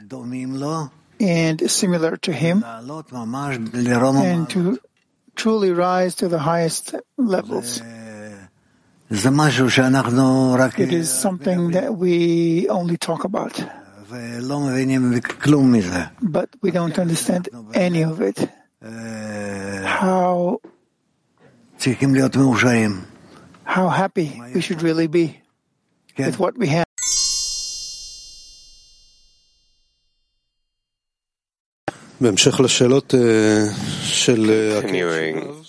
and 1.19 1.71
similar 1.71 2.17
to 2.19 2.33
Him 2.33 2.63
and 2.65 4.51
to 4.51 4.79
truly 5.37 5.71
rise 5.71 6.15
to 6.17 6.29
the 6.29 6.39
highest 6.39 6.95
levels. 7.17 7.81
It 10.83 10.93
is 10.93 11.11
something 11.11 11.71
that 11.73 11.95
we 11.97 12.67
only 12.69 12.97
talk 12.97 13.25
about. 13.25 13.55
But 16.21 16.51
we 16.63 16.71
don't 16.73 16.99
understand 16.99 17.49
any 17.75 18.03
of 18.03 18.21
it. 18.21 18.49
How, 19.85 20.61
how 23.65 23.89
happy 23.89 24.41
we 24.55 24.61
should 24.61 24.83
really 24.83 25.07
be 25.09 25.43
with 26.27 26.39
what 26.41 26.57
we 26.59 26.69
have. 26.69 26.86
Continuing 34.81 35.65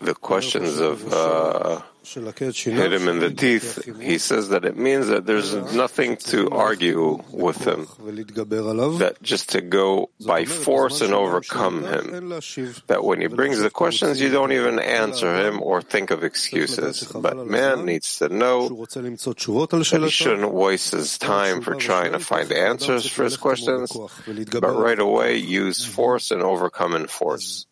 the 0.00 0.14
questions 0.14 0.78
of 0.80 1.12
uh, 1.12 1.80
hit 2.14 2.92
him 2.92 3.08
in 3.08 3.18
the 3.20 3.30
teeth, 3.30 3.84
he 4.00 4.18
says 4.18 4.48
that 4.50 4.64
it 4.64 4.76
means 4.76 5.08
that 5.08 5.26
there's 5.26 5.54
nothing 5.74 6.16
to 6.16 6.48
argue 6.50 7.22
with 7.30 7.64
him, 7.66 7.86
that 8.98 9.16
just 9.22 9.50
to 9.50 9.60
go 9.60 10.10
by 10.26 10.44
force 10.44 11.00
and 11.00 11.12
overcome 11.14 11.84
him, 11.84 12.28
that 12.86 13.04
when 13.04 13.20
he 13.20 13.26
brings 13.26 13.58
the 13.60 13.70
questions, 13.70 14.20
you 14.20 14.30
don't 14.30 14.52
even 14.52 14.78
answer 14.78 15.34
him 15.46 15.60
or 15.62 15.82
think 15.82 16.10
of 16.10 16.24
excuses. 16.24 17.10
But 17.14 17.46
man 17.46 17.84
needs 17.84 18.18
to 18.18 18.28
know 18.28 18.68
that 18.68 20.00
he 20.02 20.08
shouldn't 20.10 20.52
waste 20.52 20.92
his 20.92 21.18
time 21.18 21.60
for 21.62 21.74
trying 21.74 22.12
to 22.12 22.18
find 22.18 22.52
answers 22.52 23.06
for 23.06 23.24
his 23.24 23.36
questions, 23.36 23.92
but 23.92 24.76
right 24.76 24.98
away 24.98 25.36
use 25.36 25.84
force 25.84 26.30
and 26.30 26.42
overcome 26.42 26.94
in 26.94 27.06
force. 27.06 27.66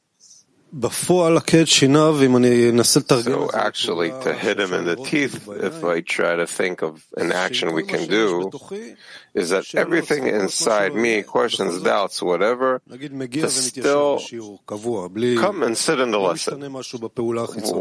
So 3.22 3.50
actually, 3.54 4.10
to 4.10 4.34
hit 4.34 4.58
him 4.58 4.72
in 4.74 4.84
the 4.84 4.96
teeth, 4.96 5.48
if 5.48 5.84
I 5.84 6.00
try 6.02 6.36
to 6.36 6.46
think 6.46 6.82
of 6.82 7.06
an 7.16 7.32
action 7.32 7.72
we 7.72 7.82
can 7.84 8.08
do, 8.08 8.50
is 9.34 9.50
that 9.50 9.64
everything 9.74 10.26
inside 10.26 10.94
me, 10.94 11.22
questions, 11.22 11.80
doubts, 11.82 12.20
whatever, 12.20 12.82
to 13.42 13.48
still 13.50 14.18
come 15.38 15.62
and 15.62 15.76
sit 15.78 16.00
in 16.00 16.10
the 16.10 16.18
lesson 16.18 16.60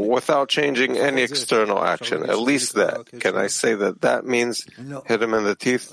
without 0.08 0.48
changing 0.50 0.96
any 0.98 1.22
external 1.24 1.84
action. 1.84 2.24
At 2.30 2.40
least 2.40 2.76
that. 2.76 3.08
Can 3.20 3.36
I 3.36 3.48
say 3.48 3.74
that 3.76 4.02
that 4.02 4.26
means 4.26 4.66
hit 5.08 5.22
him 5.22 5.34
in 5.34 5.44
the 5.44 5.56
teeth? 5.56 5.92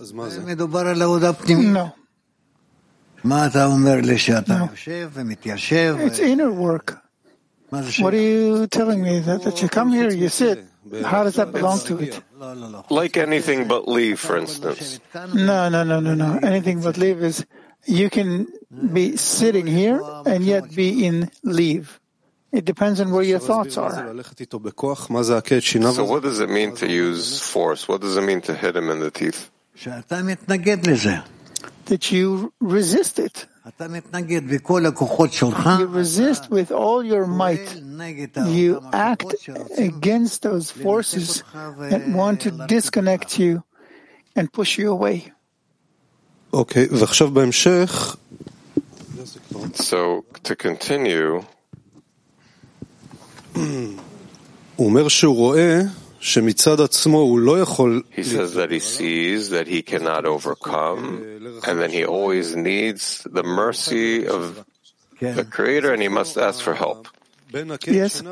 No. 1.72 1.94
No. 4.48 4.68
It's 6.00 6.18
inner 6.18 6.50
work. 6.50 6.98
What 7.70 8.12
are 8.14 8.20
you 8.20 8.66
telling 8.66 9.02
me? 9.02 9.20
That, 9.20 9.42
that 9.44 9.62
you 9.62 9.68
come 9.68 9.90
here, 9.92 10.10
you 10.10 10.28
sit. 10.28 10.66
How 11.04 11.22
does 11.24 11.36
that 11.36 11.52
belong 11.52 11.78
to 11.86 11.98
it? 12.00 12.20
Like 12.90 13.16
anything 13.16 13.68
but 13.68 13.86
leave, 13.88 14.18
for 14.18 14.36
instance. 14.36 15.00
No, 15.14 15.68
no, 15.70 15.84
no, 15.84 16.00
no, 16.00 16.14
no. 16.14 16.38
Anything 16.42 16.82
but 16.82 16.98
leave 16.98 17.22
is 17.22 17.46
you 17.86 18.10
can 18.10 18.46
be 18.92 19.16
sitting 19.16 19.66
here 19.66 20.02
and 20.26 20.44
yet 20.44 20.74
be 20.74 21.06
in 21.06 21.30
leave. 21.44 22.00
It 22.50 22.64
depends 22.66 23.00
on 23.00 23.12
where 23.12 23.22
your 23.22 23.38
thoughts 23.38 23.78
are. 23.78 24.12
So 25.94 26.04
what 26.04 26.22
does 26.22 26.40
it 26.40 26.50
mean 26.50 26.74
to 26.76 26.86
use 26.86 27.40
force? 27.40 27.88
What 27.88 28.02
does 28.02 28.16
it 28.18 28.22
mean 28.24 28.42
to 28.42 28.54
hit 28.54 28.76
him 28.76 28.90
in 28.90 28.98
the 29.00 29.10
teeth? 29.10 29.48
That 31.86 32.10
you 32.10 32.52
resist 32.60 33.18
it. 33.18 33.46
You 35.78 35.86
resist 35.86 36.50
with 36.50 36.72
all 36.72 37.04
your 37.04 37.26
might. 37.26 37.76
You 38.46 38.80
act 38.92 39.48
against 39.78 40.42
those 40.42 40.70
forces 40.70 41.44
that 41.54 42.08
want 42.08 42.40
to 42.42 42.50
disconnect 42.66 43.38
you 43.38 43.62
and 44.34 44.52
push 44.52 44.78
you 44.78 44.90
away. 44.90 45.32
Okay, 46.54 46.88
so 49.74 50.24
to 50.42 50.56
continue, 50.56 51.44
he 56.22 56.52
says 58.22 58.54
that 58.54 58.68
he 58.70 58.78
sees 58.78 59.50
that 59.50 59.66
he 59.66 59.82
cannot 59.82 60.24
overcome, 60.24 61.60
and 61.66 61.80
then 61.80 61.90
he 61.90 62.04
always 62.04 62.54
needs 62.54 63.26
the 63.28 63.42
mercy 63.42 64.28
of 64.28 64.64
the 65.18 65.44
Creator, 65.44 65.92
and 65.92 66.00
he 66.00 66.06
must 66.08 66.38
ask 66.38 66.62
for 66.62 66.74
help. 66.74 67.08
Yes. 67.84 68.22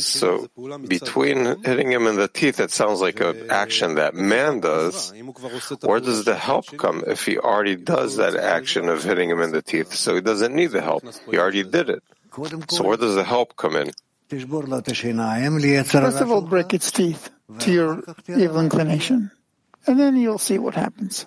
So 0.00 0.48
between 0.86 1.62
hitting 1.62 1.90
him 1.90 2.06
in 2.06 2.16
the 2.16 2.28
teeth, 2.28 2.60
it 2.60 2.70
sounds 2.72 3.00
like 3.00 3.20
an 3.20 3.50
action 3.50 3.94
that 3.94 4.14
man 4.14 4.60
does. 4.60 5.14
Where 5.80 6.00
does 6.00 6.24
the 6.24 6.34
help 6.34 6.66
come 6.76 7.04
if 7.06 7.24
he 7.24 7.38
already 7.38 7.76
does 7.76 8.16
that 8.16 8.36
action 8.36 8.88
of 8.90 9.02
hitting 9.02 9.30
him 9.30 9.40
in 9.40 9.52
the 9.52 9.62
teeth? 9.62 9.94
So 9.94 10.16
he 10.16 10.20
doesn't 10.20 10.54
need 10.54 10.72
the 10.72 10.82
help. 10.82 11.04
He 11.30 11.38
already 11.38 11.62
did 11.62 11.88
it. 11.88 12.02
So 12.68 12.82
where 12.84 12.98
does 12.98 13.14
the 13.14 13.24
help 13.24 13.56
come 13.56 13.76
in? 13.76 13.92
First 16.10 16.20
of 16.22 16.30
all, 16.30 16.40
break 16.42 16.72
its 16.74 16.90
teeth 16.90 17.30
to 17.60 17.70
your 17.72 18.02
evil 18.28 18.60
inclination, 18.60 19.30
and 19.86 19.98
then 19.98 20.16
you'll 20.16 20.38
see 20.38 20.58
what 20.58 20.74
happens. 20.74 21.26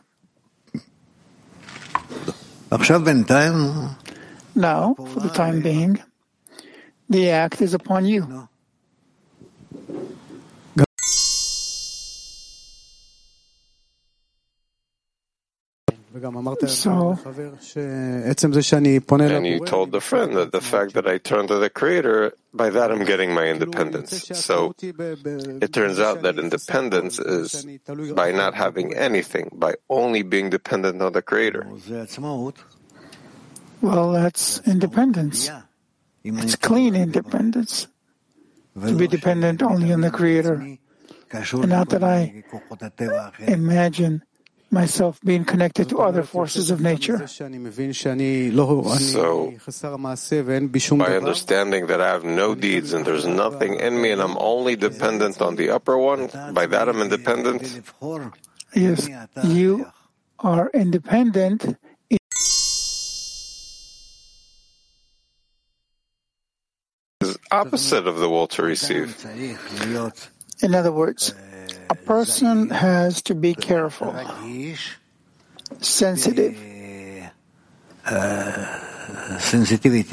Now, 4.55 4.95
for 4.95 5.19
the 5.19 5.29
time 5.29 5.61
being, 5.61 5.99
the 7.09 7.29
act 7.29 7.61
is 7.61 7.73
upon 7.73 8.05
you. 8.05 8.47
So, 16.67 17.17
and 19.19 19.47
you 19.47 19.59
told 19.65 19.91
the 19.91 20.01
friend 20.01 20.35
that 20.35 20.51
the 20.51 20.61
fact 20.61 20.93
that 20.93 21.07
I 21.07 21.17
turn 21.17 21.47
to 21.47 21.57
the 21.59 21.69
Creator, 21.69 22.33
by 22.53 22.69
that 22.69 22.91
I'm 22.91 23.05
getting 23.05 23.33
my 23.33 23.47
independence. 23.47 24.27
So 24.33 24.73
it 24.79 25.73
turns 25.73 25.99
out 25.99 26.21
that 26.23 26.39
independence 26.39 27.19
is 27.19 27.65
by 28.15 28.31
not 28.31 28.53
having 28.55 28.93
anything, 28.93 29.49
by 29.53 29.75
only 29.89 30.23
being 30.23 30.49
dependent 30.49 31.01
on 31.01 31.13
the 31.13 31.21
Creator. 31.21 31.67
Well, 33.81 34.11
that's 34.11 34.59
independence. 34.67 35.51
It's 36.23 36.55
clean 36.55 36.95
independence. 36.95 37.87
To 38.79 38.95
be 38.95 39.07
dependent 39.07 39.61
only 39.61 39.91
on 39.93 40.01
the 40.01 40.11
Creator. 40.11 40.77
And 41.29 41.69
not 41.69 41.89
that 41.89 42.03
I 42.03 42.43
imagine 43.39 44.23
myself 44.69 45.19
being 45.21 45.45
connected 45.45 45.89
to 45.89 45.99
other 45.99 46.23
forces 46.23 46.71
of 46.71 46.81
nature. 46.81 47.25
So, 47.27 47.53
by 50.97 51.15
understanding 51.15 51.87
that 51.87 52.01
I 52.01 52.07
have 52.07 52.23
no 52.23 52.55
deeds 52.55 52.93
and 52.93 53.05
there's 53.05 53.25
nothing 53.25 53.79
in 53.79 54.01
me 54.01 54.11
and 54.11 54.21
I'm 54.21 54.37
only 54.37 54.75
dependent 54.75 55.41
on 55.41 55.55
the 55.55 55.69
upper 55.69 55.97
one, 55.97 56.29
by 56.53 56.65
that 56.67 56.89
I'm 56.89 57.01
independent? 57.01 57.81
Yes, 58.73 59.07
you 59.43 59.87
are 60.39 60.69
independent. 60.73 61.77
Is 67.21 67.37
opposite 67.51 68.07
of 68.07 68.17
the 68.17 68.29
will 68.29 68.47
to 68.47 68.63
receive. 68.63 69.15
In 70.61 70.75
other 70.75 70.91
words, 70.91 71.33
a 71.89 71.95
person 71.95 72.69
has 72.69 73.21
to 73.23 73.35
be 73.35 73.53
careful, 73.55 74.13
sensitive. 75.79 76.55
sensitivity, 79.39 80.03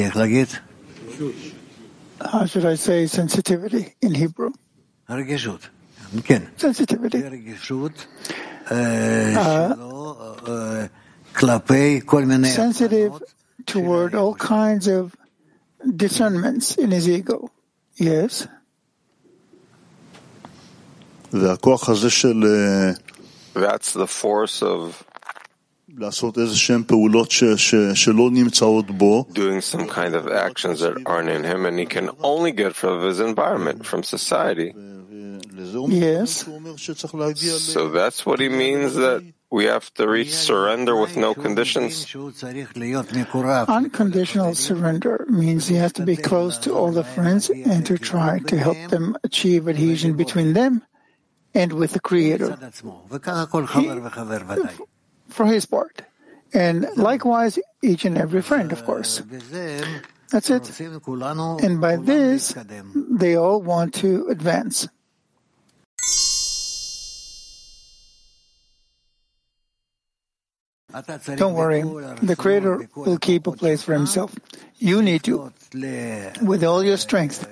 How 2.20 2.46
should 2.46 2.64
I 2.66 2.74
say 2.76 3.06
sensitivity 3.06 3.94
in 4.00 4.14
Hebrew? 4.14 4.52
Sensitivity. 6.56 7.18
Uh, 8.70 9.76
sensitive 12.50 13.12
toward 13.66 14.14
all 14.14 14.34
kinds 14.34 14.86
of 14.88 15.14
discernments 15.96 16.76
in 16.76 16.90
his 16.90 17.08
ego. 17.08 17.50
Yes. 17.96 18.46
That's 23.54 23.92
the 23.92 24.06
force 24.06 24.62
of 24.62 25.04
doing 29.32 29.60
some 29.60 29.88
kind 29.88 30.14
of 30.14 30.28
actions 30.28 30.80
that 30.80 31.02
aren't 31.06 31.28
in 31.28 31.44
him, 31.44 31.66
and 31.66 31.78
he 31.78 31.86
can 31.86 32.10
only 32.22 32.52
get 32.52 32.76
from 32.76 33.02
his 33.02 33.20
environment, 33.20 33.84
from 33.84 34.02
society. 34.04 34.74
Yes. 35.88 36.48
So 37.58 37.88
that's 37.88 38.26
what 38.26 38.40
he 38.40 38.48
means 38.48 38.94
that 38.94 39.24
we 39.50 39.64
have 39.64 39.92
to 39.94 40.08
reach 40.08 40.32
surrender 40.34 40.96
with 40.96 41.16
no 41.16 41.34
conditions. 41.34 42.14
Unconditional 43.68 44.54
surrender 44.54 45.26
means 45.28 45.68
he 45.68 45.76
has 45.76 45.92
to 45.94 46.04
be 46.04 46.16
close 46.16 46.58
to 46.58 46.74
all 46.74 46.92
the 46.92 47.04
friends 47.04 47.50
and 47.50 47.86
to 47.86 47.98
try 47.98 48.38
to 48.38 48.58
help 48.58 48.78
them 48.88 49.16
achieve 49.22 49.68
adhesion 49.68 50.16
between 50.16 50.52
them 50.54 50.82
and 51.54 51.72
with 51.72 51.92
the 51.92 52.00
Creator. 52.00 52.58
He, 53.72 53.90
for 55.28 55.46
his 55.46 55.66
part. 55.66 56.02
And 56.52 56.86
likewise, 56.96 57.58
each 57.82 58.04
and 58.04 58.16
every 58.18 58.42
friend, 58.42 58.70
of 58.72 58.84
course. 58.84 59.22
That's 60.30 60.50
it. 60.50 60.80
And 60.80 61.80
by 61.80 61.96
this, 61.96 62.54
they 62.94 63.36
all 63.36 63.60
want 63.60 63.94
to 63.94 64.26
advance. 64.28 64.88
Don't 71.36 71.54
worry, 71.54 71.82
the 72.22 72.36
Creator 72.36 72.88
will 72.94 73.18
keep 73.18 73.48
a 73.48 73.52
place 73.52 73.82
for 73.82 73.94
Himself. 73.94 74.32
You 74.78 75.02
need 75.02 75.24
to, 75.24 75.52
with 76.40 76.62
all 76.62 76.84
your 76.84 76.96
strength, 76.98 77.48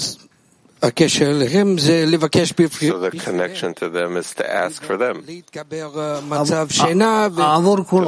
the 2.99 3.11
connection 3.11 3.73
to 3.75 3.89
them 3.89 4.17
is 4.17 4.33
to 4.35 4.49
ask 4.49 4.83
for 4.83 4.97
them. 4.97 5.25
To 5.25 5.43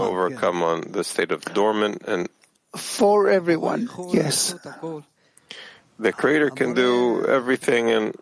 overcome 0.01 0.63
on 0.63 0.91
the 0.91 1.03
state 1.03 1.31
of 1.31 1.43
dormant 1.53 2.03
and 2.07 2.27
for 2.77 3.29
everyone. 3.29 3.89
Yes. 4.13 4.53
The 5.99 6.11
Creator 6.11 6.49
can 6.51 6.73
do 6.73 7.25
everything 7.25 7.89
and 7.89 8.13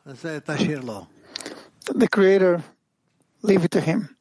the 1.95 2.08
Creator, 2.08 2.64
leave 3.41 3.66
it 3.66 3.72
to 3.72 3.82
Him. 3.82 4.16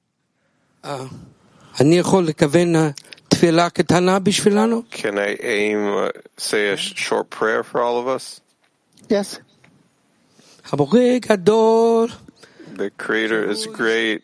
Can 4.90 5.18
I 5.18 5.36
aim, 5.40 5.86
uh, 5.86 6.10
say 6.36 6.70
a 6.70 6.76
short 6.76 7.30
prayer 7.30 7.62
for 7.62 7.80
all 7.80 7.98
of 7.98 8.08
us? 8.08 8.40
Yes. 9.08 9.38
The 12.74 12.90
Creator 12.90 13.50
is 13.50 13.66
great 13.66 14.22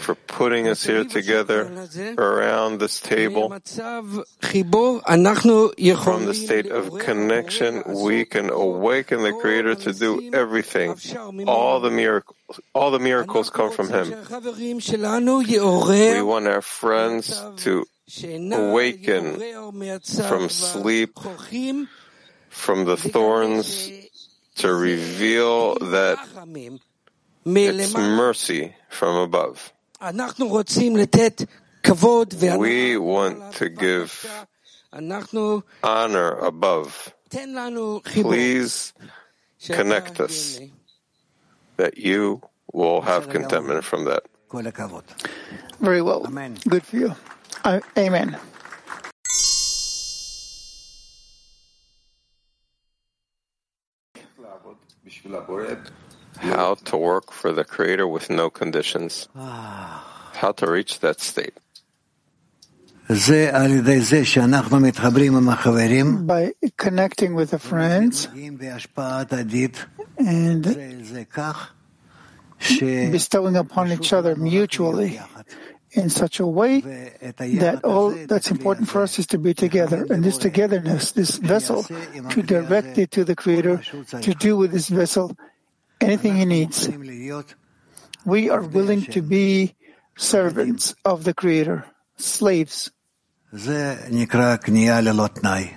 for 0.00 0.14
putting 0.26 0.68
us 0.68 0.84
here 0.84 1.04
together 1.04 1.72
around 2.18 2.78
this 2.78 3.00
table. 3.00 3.48
From 3.48 3.60
the 6.26 6.34
state 6.34 6.66
of 6.66 6.98
connection, 6.98 7.82
we 7.86 8.24
can 8.24 8.50
awaken 8.50 9.22
the 9.22 9.32
Creator 9.32 9.74
to 9.86 9.92
do 9.92 10.30
everything. 10.34 10.96
All 11.46 11.80
the 11.80 11.90
miracles, 11.90 12.36
all 12.74 12.90
the 12.90 12.98
miracles 12.98 13.50
come 13.50 13.70
from 13.70 13.88
Him. 13.88 14.12
We 14.12 14.16
want 16.22 16.46
our 16.46 16.62
friends 16.62 17.42
to 17.64 17.86
awaken 18.52 19.40
from 20.00 20.48
sleep, 20.48 21.18
from 22.48 22.84
the 22.84 22.96
thorns, 22.96 23.90
to 24.56 24.74
reveal 24.74 25.78
that 25.78 26.18
it's 27.44 27.94
mercy 27.94 28.74
from 28.88 29.16
above. 29.16 29.72
We 32.58 32.96
want 32.98 33.52
to 33.54 33.68
give 33.68 34.26
honor 35.82 36.32
above. 36.32 37.14
Please 37.30 38.92
connect 39.66 40.20
us 40.20 40.60
that 41.76 41.98
you 41.98 42.42
will 42.72 43.00
have 43.02 43.28
contentment 43.28 43.84
from 43.84 44.04
that. 44.04 44.24
Very 45.80 46.02
well. 46.02 46.26
Amen. 46.26 46.58
Good 46.68 46.84
for 46.84 46.96
you. 46.96 47.14
Uh, 47.64 47.80
amen. 47.96 48.36
How 56.40 56.74
to 56.88 56.96
work 56.96 57.32
for 57.32 57.52
the 57.52 57.64
Creator 57.64 58.08
with 58.08 58.30
no 58.30 58.48
conditions. 58.50 59.28
How 59.36 60.52
to 60.56 60.70
reach 60.70 61.00
that 61.00 61.20
state. 61.20 61.54
By 66.26 66.52
connecting 66.76 67.34
with 67.34 67.50
the 67.50 67.58
friends. 67.58 68.28
and 70.16 70.64
bestowing 73.10 73.56
upon 73.56 73.90
each 73.92 74.12
other 74.12 74.36
mutually 74.36 75.20
in 75.92 76.08
such 76.08 76.38
a 76.38 76.46
way 76.46 76.80
that 76.80 77.80
all 77.84 78.10
that's 78.26 78.50
important 78.50 78.88
for 78.88 79.02
us 79.02 79.18
is 79.18 79.26
to 79.26 79.38
be 79.38 79.54
together. 79.54 80.06
And 80.08 80.22
this 80.22 80.38
togetherness, 80.38 81.12
this 81.12 81.36
vessel, 81.36 81.82
to 81.82 82.42
direct 82.42 82.96
it 82.98 83.10
to 83.12 83.24
the 83.24 83.34
Creator, 83.34 83.82
to 84.22 84.34
do 84.34 84.56
with 84.56 84.70
this 84.72 84.88
vessel 84.88 85.36
anything 86.00 86.36
he 86.36 86.44
needs. 86.44 86.86
We 88.24 88.50
are 88.50 88.62
willing 88.62 89.02
to 89.06 89.22
be 89.22 89.74
servants 90.16 90.94
of 91.04 91.24
the 91.24 91.34
Creator, 91.34 91.86
slaves. 92.16 92.90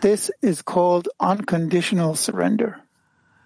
This 0.02 0.30
is 0.42 0.62
called 0.62 1.08
unconditional 1.20 2.16
surrender. 2.16 2.83